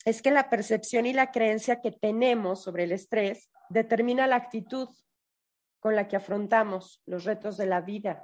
es 0.06 0.22
que 0.22 0.32
la 0.32 0.50
percepción 0.50 1.06
y 1.06 1.14
la 1.14 1.32
creencia 1.32 1.82
que 1.82 1.92
tenemos 1.92 2.62
sobre 2.62 2.84
el 2.84 2.92
estrés 2.92 3.50
determina 3.70 4.28
la 4.28 4.36
actitud 4.36 4.90
con 5.80 5.96
la 5.96 6.08
que 6.08 6.16
afrontamos 6.16 7.02
los 7.06 7.26
retos 7.26 7.58
de 7.58 7.66
la 7.66 7.82
vida 7.82 8.24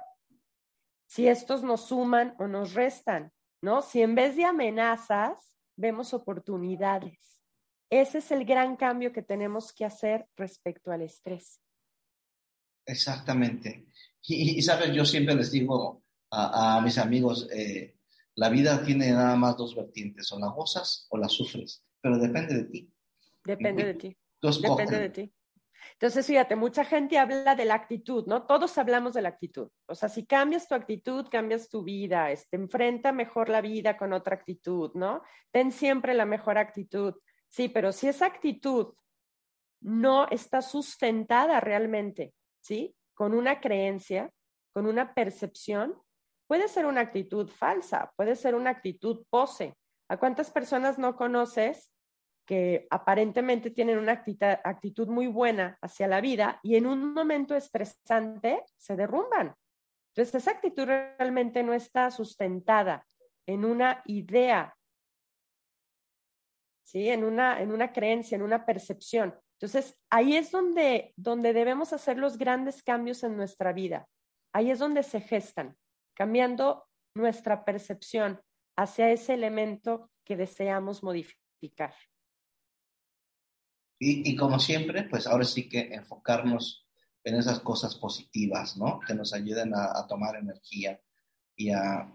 si 1.12 1.28
estos 1.28 1.62
nos 1.62 1.88
suman 1.88 2.34
o 2.38 2.48
nos 2.48 2.72
restan, 2.72 3.32
¿no? 3.60 3.82
Si 3.82 4.00
en 4.00 4.14
vez 4.14 4.34
de 4.34 4.46
amenazas 4.46 5.58
vemos 5.76 6.14
oportunidades. 6.14 7.42
Ese 7.90 8.18
es 8.18 8.30
el 8.30 8.46
gran 8.46 8.76
cambio 8.76 9.12
que 9.12 9.20
tenemos 9.20 9.74
que 9.74 9.84
hacer 9.84 10.26
respecto 10.38 10.90
al 10.90 11.02
estrés. 11.02 11.60
Exactamente. 12.86 13.88
Y, 14.22 14.62
sabes, 14.62 14.94
yo 14.94 15.04
siempre 15.04 15.34
les 15.34 15.52
digo 15.52 16.02
a, 16.30 16.80
mis 16.82 16.96
amigos, 16.96 17.46
eh, 17.52 17.98
la 18.36 18.48
vida 18.48 18.82
tiene 18.82 19.10
nada 19.10 19.36
más 19.36 19.58
dos 19.58 19.76
vertientes, 19.76 20.32
o 20.32 20.38
la 20.38 20.48
gozas 20.48 21.06
o 21.10 21.18
la 21.18 21.28
sufres, 21.28 21.84
pero 22.00 22.16
depende 22.16 22.54
de 22.54 22.64
ti. 22.64 22.90
Depende 23.44 23.84
de 23.84 23.94
ti. 23.94 24.16
Depende 24.40 24.98
de 24.98 25.10
ti. 25.10 25.34
Entonces, 26.02 26.26
fíjate, 26.26 26.56
mucha 26.56 26.84
gente 26.84 27.16
habla 27.16 27.54
de 27.54 27.64
la 27.64 27.74
actitud, 27.74 28.26
¿no? 28.26 28.44
Todos 28.44 28.76
hablamos 28.76 29.14
de 29.14 29.22
la 29.22 29.28
actitud. 29.28 29.68
O 29.86 29.94
sea, 29.94 30.08
si 30.08 30.26
cambias 30.26 30.66
tu 30.66 30.74
actitud, 30.74 31.28
cambias 31.30 31.68
tu 31.68 31.84
vida, 31.84 32.32
este, 32.32 32.56
enfrenta 32.56 33.12
mejor 33.12 33.48
la 33.48 33.60
vida 33.60 33.96
con 33.96 34.12
otra 34.12 34.34
actitud, 34.34 34.90
¿no? 34.94 35.22
Ten 35.52 35.70
siempre 35.70 36.12
la 36.14 36.24
mejor 36.24 36.58
actitud. 36.58 37.14
Sí, 37.48 37.68
pero 37.68 37.92
si 37.92 38.08
esa 38.08 38.26
actitud 38.26 38.94
no 39.80 40.28
está 40.28 40.60
sustentada 40.60 41.60
realmente, 41.60 42.34
¿sí? 42.60 42.96
Con 43.14 43.32
una 43.32 43.60
creencia, 43.60 44.32
con 44.72 44.88
una 44.88 45.14
percepción, 45.14 45.94
puede 46.48 46.66
ser 46.66 46.84
una 46.84 47.02
actitud 47.02 47.48
falsa, 47.48 48.12
puede 48.16 48.34
ser 48.34 48.56
una 48.56 48.70
actitud 48.70 49.24
pose. 49.30 49.76
¿A 50.08 50.16
cuántas 50.16 50.50
personas 50.50 50.98
no 50.98 51.14
conoces 51.14 51.91
que 52.52 52.86
aparentemente 52.90 53.70
tienen 53.70 53.96
una 53.96 54.22
actitud 54.62 55.08
muy 55.08 55.26
buena 55.26 55.78
hacia 55.80 56.06
la 56.06 56.20
vida 56.20 56.60
y 56.62 56.76
en 56.76 56.86
un 56.86 57.14
momento 57.14 57.56
estresante 57.56 58.62
se 58.76 58.94
derrumban. 58.94 59.56
Entonces, 60.10 60.34
esa 60.34 60.50
actitud 60.50 60.84
realmente 60.84 61.62
no 61.62 61.72
está 61.72 62.10
sustentada 62.10 63.06
en 63.46 63.64
una 63.64 64.02
idea, 64.04 64.76
¿sí? 66.82 67.08
en, 67.08 67.24
una, 67.24 67.58
en 67.62 67.72
una 67.72 67.90
creencia, 67.90 68.36
en 68.36 68.42
una 68.42 68.66
percepción. 68.66 69.34
Entonces, 69.58 69.98
ahí 70.10 70.36
es 70.36 70.50
donde, 70.50 71.14
donde 71.16 71.54
debemos 71.54 71.94
hacer 71.94 72.18
los 72.18 72.36
grandes 72.36 72.82
cambios 72.82 73.24
en 73.24 73.34
nuestra 73.34 73.72
vida. 73.72 74.06
Ahí 74.52 74.70
es 74.70 74.78
donde 74.78 75.04
se 75.04 75.22
gestan, 75.22 75.74
cambiando 76.14 76.84
nuestra 77.14 77.64
percepción 77.64 78.42
hacia 78.76 79.10
ese 79.10 79.32
elemento 79.32 80.10
que 80.22 80.36
deseamos 80.36 81.02
modificar. 81.02 81.94
Y, 84.04 84.34
como 84.34 84.58
siempre, 84.58 85.04
pues 85.04 85.28
ahora 85.28 85.44
sí 85.44 85.68
que 85.68 85.94
enfocarnos 85.94 86.84
en 87.22 87.36
esas 87.36 87.60
cosas 87.60 87.94
positivas, 87.94 88.76
¿no? 88.76 88.98
Que 89.06 89.14
nos 89.14 89.32
ayuden 89.32 89.72
a, 89.76 90.04
tomar 90.08 90.34
energía 90.34 91.00
y 91.54 91.70
a... 91.70 92.12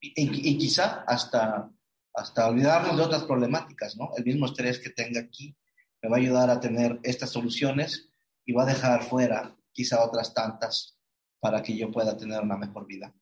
Y, 0.00 0.58
quizá 0.58 1.04
hasta, 1.06 1.70
hasta 2.12 2.48
olvidarnos 2.48 2.96
de 2.96 3.04
otras 3.04 3.22
problemáticas, 3.22 3.96
¿no? 3.96 4.10
El 4.16 4.24
mismo 4.24 4.46
estrés 4.46 4.80
que 4.80 4.90
tenga 4.90 5.20
aquí 5.20 5.56
me 6.02 6.08
va 6.08 6.16
a 6.16 6.20
ayudar 6.20 6.50
a 6.50 6.58
tener 6.58 6.98
estas 7.04 7.30
soluciones 7.30 8.10
y 8.44 8.52
va 8.52 8.64
a 8.64 8.72
dejar 8.74 9.04
fuera 9.04 9.56
quizá 9.70 10.02
otras 10.02 10.34
tantas 10.34 10.98
para 11.38 11.62
que 11.62 11.76
yo 11.76 11.92
pueda 11.92 12.16
tener 12.16 12.40
una 12.40 12.56
mejor 12.56 12.84
vida. 12.84 13.14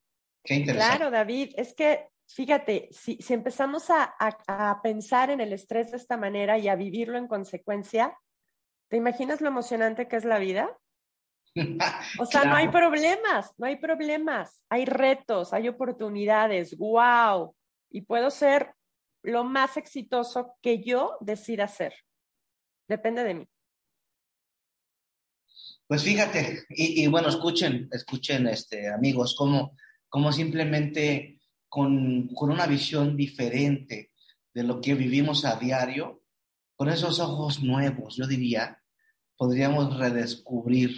Qué 0.43 0.55
interesante. 0.55 0.97
Claro, 0.97 1.11
David, 1.11 1.53
es 1.55 1.75
que 1.75 2.09
fíjate, 2.27 2.89
si, 2.91 3.17
empezamos 3.29 3.89
a, 3.89 4.79
pensar 4.83 5.29
en 5.29 5.41
el 5.41 5.53
estrés 5.53 5.91
de 5.91 5.97
esta 5.97 6.17
manera 6.17 6.57
y 6.57 6.67
a 6.67 6.75
vivirlo 6.75 7.17
en 7.17 7.27
consecuencia, 7.27 8.17
¿te 8.89 8.97
imaginas 8.97 9.41
lo 9.41 9.47
emocionante 9.47 10.07
que 10.07 10.15
es 10.15 10.25
la 10.25 10.39
vida? 10.39 10.77
o 12.19 12.25
sea, 12.25 12.45
no 12.45 12.55
hay 12.55 12.67
problemas, 12.67 13.53
no 13.57 13.67
hay 13.67 13.77
problemas, 13.77 14.63
hay 14.69 14.85
retos, 14.85 15.53
hay 15.53 15.67
oportunidades, 15.67 16.77
wow, 16.77 17.55
y 17.89 18.01
puedo 18.01 18.29
ser 18.29 18.73
lo 19.23 19.43
más 19.43 19.77
exitoso 19.77 20.55
que 20.61 20.83
yo 20.83 21.17
decida 21.21 21.67
ser. 21.67 21.93
Depende 22.87 23.23
de 23.23 23.33
mí. 23.33 23.47
Pues 25.87 26.03
fíjate, 26.03 26.63
y, 26.69 27.05
bueno, 27.07 27.29
escuchen, 27.29 27.87
escuchen, 27.91 28.47
este, 28.47 28.91
amigos, 28.91 29.35
cómo, 29.37 29.75
cómo 30.09 30.31
simplemente 30.31 31.34
con, 31.75 32.29
con, 32.29 32.51
una 32.51 32.65
visión 32.67 33.17
diferente 33.17 34.11
de 34.53 34.63
lo 34.63 34.79
que 34.79 34.93
vivimos 34.93 35.43
a 35.43 35.57
diario, 35.57 36.21
con 36.73 36.87
esos 36.87 37.19
ojos 37.19 37.61
nuevos, 37.61 38.15
yo 38.15 38.25
diría, 38.25 38.81
podríamos 39.35 39.99
redescubrir 39.99 40.95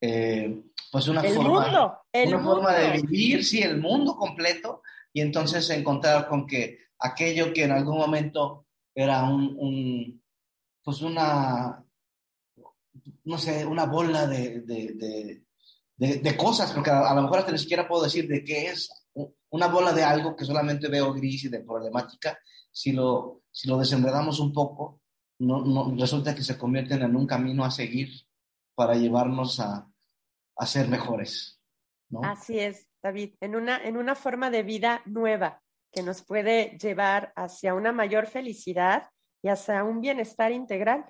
eh, 0.00 0.60
pues 0.90 1.06
una, 1.06 1.22
forma, 1.22 2.00
una 2.12 2.38
forma 2.40 2.72
de 2.72 3.00
vivir, 3.00 3.44
sí, 3.44 3.62
el 3.62 3.80
mundo 3.80 4.16
completo, 4.16 4.82
y 5.12 5.20
entonces 5.20 5.70
encontrar 5.70 6.26
con 6.26 6.48
que 6.48 6.78
aquello 6.98 7.52
que 7.52 7.62
en 7.62 7.70
algún 7.70 7.98
momento 7.98 8.66
era 8.92 9.22
un, 9.22 9.54
un 9.56 10.22
pues 10.82 11.00
una, 11.02 11.80
no 13.22 13.38
sé, 13.38 13.64
una 13.64 13.86
bola 13.86 14.26
de, 14.26 14.62
de, 14.62 15.44
de, 15.96 16.36
cosas, 16.36 16.72
porque 16.72 16.90
a, 16.90 17.14
lo 17.14 17.22
mejor 17.22 17.38
hasta 17.38 17.52
ni 17.52 17.58
siquiera 17.58 17.86
puedo 17.86 18.02
decir 18.02 18.26
de 18.26 18.42
qué 18.42 18.66
es, 18.66 18.90
una 19.52 19.68
bola 19.68 19.92
de 19.92 20.02
algo 20.02 20.34
que 20.34 20.44
solamente 20.44 20.88
veo 20.88 21.12
gris 21.12 21.44
y 21.44 21.48
de 21.48 21.60
problemática, 21.60 22.38
si 22.70 22.92
lo, 22.92 23.42
si 23.50 23.68
lo 23.68 23.78
desenredamos 23.78 24.40
un 24.40 24.52
poco, 24.52 25.00
no, 25.38 25.64
no, 25.64 25.94
resulta 25.98 26.34
que 26.34 26.42
se 26.42 26.56
convierten 26.56 27.02
en 27.02 27.14
un 27.16 27.26
camino 27.26 27.64
a 27.64 27.70
seguir 27.70 28.10
para 28.74 28.94
llevarnos 28.94 29.60
a, 29.60 29.86
a 30.56 30.66
ser 30.66 30.88
mejores. 30.88 31.60
¿no? 32.08 32.20
Así 32.24 32.58
es, 32.58 32.88
David, 33.02 33.34
en 33.40 33.56
una, 33.56 33.82
en 33.82 33.96
una 33.96 34.14
forma 34.14 34.50
de 34.50 34.62
vida 34.62 35.02
nueva 35.04 35.62
que 35.90 36.02
nos 36.02 36.22
puede 36.22 36.78
llevar 36.78 37.32
hacia 37.36 37.74
una 37.74 37.92
mayor 37.92 38.26
felicidad 38.26 39.10
y 39.42 39.48
hacia 39.48 39.84
un 39.84 40.00
bienestar 40.00 40.52
integral 40.52 41.04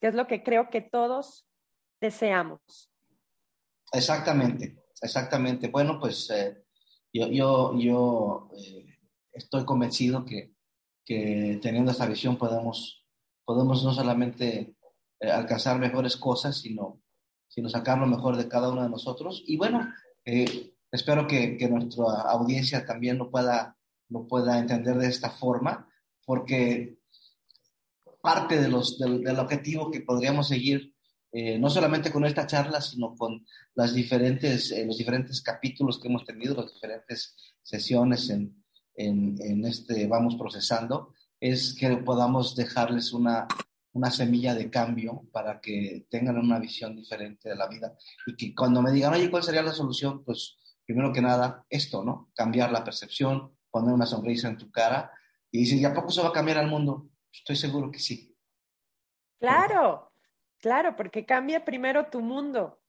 que 0.00 0.08
es 0.08 0.14
lo 0.14 0.26
que 0.26 0.42
creo 0.42 0.68
que 0.68 0.82
todos 0.82 1.46
deseamos. 1.98 2.60
Exactamente, 3.90 4.84
exactamente. 5.00 5.68
Bueno, 5.68 5.98
pues 5.98 6.28
eh, 6.30 6.63
yo, 7.14 7.28
yo, 7.28 7.78
yo 7.78 8.50
eh, 8.58 8.98
estoy 9.32 9.64
convencido 9.64 10.24
que, 10.24 10.52
que, 11.04 11.58
teniendo 11.62 11.92
esta 11.92 12.06
visión 12.06 12.36
podemos, 12.36 13.06
podemos 13.44 13.82
no 13.84 13.94
solamente 13.94 14.74
eh, 15.20 15.30
alcanzar 15.30 15.78
mejores 15.78 16.16
cosas, 16.16 16.58
sino, 16.58 17.00
sino 17.48 17.70
sacar 17.70 17.98
lo 17.98 18.06
mejor 18.06 18.36
de 18.36 18.48
cada 18.48 18.70
uno 18.70 18.82
de 18.82 18.90
nosotros. 18.90 19.42
Y 19.46 19.56
bueno, 19.56 19.88
espero 20.90 21.26
que, 21.26 21.56
que, 21.56 21.68
nuestra 21.68 22.04
audiencia 22.30 22.84
también 22.84 23.16
lo 23.16 23.30
pueda, 23.30 23.78
lo 24.10 24.26
pueda 24.26 24.58
entender 24.58 24.96
de 24.98 25.06
esta 25.06 25.30
forma, 25.30 25.88
porque 26.26 26.98
parte 28.24 28.58
de 28.58 28.68
los, 28.68 28.98
del, 28.98 29.38
objetivo 29.38 29.90
que 29.90 30.00
podríamos 30.00 30.48
seguir, 30.48 30.93
eh, 31.36 31.58
no 31.58 31.68
solamente 31.68 32.12
con 32.12 32.24
esta 32.24 32.46
charla, 32.46 32.80
sino 32.80 33.16
con 33.16 33.44
las 33.74 33.92
diferentes, 33.92 34.70
eh, 34.70 34.86
los 34.86 34.96
diferentes 34.96 35.42
capítulos 35.42 35.98
que 35.98 36.06
hemos 36.06 36.24
tenido, 36.24 36.54
las 36.54 36.72
diferentes 36.72 37.34
sesiones 37.60 38.30
en, 38.30 38.62
en, 38.94 39.36
en, 39.40 39.64
este 39.64 40.06
Vamos 40.06 40.36
Procesando, 40.36 41.12
es 41.40 41.74
que 41.74 41.96
podamos 41.96 42.54
dejarles 42.54 43.12
una, 43.12 43.48
una 43.94 44.12
semilla 44.12 44.54
de 44.54 44.70
cambio 44.70 45.24
para 45.32 45.60
que 45.60 46.06
tengan 46.08 46.38
una 46.38 46.60
visión 46.60 46.94
diferente 46.94 47.48
de 47.48 47.56
la 47.56 47.66
vida 47.66 47.96
y 48.28 48.36
que 48.36 48.54
cuando 48.54 48.80
me 48.80 48.92
digan, 48.92 49.12
oye, 49.12 49.28
¿cuál 49.28 49.42
sería 49.42 49.62
la 49.64 49.72
solución? 49.72 50.22
Pues 50.22 50.56
primero 50.86 51.12
que 51.12 51.20
nada, 51.20 51.66
esto, 51.68 52.04
¿no? 52.04 52.30
Cambiar 52.36 52.70
la 52.70 52.84
percepción, 52.84 53.58
poner 53.72 53.92
una 53.92 54.06
sonrisa 54.06 54.46
en 54.46 54.56
tu 54.56 54.70
cara 54.70 55.10
y 55.50 55.64
decir, 55.64 55.80
¿y 55.80 55.84
a 55.84 55.94
poco 55.94 56.12
se 56.12 56.22
va 56.22 56.28
a 56.28 56.32
cambiar 56.32 56.58
el 56.58 56.68
mundo? 56.68 57.08
Estoy 57.32 57.56
seguro 57.56 57.90
que 57.90 57.98
sí. 57.98 58.36
Claro, 59.40 60.13
claro, 60.64 60.96
porque 60.96 61.26
cambia 61.26 61.62
primero 61.62 62.06
tu 62.06 62.22
mundo. 62.22 62.80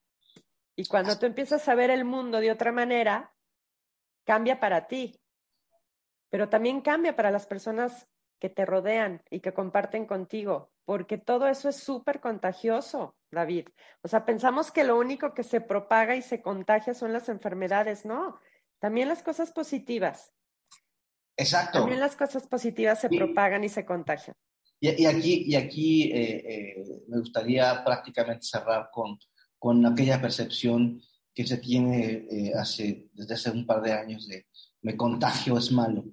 Y 0.78 0.86
cuando 0.86 1.20
tú 1.20 1.26
empiezas 1.26 1.68
a 1.68 1.76
ver 1.76 1.90
el 1.90 2.06
mundo 2.06 2.40
de 2.40 2.50
otra 2.50 2.72
manera, 2.72 3.34
cambia 4.24 4.62
para 4.62 4.88
ti. 4.88 5.20
Pero 6.30 6.48
también 6.48 6.80
cambia 6.80 7.18
para 7.18 7.32
las 7.32 7.48
personas 7.48 8.08
que 8.40 8.50
te 8.50 8.66
rodean 8.66 9.22
y 9.30 9.42
que 9.42 9.54
comparten 9.54 10.06
contigo, 10.06 10.72
porque 10.86 11.18
todo 11.18 11.48
eso 11.48 11.68
es 11.68 11.76
súper 11.76 12.22
contagioso, 12.22 13.18
David. 13.30 13.68
O 14.04 14.08
sea, 14.08 14.26
pensamos 14.26 14.72
que 14.72 14.86
lo 14.86 14.98
único 14.98 15.34
que 15.34 15.44
se 15.44 15.60
propaga 15.60 16.16
y 16.16 16.22
se 16.22 16.42
contagia 16.42 16.94
son 16.94 17.12
las 17.12 17.28
enfermedades, 17.28 18.06
no, 18.06 18.40
también 18.80 19.10
las 19.10 19.22
cosas 19.22 19.52
positivas. 19.52 20.32
Exacto. 21.36 21.80
También 21.80 22.00
las 22.00 22.16
cosas 22.16 22.48
positivas 22.48 23.02
se 23.02 23.10
propagan 23.10 23.66
y 23.66 23.70
se 23.70 23.86
contagian. 23.86 24.38
Y, 24.92 25.06
aquí, 25.08 25.44
y 25.48 25.56
aquí 25.56 26.04
eh, 26.12 26.44
eh, 26.48 27.04
me 27.08 27.20
gustaría 27.20 27.84
prácticamente 27.84 28.46
cerrar 28.46 28.90
con, 28.92 29.18
con 29.58 29.84
aquella 29.86 30.22
percepción 30.22 31.02
que 31.34 31.48
se 31.48 31.58
tiene 31.58 32.28
eh, 32.30 33.10
desde 33.14 33.34
hace 33.34 33.52
un 33.52 33.66
par 33.66 33.82
de 33.82 33.94
años 33.94 34.28
de 34.28 34.46
me 34.82 34.96
contagio 34.96 35.58
es 35.58 35.72
malo. 35.72 36.06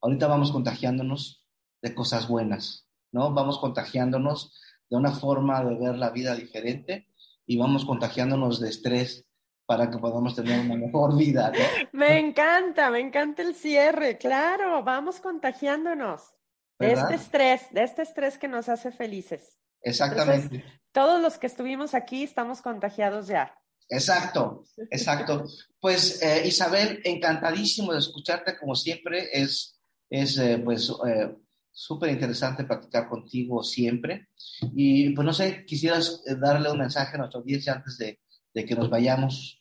Ahorita 0.00 0.26
vamos 0.26 0.50
contagiándonos 0.50 1.46
de 1.82 1.94
cosas 1.94 2.26
buenas, 2.26 2.88
¿no? 3.12 3.34
Vamos 3.34 3.58
contagiándonos 3.58 4.58
de 4.88 4.96
una 4.96 5.12
forma 5.12 5.62
de 5.62 5.74
ver 5.76 5.96
la 5.96 6.08
vida 6.08 6.34
diferente 6.34 7.08
y 7.44 7.58
vamos 7.58 7.84
contagiándonos 7.84 8.60
de 8.60 8.70
estrés 8.70 9.26
para 9.66 9.90
que 9.90 9.98
podamos 9.98 10.34
tener 10.34 10.64
una 10.64 10.76
mejor 10.76 11.14
vida. 11.16 11.52
Me 11.92 12.18
encanta, 12.18 12.90
me 12.90 13.00
encanta 13.00 13.42
el 13.42 13.54
cierre, 13.54 14.16
claro, 14.18 14.82
vamos 14.82 15.20
contagiándonos 15.20 16.33
de 16.78 16.92
este 16.92 17.14
estrés, 17.14 17.62
de 17.72 17.82
este 17.82 18.02
estrés 18.02 18.38
que 18.38 18.48
nos 18.48 18.68
hace 18.68 18.90
felices. 18.90 19.58
Exactamente. 19.82 20.64
todos 20.92 21.20
los 21.20 21.36
que 21.38 21.46
estuvimos 21.46 21.94
aquí 21.94 22.22
estamos 22.22 22.62
contagiados 22.62 23.26
ya. 23.26 23.54
Exacto, 23.88 24.64
exacto. 24.90 25.44
Pues 25.78 26.22
eh, 26.22 26.46
Isabel, 26.46 27.00
encantadísimo 27.04 27.92
de 27.92 27.98
escucharte 27.98 28.56
como 28.56 28.74
siempre. 28.74 29.28
Es, 29.32 29.78
es 30.08 30.38
eh, 30.38 30.58
pues 30.64 30.90
eh, 31.06 31.34
súper 31.70 32.10
interesante 32.10 32.64
platicar 32.64 33.08
contigo 33.08 33.62
siempre. 33.62 34.28
Y 34.74 35.10
pues 35.10 35.26
no 35.26 35.34
sé, 35.34 35.64
quisieras 35.66 36.22
darle 36.40 36.70
un 36.70 36.78
mensaje 36.78 37.16
a 37.16 37.18
nuestra 37.18 37.40
audiencia 37.40 37.74
antes 37.74 37.98
de, 37.98 38.20
de 38.54 38.64
que 38.64 38.74
nos 38.74 38.88
vayamos. 38.88 39.60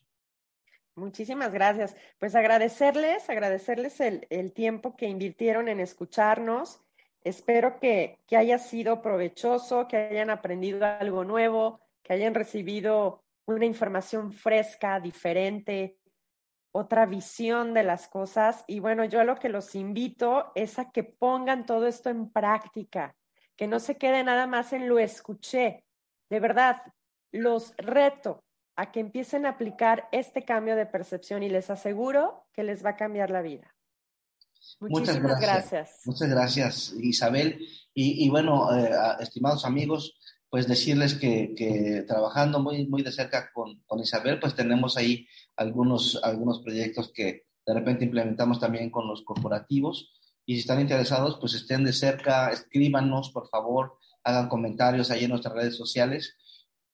Muchísimas 0.96 1.52
gracias. 1.52 1.96
Pues 2.20 2.36
agradecerles, 2.36 3.30
agradecerles 3.30 4.00
el, 4.00 4.28
el, 4.30 4.54
tiempo 4.54 4.96
que 4.96 5.08
invirtieron 5.08 5.68
en 5.68 5.80
escucharnos. 5.80 6.82
Espero 7.24 7.80
que, 7.80 8.20
haya 8.32 8.58
sido 8.60 9.02
provechoso, 9.02 9.88
que 9.88 9.98
hayan 9.98 10.30
aprendido 10.30 10.86
algo 10.86 11.24
nuevo, 11.24 11.80
que 12.02 12.14
hayan 12.14 12.34
recibido 12.34 13.24
una 13.46 13.66
información 13.66 14.34
fresca, 14.34 15.00
diferente, 15.00 15.98
otra 16.74 17.06
visión 17.06 17.74
de 17.74 17.84
las 17.84 18.10
cosas. 18.10 18.66
Y 18.68 18.80
bueno, 18.80 19.06
yo 19.06 19.24
lo 19.24 19.36
que 19.36 19.48
los 19.48 19.74
invito 19.76 20.52
es 20.56 20.80
a 20.80 20.92
que 20.92 21.04
pongan 21.04 21.66
todo 21.66 21.88
esto 21.88 22.10
en 22.10 22.30
práctica, 22.30 23.16
que 23.56 23.68
no 23.68 23.80
se 23.80 23.98
quede 23.98 24.24
nada 24.24 24.46
más 24.46 24.74
en 24.74 24.90
lo 24.90 25.00
escuché. 25.00 25.86
De 26.30 26.40
verdad, 26.42 26.82
los 27.32 27.74
reto 27.78 28.44
a 28.76 28.92
que 28.92 29.00
empiecen 29.00 29.46
a 29.46 29.50
aplicar 29.50 30.10
este 30.12 30.44
cambio 30.44 30.76
de 30.76 30.88
percepción 30.88 31.44
y 31.44 31.50
les 31.50 31.70
aseguro 31.70 32.48
que 32.52 32.64
les 32.64 32.84
va 32.84 32.92
a 32.92 32.96
cambiar 32.98 33.30
la 33.30 33.42
vida. 33.42 33.73
Muchas 34.80 35.22
gracias. 35.22 36.02
Muchas 36.06 36.30
gracias, 36.30 36.94
Isabel. 37.00 37.60
Y, 37.94 38.28
bueno, 38.30 38.76
eh, 38.76 38.92
estimados 39.20 39.66
amigos, 39.66 40.18
pues 40.50 40.68
decirles 40.68 41.16
que, 41.16 42.06
trabajando 42.08 42.60
muy, 42.60 42.88
muy 42.88 43.04
de 43.04 43.12
cerca 43.12 43.52
con, 43.54 43.82
con, 43.86 44.00
Isabel, 44.00 44.40
pues 44.40 44.56
tenemos 44.56 44.98
ahí 44.98 45.28
algunos, 45.56 46.20
algunos 46.24 46.62
proyectos 46.62 47.12
que 47.14 47.46
de 47.66 47.74
repente 47.74 48.06
implementamos 48.06 48.60
también 48.60 48.90
con 48.90 49.08
los 49.08 49.24
corporativos. 49.24 50.12
Y 50.46 50.56
si 50.56 50.62
están 50.62 50.82
interesados, 50.82 51.38
pues 51.40 51.54
estén 51.54 51.84
de 51.84 51.94
cerca, 51.94 52.50
escríbanos, 52.50 53.32
por 53.32 53.48
favor, 53.50 53.98
hagan 54.24 54.50
comentarios 54.50 55.12
ahí 55.12 55.26
en 55.26 55.30
nuestras 55.30 55.54
redes 55.54 55.76
sociales 55.76 56.38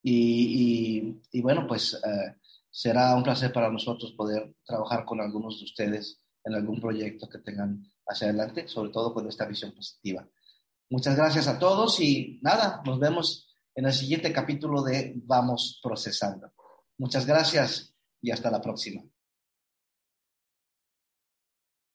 y, 0.01 1.19
y, 1.31 1.41
bueno, 1.41 1.67
pues 1.67 1.93
eh, 1.93 2.35
será 2.69 3.15
un 3.15 3.23
placer 3.23 3.51
para 3.51 3.71
nosotros 3.71 4.13
poder 4.13 4.53
trabajar 4.65 5.05
con 5.05 5.19
algunos 5.19 5.59
de 5.59 5.65
ustedes 5.65 6.18
en 6.43 6.53
algún 6.55 6.79
proyecto 6.79 7.27
que 7.29 7.39
tengan 7.39 7.83
hacia 8.07 8.29
adelante, 8.29 8.67
sobre 8.67 8.91
todo 8.91 9.13
con 9.13 9.27
esta 9.27 9.45
visión 9.45 9.71
positiva. 9.71 10.27
Muchas 10.89 11.15
gracias 11.15 11.47
a 11.47 11.59
todos 11.59 11.99
y 11.99 12.39
nada, 12.41 12.81
nos 12.85 12.99
vemos 12.99 13.47
en 13.75 13.85
el 13.85 13.93
siguiente 13.93 14.33
capítulo 14.33 14.81
de 14.81 15.13
Vamos 15.15 15.79
Procesando. 15.83 16.51
Muchas 16.97 17.25
gracias 17.25 17.95
y 18.21 18.31
hasta 18.31 18.49
la 18.51 18.61
próxima. 18.61 19.03